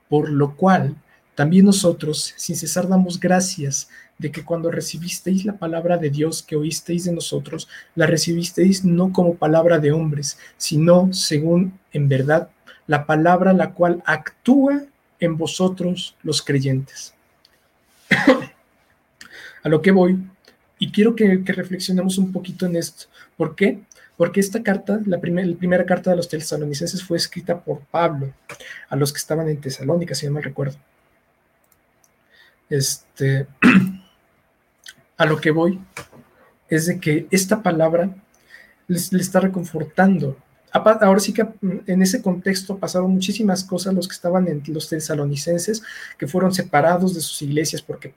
Por 0.09 0.29
lo 0.29 0.55
cual, 0.55 0.95
también 1.35 1.65
nosotros, 1.65 2.33
sin 2.37 2.55
cesar, 2.55 2.87
damos 2.87 3.19
gracias 3.19 3.89
de 4.17 4.31
que 4.31 4.43
cuando 4.43 4.71
recibisteis 4.71 5.45
la 5.45 5.57
palabra 5.57 5.97
de 5.97 6.09
Dios 6.09 6.41
que 6.41 6.55
oísteis 6.55 7.03
de 7.03 7.11
nosotros, 7.11 7.67
la 7.95 8.07
recibisteis 8.07 8.83
no 8.83 9.11
como 9.11 9.35
palabra 9.35 9.77
de 9.77 9.91
hombres, 9.91 10.39
sino 10.55 11.13
según 11.13 11.77
en 11.91 12.07
verdad 12.07 12.49
la 12.87 13.05
palabra 13.05 13.53
la 13.53 13.73
cual 13.73 14.01
actúa 14.05 14.83
en 15.19 15.37
vosotros 15.37 16.15
los 16.23 16.41
creyentes. 16.41 17.13
a 19.63 19.69
lo 19.69 19.81
que 19.81 19.91
voy, 19.91 20.17
y 20.79 20.91
quiero 20.91 21.15
que, 21.15 21.43
que 21.43 21.53
reflexionemos 21.53 22.17
un 22.17 22.31
poquito 22.31 22.65
en 22.65 22.77
esto. 22.77 23.07
¿Por 23.35 23.55
qué? 23.55 23.79
Porque 24.17 24.39
esta 24.39 24.63
carta, 24.63 24.99
la, 25.05 25.19
primera 25.19 25.85
carta 25.85 26.09
de 26.09 26.17
los 26.17 26.27
tesalonicenses 26.27 27.03
fue 27.03 27.17
escrita 27.17 27.59
por 27.59 27.81
Pablo 27.81 28.33
a 28.89 28.95
los 28.95 29.13
que 29.13 29.19
estaban 29.19 29.47
en 29.47 29.61
Tesalónica, 29.61 30.15
si 30.15 30.25
no 30.25 30.33
me 30.33 30.41
recuerdo. 30.41 30.77
Este, 32.67 33.47
a 35.17 35.25
lo 35.25 35.39
que 35.39 35.51
voy 35.51 35.79
es 36.67 36.87
de 36.87 36.99
que 36.99 37.27
esta 37.29 37.61
palabra 37.61 38.09
les, 38.87 39.13
está 39.13 39.39
reconfortando. 39.39 40.35
Ahora 40.71 41.19
sí 41.19 41.31
que 41.31 41.47
en 41.61 42.01
ese 42.01 42.21
contexto 42.21 42.77
pasaron 42.77 43.11
muchísimas 43.11 43.63
cosas 43.63 43.93
los 43.93 44.07
que 44.07 44.13
estaban 44.13 44.47
en 44.47 44.61
los 44.67 44.89
tesalonicenses, 44.89 45.81
que 46.17 46.27
fueron 46.27 46.53
separados 46.53 47.13
de 47.15 47.21
sus 47.21 47.41
iglesias 47.41 47.81
porque 47.81 48.13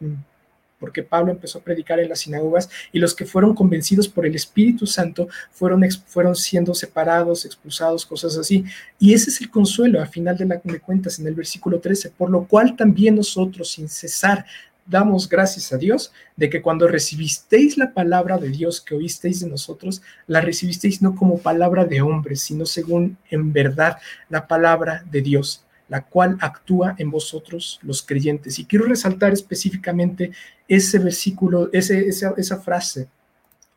porque 0.80 1.04
Pablo 1.04 1.30
empezó 1.30 1.58
a 1.58 1.62
predicar 1.62 2.00
en 2.00 2.08
las 2.08 2.20
sinagogas 2.20 2.68
y 2.90 2.98
los 2.98 3.14
que 3.14 3.26
fueron 3.26 3.54
convencidos 3.54 4.08
por 4.08 4.26
el 4.26 4.34
Espíritu 4.34 4.86
Santo 4.86 5.28
fueron, 5.52 5.86
fueron 6.06 6.34
siendo 6.34 6.74
separados, 6.74 7.44
expulsados, 7.44 8.06
cosas 8.06 8.36
así. 8.36 8.64
Y 8.98 9.14
ese 9.14 9.30
es 9.30 9.40
el 9.40 9.50
consuelo 9.50 10.02
a 10.02 10.06
final 10.06 10.36
de, 10.36 10.46
la, 10.46 10.60
de 10.64 10.80
cuentas 10.80 11.18
en 11.18 11.26
el 11.28 11.34
versículo 11.34 11.78
13, 11.78 12.10
por 12.10 12.30
lo 12.30 12.46
cual 12.46 12.74
también 12.74 13.14
nosotros 13.14 13.70
sin 13.70 13.88
cesar 13.88 14.46
damos 14.86 15.28
gracias 15.28 15.72
a 15.72 15.76
Dios 15.76 16.12
de 16.34 16.50
que 16.50 16.62
cuando 16.62 16.88
recibisteis 16.88 17.78
la 17.78 17.92
palabra 17.94 18.38
de 18.38 18.48
Dios 18.48 18.80
que 18.80 18.96
oísteis 18.96 19.40
de 19.40 19.48
nosotros, 19.48 20.02
la 20.26 20.40
recibisteis 20.40 21.00
no 21.00 21.14
como 21.14 21.38
palabra 21.38 21.84
de 21.84 22.00
hombres, 22.00 22.40
sino 22.40 22.66
según 22.66 23.16
en 23.30 23.52
verdad 23.52 23.98
la 24.28 24.48
palabra 24.48 25.04
de 25.08 25.20
Dios 25.20 25.64
la 25.90 26.02
cual 26.02 26.38
actúa 26.40 26.94
en 26.98 27.10
vosotros 27.10 27.80
los 27.82 28.00
creyentes. 28.00 28.58
Y 28.58 28.64
quiero 28.64 28.86
resaltar 28.86 29.32
específicamente 29.32 30.30
ese 30.68 31.00
versículo, 31.00 31.68
ese, 31.72 32.06
esa, 32.08 32.56
frase 32.58 33.08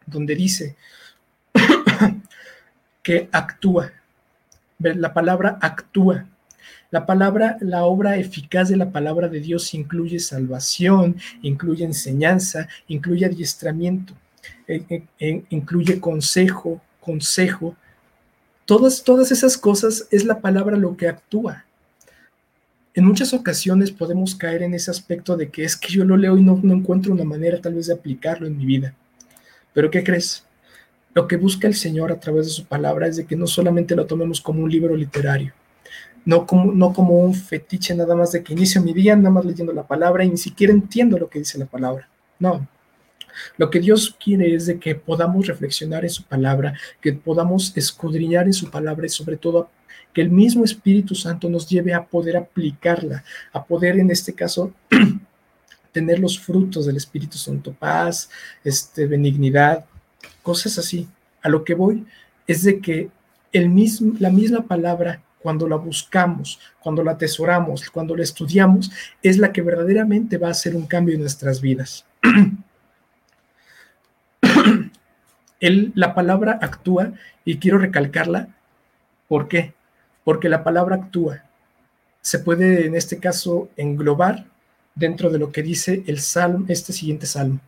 donde 0.05 0.35
dice 0.35 0.75
que 3.03 3.27
actúa. 3.31 3.91
La 4.77 5.11
palabra 5.11 5.57
actúa. 5.59 6.27
La 6.91 7.07
palabra, 7.07 7.57
la 7.61 7.85
obra 7.85 8.17
eficaz 8.17 8.69
de 8.69 8.77
la 8.77 8.91
palabra 8.91 9.27
de 9.27 9.39
Dios 9.39 9.73
incluye 9.73 10.19
salvación, 10.19 11.17
incluye 11.41 11.83
enseñanza, 11.83 12.67
incluye 12.87 13.25
adiestramiento, 13.25 14.13
eh, 14.67 14.85
eh, 14.87 15.03
eh, 15.19 15.43
incluye 15.49 15.99
consejo, 15.99 16.79
consejo. 16.99 17.75
Todas, 18.65 19.03
todas 19.03 19.31
esas 19.31 19.57
cosas 19.57 20.07
es 20.11 20.25
la 20.25 20.41
palabra 20.41 20.77
lo 20.77 20.95
que 20.95 21.07
actúa 21.07 21.62
en 22.95 23.05
muchas 23.05 23.33
ocasiones 23.33 23.91
podemos 23.91 24.35
caer 24.35 24.61
en 24.63 24.73
ese 24.73 24.91
aspecto 24.91 25.35
de 25.35 25.49
que 25.49 25.63
es 25.63 25.75
que 25.75 25.91
yo 25.91 26.05
lo 26.05 26.15
leo 26.15 26.37
y 26.37 26.43
no, 26.43 26.59
encuentro 26.63 27.11
una 27.11 27.23
manera 27.23 27.59
tal 27.59 27.73
vez 27.73 27.87
de 27.87 27.93
aplicarlo 27.93 28.45
en 28.45 28.57
mi 28.57 28.65
vida. 28.65 28.93
Pero 29.73 29.89
¿qué 29.89 30.03
crees? 30.03 30.45
Lo 31.15 31.27
que 31.27 31.37
busca 31.37 31.67
el 31.67 31.75
Señor 31.75 32.11
a 32.11 32.19
través 32.19 32.45
de 32.45 32.51
su 32.51 32.65
palabra 32.65 33.07
es 33.07 33.17
de 33.17 33.25
que 33.25 33.35
no 33.35 33.47
solamente 33.47 33.95
lo 33.95 34.05
tomemos 34.05 34.41
como 34.41 34.63
un 34.63 34.69
libro 34.69 34.95
literario, 34.95 35.53
no 36.25 36.45
como, 36.45 36.71
no 36.71 36.93
como 36.93 37.19
un 37.19 37.33
fetiche 37.33 37.95
nada 37.95 38.15
más 38.15 38.31
de 38.31 38.43
que 38.43 38.53
inicio 38.53 38.81
mi 38.81 38.93
día 38.93 39.15
nada 39.15 39.31
más 39.31 39.45
leyendo 39.45 39.73
la 39.73 39.87
palabra 39.87 40.23
y 40.23 40.29
ni 40.29 40.37
siquiera 40.37 40.71
entiendo 40.71 41.17
lo 41.17 41.29
que 41.29 41.39
dice 41.39 41.57
la 41.57 41.65
palabra. 41.65 42.07
No. 42.39 42.67
Lo 43.57 43.71
que 43.71 43.79
Dios 43.79 44.15
quiere 44.23 44.53
es 44.53 44.67
de 44.67 44.79
que 44.79 44.93
podamos 44.93 45.47
reflexionar 45.47 46.03
en 46.03 46.11
su 46.11 46.23
palabra, 46.23 46.75
que 47.01 47.13
podamos 47.13 47.75
escudriñar 47.75 48.45
en 48.45 48.53
su 48.53 48.69
palabra 48.69 49.07
y 49.07 49.09
sobre 49.09 49.37
todo 49.37 49.69
que 50.13 50.21
el 50.21 50.29
mismo 50.29 50.63
Espíritu 50.63 51.15
Santo 51.15 51.49
nos 51.49 51.67
lleve 51.67 51.93
a 51.93 52.05
poder 52.05 52.37
aplicarla, 52.37 53.23
a 53.51 53.63
poder 53.63 53.97
en 53.99 54.11
este 54.11 54.33
caso 54.33 54.71
tener 55.91 56.19
los 56.19 56.39
frutos 56.39 56.85
del 56.85 56.97
Espíritu 56.97 57.37
Santo, 57.37 57.73
paz, 57.73 58.29
este, 58.63 59.07
benignidad, 59.07 59.85
cosas 60.41 60.77
así. 60.77 61.07
A 61.41 61.49
lo 61.49 61.63
que 61.63 61.73
voy 61.73 62.05
es 62.47 62.63
de 62.63 62.79
que 62.79 63.09
el 63.51 63.69
mismo, 63.69 64.13
la 64.19 64.29
misma 64.29 64.67
palabra, 64.67 65.21
cuando 65.39 65.67
la 65.67 65.75
buscamos, 65.75 66.59
cuando 66.79 67.03
la 67.03 67.11
atesoramos, 67.11 67.89
cuando 67.89 68.15
la 68.15 68.23
estudiamos, 68.23 68.91
es 69.21 69.37
la 69.37 69.51
que 69.51 69.61
verdaderamente 69.61 70.37
va 70.37 70.47
a 70.47 70.51
hacer 70.51 70.75
un 70.75 70.87
cambio 70.87 71.15
en 71.15 71.21
nuestras 71.21 71.59
vidas. 71.59 72.05
la 75.59 76.13
palabra 76.13 76.59
actúa 76.61 77.13
y 77.45 77.57
quiero 77.57 77.77
recalcarla. 77.77 78.49
¿Por 79.27 79.47
qué? 79.47 79.73
Porque 80.23 80.49
la 80.49 80.63
palabra 80.63 80.95
actúa. 80.95 81.43
Se 82.21 82.39
puede 82.39 82.85
en 82.85 82.95
este 82.95 83.19
caso 83.19 83.69
englobar 83.75 84.45
dentro 84.95 85.29
de 85.29 85.39
lo 85.39 85.51
que 85.51 85.63
dice 85.63 86.03
el 86.07 86.19
salmo, 86.19 86.65
este 86.69 86.93
siguiente 86.93 87.25
salmo. 87.25 87.59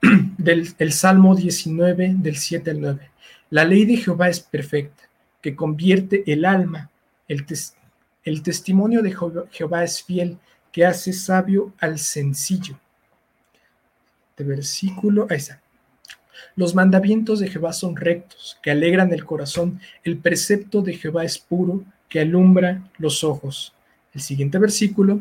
Del 0.38 0.74
el 0.78 0.92
Salmo 0.92 1.36
19, 1.36 2.14
del 2.18 2.36
7 2.36 2.70
al 2.70 2.80
9. 2.80 3.10
La 3.50 3.64
ley 3.64 3.84
de 3.84 3.98
Jehová 3.98 4.28
es 4.28 4.40
perfecta, 4.40 5.04
que 5.40 5.54
convierte 5.54 6.24
el 6.26 6.44
alma. 6.44 6.90
El, 7.28 7.46
el 8.24 8.42
testimonio 8.42 9.02
de 9.02 9.14
Jehová 9.50 9.84
es 9.84 10.02
fiel, 10.02 10.38
que 10.72 10.86
hace 10.86 11.12
sabio 11.12 11.72
al 11.78 11.98
sencillo. 11.98 12.80
De 14.36 14.42
versículo, 14.42 15.26
ahí 15.30 15.36
está. 15.36 15.61
Los 16.56 16.74
mandamientos 16.74 17.40
de 17.40 17.48
Jehová 17.48 17.72
son 17.72 17.96
rectos, 17.96 18.58
que 18.62 18.70
alegran 18.70 19.12
el 19.12 19.24
corazón. 19.24 19.80
El 20.04 20.18
precepto 20.18 20.82
de 20.82 20.94
Jehová 20.94 21.24
es 21.24 21.38
puro, 21.38 21.84
que 22.08 22.20
alumbra 22.20 22.82
los 22.98 23.24
ojos. 23.24 23.74
El 24.14 24.20
siguiente 24.20 24.58
versículo. 24.58 25.20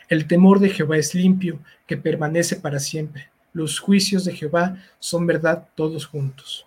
El 0.09 0.27
temor 0.27 0.59
de 0.59 0.69
Jehová 0.69 0.97
es 0.97 1.15
limpio, 1.15 1.59
que 1.87 1.97
permanece 1.97 2.57
para 2.57 2.79
siempre. 2.79 3.29
Los 3.53 3.79
juicios 3.79 4.25
de 4.25 4.33
Jehová 4.33 4.77
son 4.99 5.25
verdad 5.25 5.67
todos 5.75 6.05
juntos 6.05 6.65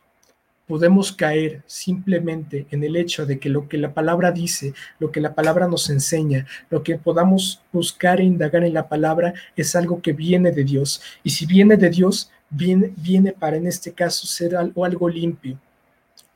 podemos 0.67 1.13
caer 1.13 1.63
simplemente 1.67 2.67
en 2.71 2.83
el 2.85 2.97
hecho 2.97 3.27
de 3.27 3.39
que 3.39 3.49
lo 3.49 3.69
que 3.69 3.79
la 3.79 3.93
palabra 3.93 4.33
dice, 4.33 4.75
lo 4.99 5.11
que 5.11 5.21
la 5.21 5.35
palabra 5.35 5.69
nos 5.69 5.91
enseña, 5.91 6.47
lo 6.71 6.83
que 6.83 6.97
podamos 6.97 7.63
buscar 7.73 8.21
e 8.21 8.25
indagar 8.25 8.65
en 8.65 8.75
la 8.75 8.89
palabra 8.89 9.35
es 9.57 9.77
algo 9.77 10.01
que 10.01 10.13
viene 10.13 10.53
de 10.53 10.65
Dios. 10.65 11.03
Y 11.23 11.31
si 11.31 11.47
viene 11.47 11.77
de 11.77 11.91
Dios, 11.91 12.31
viene, 12.51 12.93
viene 12.97 13.33
para 13.33 13.57
en 13.57 13.67
este 13.67 13.93
caso 13.93 14.27
ser 14.27 14.57
algo, 14.57 14.85
algo 14.85 15.09
limpio. 15.09 15.59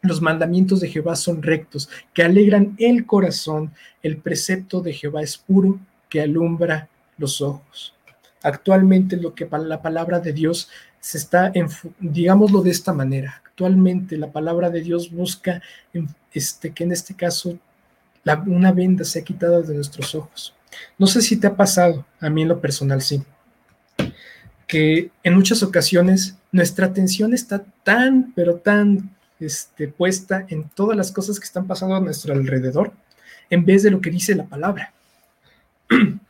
Los 0.03 0.21
mandamientos 0.21 0.81
de 0.81 0.89
Jehová 0.89 1.17
son 1.17 1.43
rectos, 1.43 1.89
que 2.15 2.23
alegran 2.23 2.77
el 2.79 3.05
corazón. 3.05 3.73
El 4.03 4.19
precepto 4.19 4.81
de 4.81 4.93
Jehová 4.93 5.23
es 5.23 5.37
puro, 5.37 5.81
que 6.09 6.21
alumbra 6.21 6.89
los 7.17 7.41
ojos. 7.41 7.95
Actualmente 8.43 9.17
lo 9.17 9.35
que 9.35 9.49
la 9.51 9.83
palabra 9.83 10.21
de 10.21 10.33
Dios 10.33 10.71
se 11.01 11.19
está, 11.19 11.53
digámoslo 12.01 12.63
de 12.63 12.71
esta 12.71 12.93
manera, 12.93 13.43
actualmente 13.45 14.17
la 14.17 14.31
palabra 14.31 14.71
de 14.71 14.83
Dios 14.83 15.11
busca 15.11 15.63
este, 16.33 16.73
que 16.73 16.85
en 16.85 16.93
este 16.93 17.15
caso 17.15 17.59
una 18.47 18.73
venda 18.73 19.05
sea 19.05 19.23
quitada 19.23 19.63
de 19.63 19.75
nuestros 19.75 20.15
ojos. 20.15 20.55
No 20.99 21.07
sé 21.07 21.23
si 21.23 21.37
te 21.39 21.47
ha 21.47 21.57
pasado, 21.57 22.05
a 22.21 22.29
mí 22.29 22.43
en 22.43 22.49
lo 22.49 22.61
personal 22.61 23.01
sí, 23.01 23.23
que 24.67 25.11
en 25.23 25.35
muchas 25.35 25.63
ocasiones 25.63 26.37
nuestra 26.53 26.87
atención 26.87 27.33
está 27.33 27.65
tan, 27.83 28.33
pero 28.35 28.57
tan 28.57 29.11
este, 29.41 29.89
puesta 29.89 30.45
en 30.49 30.69
todas 30.69 30.97
las 30.97 31.11
cosas 31.11 31.39
que 31.41 31.47
están 31.47 31.67
pasando 31.67 31.97
a 31.97 32.01
nuestro 32.01 32.35
alrededor, 32.35 32.93
en 33.51 33.65
vez 33.65 33.83
de 33.83 33.91
lo 33.91 34.01
que 34.01 34.11
dice 34.11 34.35
la 34.35 34.45
palabra. 34.45 34.93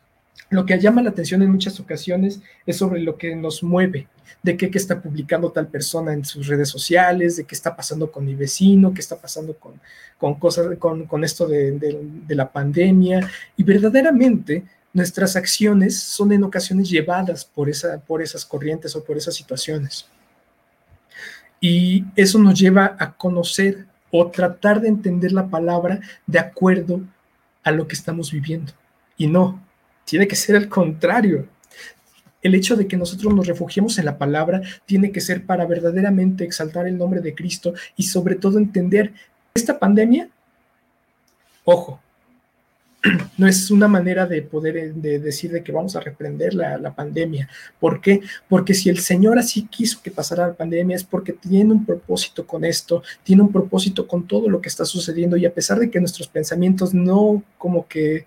lo 0.51 0.65
que 0.65 0.79
llama 0.81 1.03
la 1.03 1.11
atención 1.11 1.43
en 1.43 1.51
muchas 1.51 1.79
ocasiones 1.79 2.41
es 2.65 2.77
sobre 2.77 3.01
lo 3.01 3.19
que 3.19 3.37
nos 3.37 3.63
mueve, 3.63 4.09
de 4.43 4.57
qué, 4.57 4.71
está 4.73 5.01
publicando 5.01 5.51
tal 5.51 5.69
persona 5.69 6.13
en 6.15 6.25
sus 6.25 6.47
redes 6.47 6.69
sociales, 6.69 7.37
de 7.37 7.45
qué 7.45 7.55
está 7.55 7.77
pasando 7.77 8.11
con 8.11 8.25
mi 8.25 8.35
vecino, 8.35 8.95
qué 8.95 9.01
está 9.01 9.17
pasando 9.17 9.55
con, 9.55 9.81
con 10.17 10.39
cosas, 10.39 10.77
con, 10.79 11.05
con 11.05 11.23
esto 11.23 11.47
de, 11.47 11.73
de, 11.73 12.35
la 12.35 12.51
pandemia. 12.51 13.29
Y 13.57 13.63
verdaderamente 13.63 14.65
nuestras 14.93 15.37
acciones 15.37 15.99
son 15.99 16.33
en 16.33 16.45
ocasiones 16.45 16.89
llevadas 16.89 17.45
por, 17.45 17.69
esa, 17.69 17.99
por 18.01 18.23
esas 18.23 18.47
corrientes 18.47 18.97
o 18.97 19.05
por 19.05 19.19
esas 19.19 19.35
situaciones. 19.35 20.07
Y 21.61 22.05
eso 22.17 22.39
nos 22.39 22.59
lleva 22.59 22.97
a 22.99 23.13
conocer 23.13 23.87
o 24.11 24.31
tratar 24.31 24.81
de 24.81 24.89
entender 24.89 25.33
la 25.33 25.49
palabra 25.49 26.01
de 26.27 26.39
acuerdo 26.39 27.03
a 27.63 27.71
lo 27.71 27.87
que 27.87 27.95
estamos 27.95 28.33
viviendo. 28.33 28.73
Y 29.17 29.27
no, 29.27 29.63
tiene 30.09 30.27
que 30.27 30.37
ser 30.37 30.57
el 30.57 30.69
contrario. 30.69 31.47
El 32.41 32.55
hecho 32.55 32.77
de 32.77 32.87
que 32.87 32.97
nosotros 32.97 33.35
nos 33.35 33.47
refugiemos 33.47 33.99
en 33.99 34.07
la 34.07 34.17
palabra 34.17 34.63
tiene 34.87 35.13
que 35.13 35.21
ser 35.21 35.45
para 35.45 35.67
verdaderamente 35.67 36.45
exaltar 36.45 36.87
el 36.87 36.97
nombre 36.97 37.21
de 37.21 37.35
Cristo 37.35 37.75
y 37.97 38.05
sobre 38.05 38.37
todo 38.37 38.59
entender 38.59 39.13
esta 39.55 39.79
pandemia, 39.79 40.31
ojo, 41.65 42.01
no 43.37 43.47
es 43.47 43.71
una 43.71 43.87
manera 43.87 44.27
de 44.27 44.41
poder 44.41 44.95
de 44.95 45.19
decir 45.19 45.53
de 45.53 45.63
que 45.63 45.73
vamos 45.73 45.95
a 45.95 46.01
reprender 46.01 46.55
la, 46.55 46.79
la, 46.79 46.95
pandemia. 46.95 47.49
¿Por 47.79 48.01
qué? 48.01 48.21
Porque 48.49 48.73
si 48.73 48.89
el 48.89 48.99
Señor 48.99 49.39
así 49.39 49.67
quiso 49.67 50.01
que 50.03 50.11
pasara 50.11 50.49
la 50.49 50.55
pandemia 50.55 50.97
es 50.97 51.05
porque 51.05 51.33
tiene 51.35 51.73
un 51.73 51.85
propósito 51.85 52.47
con 52.47 52.65
esto, 52.65 53.03
tiene 53.25 53.43
un 53.43 53.53
propósito 53.53 54.09
con 54.09 54.27
todo 54.27 54.49
lo 54.49 54.61
que 54.61 54.69
está 54.69 54.85
sucediendo 54.85 55.37
y 55.37 55.45
a 55.45 55.53
pesar 55.53 55.79
de 55.79 55.91
que 55.91 56.01
nuestros 56.01 56.29
pensamientos 56.29 56.95
no 56.95 57.43
como 57.59 57.87
que 57.87 58.25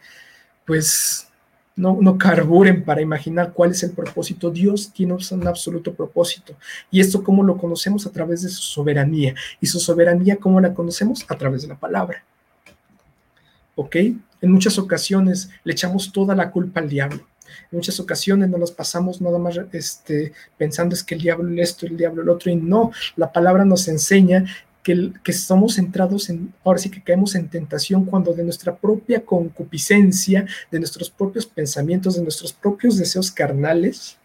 pues 0.65 1.30
no, 1.75 1.97
no 2.01 2.17
carburen 2.17 2.83
para 2.83 3.01
imaginar 3.01 3.53
cuál 3.53 3.71
es 3.71 3.83
el 3.83 3.91
propósito. 3.91 4.51
Dios 4.51 4.91
tiene 4.93 5.13
un 5.13 5.47
absoluto 5.47 5.93
propósito. 5.93 6.55
Y 6.89 6.99
esto 6.99 7.23
cómo 7.23 7.43
lo 7.43 7.57
conocemos 7.57 8.05
a 8.05 8.11
través 8.11 8.41
de 8.43 8.49
su 8.49 8.61
soberanía. 8.61 9.35
Y 9.59 9.67
su 9.67 9.79
soberanía, 9.79 10.37
¿cómo 10.37 10.59
la 10.59 10.73
conocemos? 10.73 11.25
A 11.29 11.37
través 11.37 11.61
de 11.63 11.69
la 11.69 11.79
palabra. 11.79 12.23
¿Ok? 13.75 13.95
En 13.95 14.51
muchas 14.51 14.77
ocasiones 14.77 15.49
le 15.63 15.73
echamos 15.73 16.11
toda 16.11 16.35
la 16.35 16.51
culpa 16.51 16.79
al 16.79 16.89
diablo. 16.89 17.27
En 17.71 17.77
muchas 17.77 17.99
ocasiones 17.99 18.49
nos 18.49 18.71
pasamos 18.71 19.21
nada 19.21 19.37
más 19.37 19.59
este, 19.71 20.33
pensando 20.57 20.95
es 20.95 21.03
que 21.03 21.15
el 21.15 21.21
diablo 21.21 21.61
esto, 21.61 21.85
el 21.85 21.97
diablo 21.97 22.21
el 22.21 22.29
otro, 22.29 22.51
y 22.51 22.55
no, 22.55 22.91
la 23.15 23.31
palabra 23.31 23.65
nos 23.65 23.87
enseña 23.87 24.45
que, 24.83 25.11
que 25.23 25.33
somos 25.33 25.75
centrados 25.75 26.29
en, 26.29 26.53
ahora 26.63 26.79
sí 26.79 26.89
que 26.89 27.01
caemos 27.01 27.35
en 27.35 27.49
tentación 27.49 28.05
cuando 28.05 28.33
de 28.33 28.43
nuestra 28.43 28.75
propia 28.75 29.23
concupiscencia, 29.23 30.45
de 30.71 30.79
nuestros 30.79 31.09
propios 31.09 31.45
pensamientos, 31.45 32.15
de 32.15 32.23
nuestros 32.23 32.53
propios 32.53 32.97
deseos 32.97 33.31
carnales, 33.31 34.17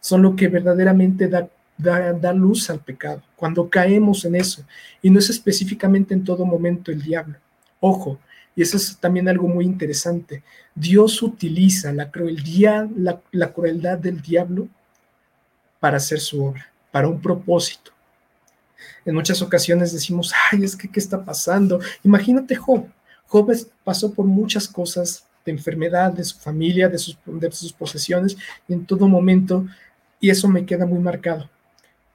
son 0.00 0.22
lo 0.22 0.36
que 0.36 0.48
verdaderamente 0.48 1.28
da, 1.28 1.48
da, 1.78 2.12
da 2.12 2.32
luz 2.32 2.70
al 2.70 2.80
pecado, 2.80 3.22
cuando 3.34 3.68
caemos 3.68 4.24
en 4.24 4.36
eso. 4.36 4.64
Y 5.02 5.10
no 5.10 5.18
es 5.18 5.30
específicamente 5.30 6.14
en 6.14 6.24
todo 6.24 6.44
momento 6.44 6.92
el 6.92 7.02
diablo. 7.02 7.36
Ojo, 7.80 8.18
y 8.54 8.62
eso 8.62 8.76
es 8.76 8.96
también 8.98 9.28
algo 9.28 9.48
muy 9.48 9.64
interesante. 9.64 10.42
Dios 10.74 11.22
utiliza 11.22 11.92
la 11.92 12.10
crueldad, 12.10 12.88
la, 12.96 13.20
la 13.32 13.52
crueldad 13.52 13.98
del 13.98 14.22
diablo 14.22 14.68
para 15.78 15.98
hacer 15.98 16.20
su 16.20 16.44
obra, 16.44 16.72
para 16.90 17.08
un 17.08 17.20
propósito. 17.20 17.95
En 19.04 19.14
muchas 19.14 19.42
ocasiones 19.42 19.92
decimos, 19.92 20.32
ay, 20.50 20.64
es 20.64 20.76
que, 20.76 20.88
¿qué 20.88 21.00
está 21.00 21.24
pasando? 21.24 21.80
Imagínate 22.02 22.56
Job. 22.56 22.86
Job 23.26 23.52
pasó 23.84 24.12
por 24.12 24.26
muchas 24.26 24.68
cosas 24.68 25.24
de 25.44 25.52
enfermedad, 25.52 26.12
de 26.12 26.24
su 26.24 26.38
familia, 26.38 26.88
de 26.88 26.98
sus, 26.98 27.18
de 27.24 27.52
sus 27.52 27.72
posesiones, 27.72 28.36
en 28.68 28.84
todo 28.84 29.08
momento, 29.08 29.66
y 30.20 30.30
eso 30.30 30.48
me 30.48 30.66
queda 30.66 30.86
muy 30.86 30.98
marcado. 30.98 31.48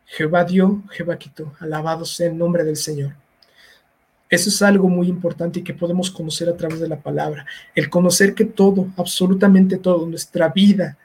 Jehová 0.05 0.43
dio, 0.43 0.83
Jehová 0.91 1.17
quitó, 1.17 1.53
alabado 1.59 2.03
sea 2.03 2.27
el 2.27 2.37
nombre 2.37 2.63
del 2.63 2.75
Señor. 2.75 3.15
Eso 4.29 4.49
es 4.49 4.61
algo 4.61 4.87
muy 4.87 5.07
importante 5.07 5.59
y 5.59 5.63
que 5.63 5.73
podemos 5.73 6.09
conocer 6.09 6.47
a 6.49 6.55
través 6.55 6.79
de 6.79 6.87
la 6.87 6.99
palabra. 6.99 7.45
El 7.75 7.89
conocer 7.89 8.33
que 8.33 8.45
todo, 8.45 8.87
absolutamente 8.97 9.77
todo, 9.77 10.07
nuestra 10.07 10.49
vida, 10.49 10.97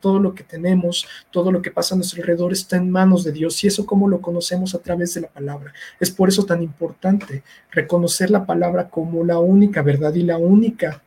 todo 0.00 0.18
lo 0.18 0.34
que 0.34 0.44
tenemos, 0.44 1.06
todo 1.30 1.52
lo 1.52 1.62
que 1.62 1.70
pasa 1.70 1.94
a 1.94 1.98
nuestro 1.98 2.20
alrededor 2.20 2.52
está 2.52 2.76
en 2.76 2.90
manos 2.90 3.24
de 3.24 3.32
Dios 3.32 3.62
y 3.62 3.66
eso 3.66 3.86
como 3.86 4.08
lo 4.08 4.20
conocemos 4.20 4.74
a 4.74 4.78
través 4.78 5.14
de 5.14 5.22
la 5.22 5.28
palabra. 5.28 5.72
Es 6.00 6.10
por 6.10 6.28
eso 6.28 6.44
tan 6.44 6.62
importante 6.62 7.42
reconocer 7.70 8.30
la 8.30 8.44
palabra 8.44 8.88
como 8.88 9.24
la 9.24 9.38
única 9.38 9.82
verdad 9.82 10.14
y 10.14 10.22
la 10.22 10.38
única 10.38 11.02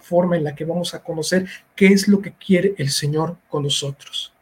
forma 0.00 0.36
en 0.36 0.44
la 0.44 0.54
que 0.54 0.64
vamos 0.64 0.94
a 0.94 1.02
conocer 1.02 1.46
qué 1.76 1.86
es 1.86 2.08
lo 2.08 2.20
que 2.20 2.32
quiere 2.32 2.74
el 2.78 2.90
Señor 2.90 3.36
con 3.48 3.62
nosotros. 3.62 4.32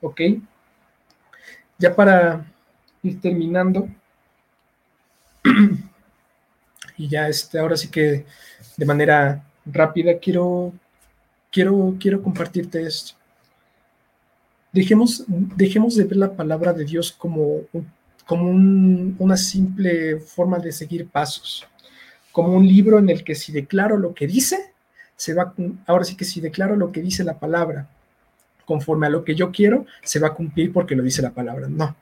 ¿Ok? 0.00 0.20
Ya 1.78 1.94
para 1.94 2.44
ir 3.02 3.20
terminando, 3.20 3.88
y 6.96 7.08
ya 7.08 7.28
este, 7.28 7.58
ahora 7.58 7.76
sí 7.76 7.88
que 7.88 8.24
de 8.76 8.86
manera 8.86 9.44
rápida 9.64 10.18
quiero 10.18 10.72
quiero, 11.98 12.22
compartirte 12.22 12.82
esto. 12.82 13.14
Dejemos, 14.72 15.24
dejemos 15.26 15.96
de 15.96 16.04
ver 16.04 16.16
la 16.18 16.34
palabra 16.34 16.72
de 16.72 16.84
Dios 16.84 17.12
como, 17.12 17.62
como 18.26 18.50
una 19.18 19.36
simple 19.36 20.20
forma 20.20 20.58
de 20.58 20.72
seguir 20.72 21.08
pasos, 21.08 21.66
como 22.30 22.52
un 22.52 22.66
libro 22.66 22.98
en 22.98 23.08
el 23.08 23.24
que 23.24 23.34
si 23.34 23.52
declaro 23.52 23.96
lo 23.96 24.12
que 24.12 24.26
dice, 24.26 24.74
se 25.16 25.32
va, 25.32 25.54
ahora 25.86 26.04
sí 26.04 26.14
que 26.14 26.26
si 26.26 26.42
declaro 26.42 26.76
lo 26.76 26.92
que 26.92 27.00
dice 27.00 27.24
la 27.24 27.38
palabra, 27.38 27.88
conforme 28.66 29.06
a 29.06 29.10
lo 29.10 29.24
que 29.24 29.34
yo 29.34 29.50
quiero, 29.50 29.86
se 30.02 30.18
va 30.18 30.28
a 30.28 30.34
cumplir 30.34 30.72
porque 30.72 30.94
lo 30.94 31.02
dice 31.02 31.22
la 31.22 31.30
palabra. 31.30 31.68
No. 31.68 31.96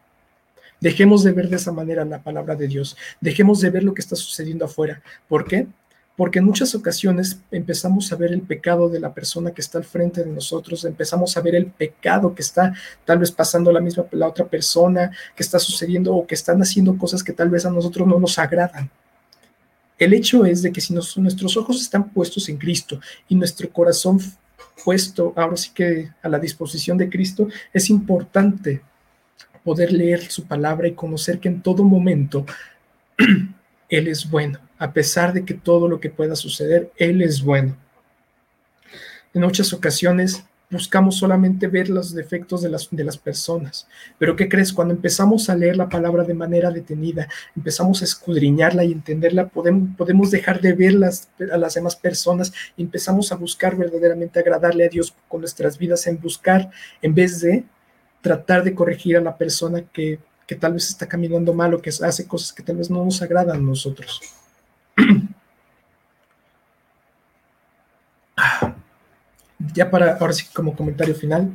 Dejemos 0.81 1.23
de 1.23 1.33
ver 1.33 1.49
de 1.49 1.57
esa 1.57 1.71
manera 1.71 2.05
la 2.05 2.23
palabra 2.23 2.57
de 2.57 2.67
Dios. 2.67 2.97
Dejemos 3.21 3.61
de 3.61 3.71
ver 3.71 3.85
lo 3.85 3.95
que 3.95 4.01
está 4.01 4.17
sucediendo 4.17 4.65
afuera. 4.65 5.01
¿Por 5.29 5.45
qué? 5.45 5.69
Porque 6.17 6.39
en 6.39 6.45
muchas 6.45 6.75
ocasiones 6.75 7.41
empezamos 7.51 8.12
a 8.12 8.17
ver 8.17 8.33
el 8.33 8.43
pecado 8.43 8.89
de 8.89 9.01
la 9.01 9.12
persona 9.12 9.51
que 9.51 9.61
está 9.61 9.79
al 9.79 9.85
frente 9.85 10.23
de 10.23 10.31
nosotros, 10.31 10.85
empezamos 10.85 11.37
a 11.37 11.41
ver 11.41 11.57
el 11.57 11.67
pecado 11.67 12.35
que 12.35 12.43
está 12.43 12.73
tal 13.05 13.19
vez 13.19 13.33
pasando 13.33 13.73
la 13.73 13.81
misma 13.81 14.07
la 14.12 14.29
otra 14.29 14.47
persona, 14.47 15.11
que 15.35 15.43
está 15.43 15.59
sucediendo 15.59 16.15
o 16.15 16.27
que 16.27 16.37
están 16.37 16.61
haciendo 16.62 16.97
cosas 16.97 17.25
que 17.25 17.33
tal 17.33 17.51
vez 17.51 17.67
a 17.67 17.71
nosotros 17.71 18.07
no 18.07 18.21
nos 18.21 18.39
agradan. 18.39 18.91
El 19.99 20.12
hecho 20.12 20.45
es 20.45 20.62
de 20.62 20.73
que 20.73 20.81
si 20.81 20.93
nuestros 20.93 21.57
ojos 21.57 21.81
están 21.81 22.11
puestos 22.11 22.49
en 22.49 22.59
Cristo 22.59 23.01
y 23.29 23.35
nuestro 23.35 23.71
corazón 23.71 24.21
puesto 24.85 25.33
ahora 25.37 25.57
sí 25.57 25.71
que 25.75 26.11
a 26.23 26.29
la 26.29 26.39
disposición 26.39 26.99
de 26.99 27.09
Cristo, 27.09 27.49
es 27.73 27.91
importante 27.91 28.83
poder 29.65 29.93
leer 29.93 30.31
su 30.31 30.45
palabra 30.45 30.87
y 30.89 30.95
conocer 30.95 31.41
que 31.41 31.49
en 31.49 31.62
todo 31.62 31.83
momento 31.85 32.45
Él 33.89 34.09
es 34.09 34.29
bueno 34.29 34.59
a 34.85 34.93
pesar 34.93 35.32
de 35.32 35.47
que 35.47 35.55
todo 35.55 35.89
lo 35.89 35.99
que 35.99 36.11
pueda 36.11 36.37
suceder, 36.37 36.93
Él 36.99 37.22
es 37.22 37.43
bueno. 37.43 37.74
En 39.32 39.41
muchas 39.41 39.72
ocasiones 39.72 40.45
buscamos 40.68 41.16
solamente 41.16 41.68
ver 41.68 41.89
los 41.89 42.12
defectos 42.12 42.61
de 42.61 42.68
las, 42.68 42.89
de 42.91 43.03
las 43.03 43.16
personas. 43.16 43.89
Pero 44.18 44.37
¿qué 44.37 44.47
crees? 44.47 44.74
Cuando 44.74 44.93
empezamos 44.93 45.49
a 45.49 45.57
leer 45.57 45.78
la 45.78 45.89
palabra 45.89 46.22
de 46.22 46.35
manera 46.35 46.70
detenida, 46.70 47.26
empezamos 47.57 48.03
a 48.03 48.05
escudriñarla 48.05 48.85
y 48.85 48.93
entenderla, 48.93 49.49
podemos, 49.49 49.97
podemos 49.97 50.30
dejar 50.30 50.61
de 50.61 50.74
ver 50.74 50.97
a 51.51 51.57
las 51.57 51.74
demás 51.74 51.97
personas 51.97 52.53
y 52.76 52.82
empezamos 52.82 53.32
a 53.32 53.37
buscar 53.37 53.76
verdaderamente 53.76 54.39
agradarle 54.39 54.85
a 54.85 54.91
Dios 54.91 55.14
con 55.28 55.41
nuestras 55.41 55.78
vidas, 55.78 56.07
en 56.07 56.20
buscar, 56.20 56.70
en 57.01 57.14
vez 57.14 57.41
de 57.41 57.64
tratar 58.20 58.62
de 58.64 58.74
corregir 58.74 59.16
a 59.16 59.22
la 59.22 59.39
persona 59.39 59.80
que, 59.80 60.18
que 60.47 60.57
tal 60.57 60.74
vez 60.74 60.91
está 60.91 61.09
caminando 61.09 61.55
mal 61.55 61.72
o 61.72 61.80
que 61.80 61.89
hace 61.89 62.26
cosas 62.26 62.53
que 62.53 62.62
tal 62.62 62.76
vez 62.76 62.91
no 62.91 63.03
nos 63.03 63.22
agradan 63.22 63.57
a 63.57 63.61
nosotros. 63.61 64.20
Ya 69.73 69.91
para, 69.91 70.17
ahora 70.17 70.33
sí, 70.33 70.47
como 70.53 70.77
comentario 70.77 71.15
final, 71.15 71.51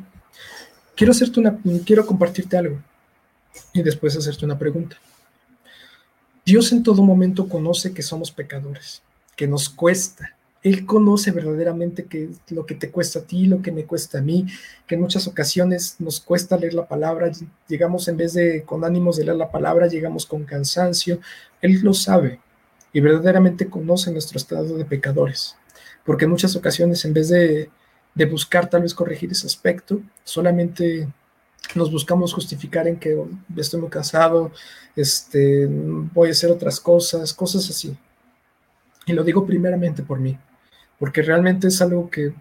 quiero 0.95 1.11
hacerte 1.11 1.39
una, 1.39 1.57
quiero 1.85 2.05
compartirte 2.05 2.57
algo 2.57 2.79
y 3.73 3.81
después 3.81 4.15
hacerte 4.17 4.45
una 4.45 4.57
pregunta. 4.57 4.97
Dios 6.45 6.71
en 6.71 6.83
todo 6.83 7.03
momento 7.03 7.47
conoce 7.47 7.93
que 7.93 8.01
somos 8.01 8.31
pecadores, 8.31 9.03
que 9.35 9.47
nos 9.47 9.69
cuesta, 9.69 10.35
Él 10.63 10.85
conoce 10.85 11.31
verdaderamente 11.31 12.05
que 12.05 12.29
lo 12.49 12.65
que 12.65 12.75
te 12.75 12.89
cuesta 12.91 13.19
a 13.19 13.21
ti, 13.21 13.45
lo 13.45 13.61
que 13.61 13.71
me 13.71 13.85
cuesta 13.85 14.17
a 14.17 14.21
mí, 14.21 14.45
que 14.87 14.95
en 14.95 15.01
muchas 15.01 15.27
ocasiones 15.27 15.95
nos 15.99 16.19
cuesta 16.19 16.57
leer 16.57 16.73
la 16.73 16.87
palabra, 16.87 17.31
llegamos 17.67 18.07
en 18.07 18.17
vez 18.17 18.33
de 18.33 18.63
con 18.63 18.83
ánimos 18.83 19.17
de 19.17 19.25
leer 19.25 19.37
la 19.37 19.51
palabra, 19.51 19.87
llegamos 19.87 20.25
con 20.25 20.43
cansancio. 20.43 21.19
Él 21.61 21.79
lo 21.81 21.93
sabe 21.93 22.39
y 22.91 22.99
verdaderamente 22.99 23.69
conoce 23.69 24.11
nuestro 24.11 24.37
estado 24.37 24.75
de 24.75 24.85
pecadores, 24.85 25.55
porque 26.03 26.25
en 26.25 26.31
muchas 26.31 26.55
ocasiones 26.55 27.05
en 27.05 27.13
vez 27.13 27.29
de, 27.29 27.69
de 28.15 28.25
buscar 28.25 28.69
tal 28.69 28.81
vez 28.81 28.93
corregir 28.93 29.31
ese 29.31 29.47
aspecto, 29.47 30.01
solamente 30.23 31.07
nos 31.75 31.91
buscamos 31.91 32.33
justificar 32.33 32.87
en 32.87 32.97
que 32.97 33.15
oh, 33.15 33.29
estoy 33.55 33.79
muy 33.81 33.89
cansado, 33.89 34.51
este, 34.95 35.67
voy 35.67 36.29
a 36.29 36.31
hacer 36.31 36.51
otras 36.51 36.79
cosas, 36.79 37.33
cosas 37.33 37.69
así. 37.69 37.95
Y 39.05 39.13
lo 39.13 39.23
digo 39.23 39.45
primeramente 39.45 40.03
por 40.03 40.19
mí 40.19 40.37
porque 40.99 41.21
realmente 41.21 41.67
es 41.67 41.81
algo 41.81 42.09
que, 42.09 42.33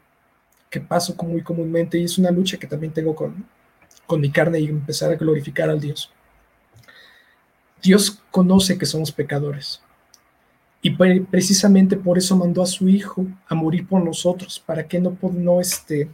que 0.69 0.81
paso 0.81 1.15
muy 1.23 1.43
comúnmente 1.43 1.97
y 1.99 2.05
es 2.05 2.19
una 2.19 2.31
lucha 2.31 2.59
que 2.59 2.67
también 2.67 2.93
tengo 2.93 3.15
con, 3.15 3.47
con 4.07 4.21
mi 4.21 4.31
carne 4.31 4.59
y 4.59 4.67
empezar 4.67 5.13
a 5.13 5.17
glorificar 5.17 5.71
al 5.71 5.81
Dios. 5.81 6.13
Dios 7.81 8.21
conoce 8.33 8.77
que 8.77 8.85
somos 8.85 9.13
pecadores 9.13 9.81
y 10.81 10.91
precisamente 10.91 11.97
por 11.97 12.19
eso 12.19 12.37
mandó 12.37 12.63
a 12.63 12.67
su 12.67 12.89
Hijo 12.89 13.27
a 13.49 13.55
morir 13.55 13.87
por 13.87 14.05
nosotros, 14.05 14.63
para 14.65 14.87
que 14.87 15.01
no, 15.01 15.17
no 15.33 15.61
este, 15.61 16.09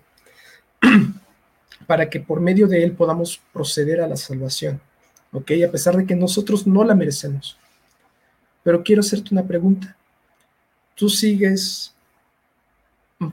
para 1.86 2.08
que 2.08 2.20
por 2.20 2.40
medio 2.40 2.66
de 2.66 2.82
Él 2.82 2.92
podamos 2.92 3.40
proceder 3.52 4.00
a 4.00 4.08
la 4.08 4.16
salvación, 4.16 4.80
¿ok? 5.32 5.52
A 5.66 5.70
pesar 5.70 5.96
de 5.96 6.06
que 6.06 6.16
nosotros 6.16 6.66
no 6.66 6.82
la 6.84 6.94
merecemos. 6.94 7.58
Pero 8.62 8.82
quiero 8.82 9.00
hacerte 9.00 9.28
una 9.32 9.46
pregunta. 9.46 9.94
¿Tú 10.94 11.10
sigues 11.10 11.94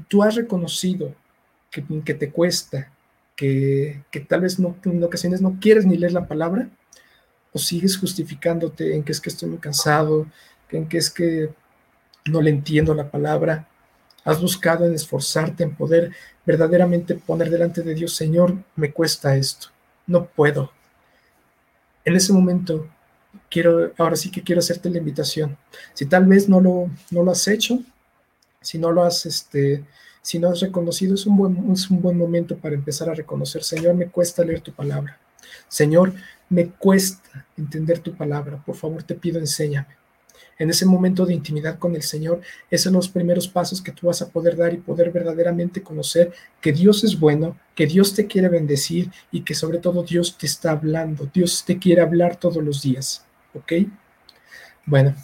tú 0.07 0.23
has 0.23 0.36
reconocido 0.36 1.13
que, 1.69 1.84
que 2.03 2.13
te 2.13 2.32
cuesta, 2.32 2.91
que, 3.36 4.03
que, 4.11 4.19
tal 4.19 4.41
vez 4.41 4.59
no, 4.59 4.75
en 4.86 5.03
ocasiones 5.03 5.41
no 5.41 5.57
quieres 5.59 5.86
ni 5.86 5.97
leer 5.97 6.13
la 6.13 6.27
palabra, 6.27 6.69
o 7.53 7.59
sigues 7.59 7.97
justificándote 7.97 8.95
en 8.95 9.03
que 9.03 9.11
es 9.11 9.19
que 9.19 9.29
estoy 9.29 9.49
muy 9.49 9.59
cansado, 9.59 10.27
en 10.72 10.88
que 10.88 10.97
es 10.97 11.09
que 11.09 11.49
no 12.26 12.41
le 12.41 12.49
entiendo 12.49 12.93
la 12.93 13.09
palabra. 13.09 13.67
Has 14.24 14.39
buscado 14.39 14.86
en 14.86 14.93
esforzarte, 14.93 15.63
en 15.63 15.76
poder 15.76 16.11
verdaderamente 16.45 17.15
poner 17.15 17.49
delante 17.49 17.82
de 17.82 17.95
Dios, 17.95 18.13
Señor, 18.13 18.55
me 18.76 18.91
cuesta 18.91 19.36
esto, 19.36 19.67
no 20.07 20.26
puedo. 20.26 20.72
En 22.03 22.15
ese 22.15 22.34
momento, 22.34 22.88
quiero, 23.49 23.91
ahora 23.97 24.15
sí 24.15 24.32
que 24.32 24.43
quiero 24.43 24.59
hacerte 24.59 24.89
la 24.89 24.97
invitación. 24.97 25.57
Si 25.93 26.05
tal 26.05 26.26
vez 26.26 26.49
no 26.49 26.59
lo, 26.59 26.89
no 27.11 27.24
lo 27.24 27.32
has 27.32 27.47
hecho, 27.47 27.80
si 28.59 28.78
no 28.78 28.91
lo 28.91 29.03
has, 29.03 29.26
este, 29.26 29.84
si 30.22 30.39
no 30.39 30.49
has 30.49 30.59
reconocido, 30.59 31.15
es 31.15 31.26
un, 31.26 31.38
buen, 31.38 31.72
es 31.72 31.89
un 31.89 32.01
buen 32.01 32.17
momento 32.17 32.57
para 32.57 32.76
empezar 32.76 33.09
a 33.09 33.15
reconocer, 33.15 33.63
Señor, 33.63 33.95
me 33.95 34.07
cuesta 34.07 34.43
leer 34.43 34.61
tu 34.61 34.72
palabra. 34.72 35.19
Señor, 35.67 36.13
me 36.49 36.69
cuesta 36.69 37.45
entender 37.57 37.99
tu 37.99 38.15
palabra. 38.15 38.61
Por 38.63 38.76
favor, 38.76 39.03
te 39.03 39.15
pido, 39.15 39.39
enséñame. 39.39 40.00
En 40.62 40.70
ese 40.70 40.86
momento 40.86 41.26
de 41.26 41.34
intimidad 41.34 41.80
con 41.80 41.95
el 41.95 42.03
Señor, 42.03 42.39
esos 42.70 42.84
son 42.84 42.93
los 42.93 43.09
primeros 43.09 43.47
pasos 43.47 43.82
que 43.82 43.91
tú 43.91 44.05
vas 44.05 44.22
a 44.22 44.30
poder 44.30 44.55
dar 44.55 44.72
y 44.72 44.78
poder 44.78 45.12
verdaderamente 45.12 45.82
conocer 45.82 46.32
que 46.62 46.72
Dios 46.72 47.03
es 47.03 47.20
bueno, 47.20 47.57
que 47.74 47.88
Dios 47.88 48.14
te 48.14 48.28
quiere 48.28 48.47
bendecir 48.47 49.09
y 49.32 49.41
que 49.41 49.55
sobre 49.55 49.80
todo 49.80 50.03
Dios 50.03 50.38
te 50.38 50.45
está 50.45 50.74
hablando. 50.74 51.28
Dios 51.34 51.66
te 51.66 51.80
quiere 51.80 52.03
hablar 52.03 52.36
todos 52.36 52.64
los 52.64 52.84
días. 52.84 53.26
¿Ok? 53.55 53.74
Bueno, 54.86 55.16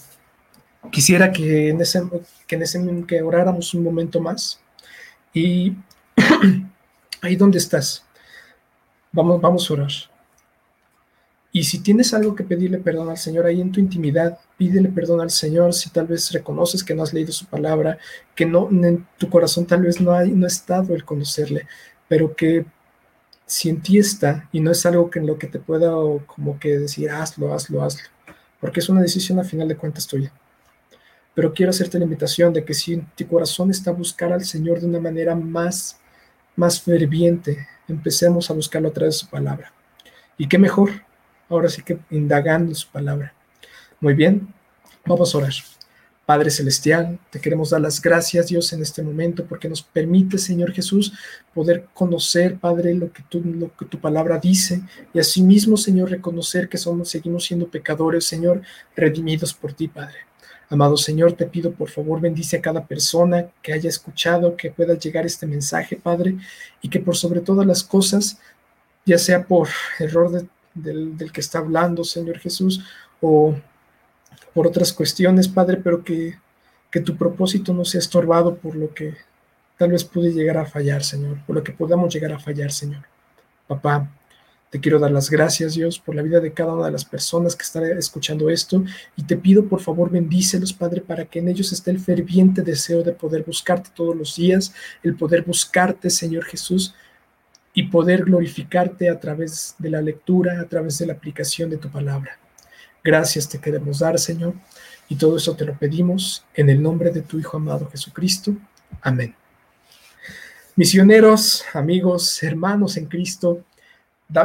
quisiera 0.91 1.31
que 1.31 1.69
en 1.69 1.81
ese, 1.81 2.01
que 2.47 3.05
que 3.07 3.21
oráramos 3.21 3.75
un 3.75 3.83
momento 3.83 4.19
más 4.19 4.59
y 5.35 5.75
ahí 7.21 7.35
donde 7.35 7.59
estás, 7.59 8.03
vamos, 9.11 9.39
vamos 9.39 9.69
a 9.69 9.73
orar. 9.75 9.91
Y 11.51 11.63
si 11.63 11.79
tienes 11.79 12.13
algo 12.13 12.35
que 12.35 12.43
pedirle 12.43 12.77
perdón 12.77 13.09
al 13.09 13.17
Señor 13.17 13.45
ahí 13.45 13.61
en 13.61 13.71
tu 13.71 13.79
intimidad, 13.79 14.37
pídele 14.57 14.89
perdón 14.89 15.21
al 15.21 15.31
Señor 15.31 15.73
si 15.73 15.89
tal 15.89 16.07
vez 16.07 16.31
reconoces 16.31 16.83
que 16.83 16.93
no 16.93 17.03
has 17.03 17.13
leído 17.13 17.31
su 17.31 17.45
palabra, 17.45 17.97
que 18.35 18.45
no 18.45 18.69
en 18.69 19.07
tu 19.17 19.29
corazón 19.29 19.65
tal 19.65 19.81
vez 19.81 19.99
no, 20.01 20.11
hay, 20.11 20.31
no 20.31 20.45
ha 20.45 20.47
estado 20.47 20.93
el 20.93 21.05
conocerle, 21.05 21.67
pero 22.07 22.35
que 22.35 22.65
si 23.45 23.69
en 23.69 23.81
ti 23.81 23.97
está 23.97 24.49
y 24.51 24.59
no 24.59 24.71
es 24.71 24.85
algo 24.85 25.09
que 25.09 25.19
en 25.19 25.27
lo 25.27 25.37
que 25.39 25.47
te 25.47 25.59
pueda 25.59 25.91
como 26.25 26.59
que 26.59 26.79
decir 26.79 27.09
hazlo, 27.09 27.53
hazlo, 27.53 27.81
hazlo, 27.81 28.07
porque 28.59 28.81
es 28.81 28.89
una 28.89 29.01
decisión 29.01 29.39
a 29.39 29.43
final 29.43 29.67
de 29.67 29.77
cuentas 29.77 30.05
tuya 30.05 30.33
pero 31.37 31.53
quiero 31.53 31.69
hacerte 31.69 31.99
la 31.99 32.05
invitación 32.05 32.51
de 32.51 32.65
que 32.65 32.73
si 32.73 32.97
tu 33.15 33.27
corazón 33.27 33.69
está 33.69 33.91
buscar 33.91 34.33
al 34.33 34.43
Señor 34.43 34.79
de 34.79 34.87
una 34.87 34.99
manera 34.99 35.35
más, 35.35 35.99
más 36.55 36.81
ferviente, 36.81 37.67
empecemos 37.87 38.49
a 38.49 38.55
buscarlo 38.55 38.89
a 38.89 38.91
través 38.91 39.13
de 39.13 39.19
su 39.19 39.29
palabra. 39.29 39.71
Y 40.35 40.47
qué 40.47 40.57
mejor, 40.57 40.89
ahora 41.49 41.69
sí 41.69 41.81
que 41.81 41.99
indagando 42.09 42.73
su 42.75 42.87
palabra. 42.89 43.33
Muy 43.99 44.13
bien, 44.13 44.53
vamos 45.05 45.33
a 45.33 45.37
orar. 45.37 45.53
Padre 46.25 46.51
Celestial, 46.51 47.19
te 47.29 47.39
queremos 47.39 47.69
dar 47.69 47.79
las 47.79 48.01
gracias, 48.01 48.47
Dios, 48.47 48.73
en 48.73 48.81
este 48.81 49.01
momento, 49.01 49.45
porque 49.45 49.69
nos 49.69 49.81
permite, 49.81 50.37
Señor 50.37 50.73
Jesús, 50.73 51.13
poder 51.53 51.87
conocer, 51.93 52.57
Padre, 52.57 52.93
lo 52.93 53.13
que, 53.13 53.23
tú, 53.29 53.41
lo 53.41 53.73
que 53.77 53.85
tu 53.85 54.01
palabra 54.01 54.37
dice, 54.37 54.81
y 55.13 55.19
asimismo, 55.19 55.77
Señor, 55.77 56.11
reconocer 56.11 56.67
que 56.67 56.77
somos, 56.77 57.07
seguimos 57.07 57.45
siendo 57.45 57.69
pecadores, 57.69 58.25
Señor, 58.25 58.61
redimidos 58.93 59.53
por 59.53 59.71
ti, 59.71 59.87
Padre. 59.87 60.27
Amado 60.69 60.97
Señor, 60.97 61.31
te 61.33 61.45
pido 61.45 61.71
por 61.71 61.89
favor 61.89 62.19
bendice 62.19 62.57
a 62.57 62.61
cada 62.61 62.85
persona 62.85 63.47
que 63.61 63.71
haya 63.71 63.87
escuchado, 63.87 64.57
que 64.57 64.69
pueda 64.69 64.95
llegar 64.95 65.25
este 65.25 65.47
mensaje, 65.47 65.95
Padre, 65.95 66.37
y 66.81 66.89
que 66.89 66.99
por 66.99 67.15
sobre 67.15 67.39
todas 67.39 67.65
las 67.65 67.83
cosas, 67.83 68.37
ya 69.05 69.17
sea 69.17 69.45
por 69.45 69.69
error 69.97 70.45
del, 70.81 71.31
que 71.31 71.41
está 71.41 71.59
hablando, 71.59 72.03
Señor 72.03 72.39
Jesús, 72.39 72.83
o 73.21 73.55
por 74.53 74.67
otras 74.67 74.93
cuestiones, 74.93 75.47
Padre, 75.47 75.77
pero 75.77 76.03
que, 76.03 76.37
que 76.91 76.99
tu 77.01 77.15
propósito 77.15 77.73
no 77.73 77.85
sea 77.85 77.99
estorbado 77.99 78.55
por 78.55 78.75
lo 78.75 78.93
que 78.93 79.15
tal 79.77 79.91
vez 79.91 80.03
pude 80.03 80.31
llegar 80.31 80.57
a 80.57 80.65
fallar, 80.65 81.03
Señor, 81.03 81.37
por 81.45 81.55
lo 81.55 81.63
que 81.63 81.71
podamos 81.71 82.13
llegar 82.13 82.33
a 82.33 82.39
fallar, 82.39 82.71
Señor. 82.71 83.05
Papá, 83.67 84.09
te 84.69 84.81
quiero 84.81 84.99
dar 84.99 85.11
las 85.11 85.29
gracias, 85.29 85.75
Dios, 85.75 85.97
por 85.97 86.13
la 86.13 86.21
vida 86.21 86.39
de 86.41 86.51
cada 86.51 86.73
una 86.73 86.87
de 86.87 86.91
las 86.91 87.05
personas 87.05 87.55
que 87.55 87.63
están 87.63 87.85
escuchando 87.97 88.49
esto 88.49 88.83
y 89.15 89.23
te 89.23 89.37
pido, 89.37 89.65
por 89.65 89.79
favor, 89.79 90.09
bendícelos, 90.09 90.73
Padre, 90.73 91.01
para 91.01 91.25
que 91.25 91.39
en 91.39 91.47
ellos 91.47 91.71
esté 91.71 91.91
el 91.91 91.99
ferviente 91.99 92.61
deseo 92.61 93.01
de 93.01 93.13
poder 93.13 93.43
buscarte 93.43 93.91
todos 93.95 94.15
los 94.15 94.35
días, 94.35 94.73
el 95.03 95.15
poder 95.15 95.43
buscarte, 95.43 96.09
Señor 96.09 96.43
Jesús, 96.43 96.93
y 97.77 97.83
poder 97.83 98.25
glorificarte 98.25 99.07
a 99.07 99.19
través 99.19 99.75
de 99.77 99.91
la 99.91 100.01
lectura, 100.01 100.59
a 100.59 100.65
través 100.67 100.97
de 100.97 101.05
la 101.05 101.13
aplicación 101.13 101.69
de 101.69 101.77
tu 101.77 101.91
palabra. 101.91 102.39
Gracias 103.03 103.47
te 103.47 103.59
queremos 103.59 103.99
dar, 103.99 104.17
Señor, 104.17 104.55
y 105.07 105.15
todo 105.15 105.37
eso 105.37 105.55
te 105.55 105.63
lo 105.63 105.77
pedimos 105.77 106.43
en 106.55 106.71
el 106.71 106.81
nombre 106.81 107.11
de 107.11 107.21
tu 107.21 107.37
Hijo 107.37 107.57
amado 107.57 107.87
Jesucristo. 107.91 108.55
Amén. 108.99 109.35
Misioneros, 110.75 111.65
amigos, 111.71 112.41
hermanos 112.41 112.97
en 112.97 113.05
Cristo, 113.05 113.63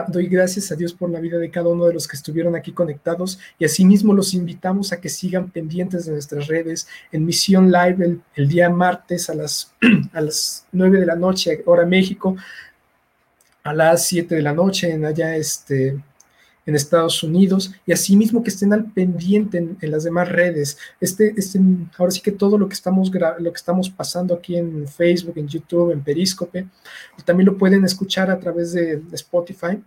doy 0.08 0.26
gracias 0.26 0.70
a 0.70 0.76
Dios 0.76 0.92
por 0.92 1.08
la 1.08 1.18
vida 1.18 1.38
de 1.38 1.50
cada 1.50 1.68
uno 1.68 1.86
de 1.86 1.94
los 1.94 2.06
que 2.06 2.18
estuvieron 2.18 2.54
aquí 2.54 2.72
conectados 2.72 3.38
y 3.58 3.64
asimismo 3.64 4.12
los 4.12 4.34
invitamos 4.34 4.92
a 4.92 5.00
que 5.00 5.08
sigan 5.08 5.50
pendientes 5.50 6.04
de 6.04 6.12
nuestras 6.12 6.48
redes 6.48 6.86
en 7.10 7.24
Misión 7.24 7.72
Live 7.72 8.18
el, 8.34 8.48
día 8.48 8.68
martes 8.68 9.30
a 9.30 9.34
las, 9.34 9.72
a 10.12 10.20
las 10.20 10.66
9 10.72 11.00
de 11.00 11.06
la 11.06 11.16
noche, 11.16 11.62
hora 11.64 11.86
México, 11.86 12.36
a 13.62 13.74
las 13.74 14.06
7 14.06 14.34
de 14.34 14.42
la 14.42 14.52
noche 14.52 14.90
en 14.90 15.04
allá 15.04 15.36
este, 15.36 16.00
en 16.66 16.74
Estados 16.74 17.22
Unidos 17.22 17.72
y 17.86 17.92
asimismo 17.92 18.42
que 18.42 18.50
estén 18.50 18.72
al 18.72 18.90
pendiente 18.92 19.58
en, 19.58 19.90
las 19.90 20.04
demás 20.04 20.28
redes. 20.28 20.78
Este, 21.00 21.34
este, 21.36 21.60
ahora 21.98 22.12
sí 22.12 22.20
que 22.20 22.32
todo 22.32 22.56
lo 22.56 22.68
que 22.68 22.74
estamos 22.74 23.10
lo 23.10 23.52
que 23.52 23.56
estamos 23.56 23.90
pasando 23.90 24.34
aquí 24.34 24.56
en 24.56 24.86
Facebook, 24.86 25.34
en 25.36 25.48
YouTube, 25.48 25.92
en 25.92 26.02
Periscope, 26.02 26.66
también 27.24 27.46
lo 27.46 27.58
pueden 27.58 27.84
escuchar 27.84 28.30
a 28.30 28.38
través 28.38 28.72
de, 28.72 29.02
Spotify 29.12 29.82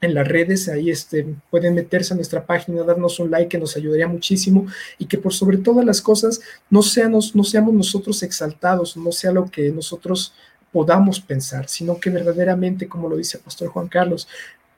en 0.00 0.12
las 0.12 0.28
redes, 0.28 0.68
ahí 0.68 0.90
este, 0.90 1.34
pueden 1.50 1.74
meterse 1.74 2.12
a 2.12 2.16
nuestra 2.16 2.44
página, 2.44 2.82
darnos 2.82 3.18
un 3.20 3.30
like 3.30 3.48
que 3.48 3.58
nos 3.58 3.74
ayudaría 3.74 4.06
muchísimo 4.06 4.66
y 4.98 5.06
que 5.06 5.16
por 5.16 5.32
sobre 5.32 5.56
todas 5.56 5.82
las 5.86 6.02
cosas 6.02 6.42
no, 6.68 6.82
seamos, 6.82 7.34
no 7.34 7.42
seamos 7.42 7.72
nosotros 7.72 8.22
exaltados, 8.22 8.98
no 8.98 9.12
sea 9.12 9.32
lo 9.32 9.46
que 9.46 9.70
nosotros 9.70 10.34
podamos 10.74 11.20
pensar, 11.20 11.68
sino 11.68 12.00
que 12.00 12.10
verdaderamente, 12.10 12.88
como 12.88 13.08
lo 13.08 13.16
dice 13.16 13.36
el 13.36 13.44
pastor 13.44 13.68
Juan 13.68 13.86
Carlos, 13.86 14.26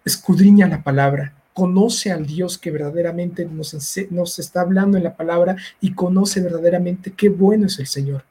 escudriña 0.04 0.68
la 0.68 0.82
palabra, 0.82 1.32
conoce 1.54 2.12
al 2.12 2.26
Dios 2.26 2.58
que 2.58 2.70
verdaderamente 2.70 3.46
nos, 3.46 3.74
nos 4.10 4.38
está 4.38 4.60
hablando 4.60 4.98
en 4.98 5.04
la 5.04 5.16
palabra 5.16 5.56
y 5.80 5.94
conoce 5.94 6.42
verdaderamente 6.42 7.14
qué 7.16 7.30
bueno 7.30 7.64
es 7.64 7.78
el 7.78 7.86
Señor. 7.86 8.24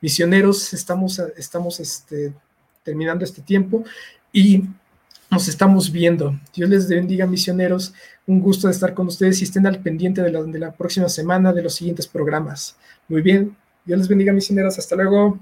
Misioneros, 0.00 0.74
estamos, 0.74 1.20
estamos 1.36 1.78
este, 1.78 2.34
terminando 2.82 3.24
este 3.24 3.42
tiempo 3.42 3.84
y 4.32 4.64
nos 5.30 5.46
estamos 5.46 5.92
viendo. 5.92 6.36
Dios 6.52 6.68
les 6.68 6.88
bendiga, 6.88 7.28
misioneros. 7.28 7.94
Un 8.26 8.40
gusto 8.40 8.66
de 8.66 8.72
estar 8.72 8.92
con 8.92 9.06
ustedes 9.06 9.40
y 9.40 9.44
estén 9.44 9.68
al 9.68 9.78
pendiente 9.78 10.20
de 10.20 10.32
la, 10.32 10.42
de 10.42 10.58
la 10.58 10.72
próxima 10.72 11.08
semana 11.08 11.52
de 11.52 11.62
los 11.62 11.76
siguientes 11.76 12.08
programas. 12.08 12.76
Muy 13.06 13.22
bien, 13.22 13.56
Dios 13.84 14.00
les 14.00 14.08
bendiga, 14.08 14.32
misioneros. 14.32 14.80
Hasta 14.80 14.96
luego. 14.96 15.38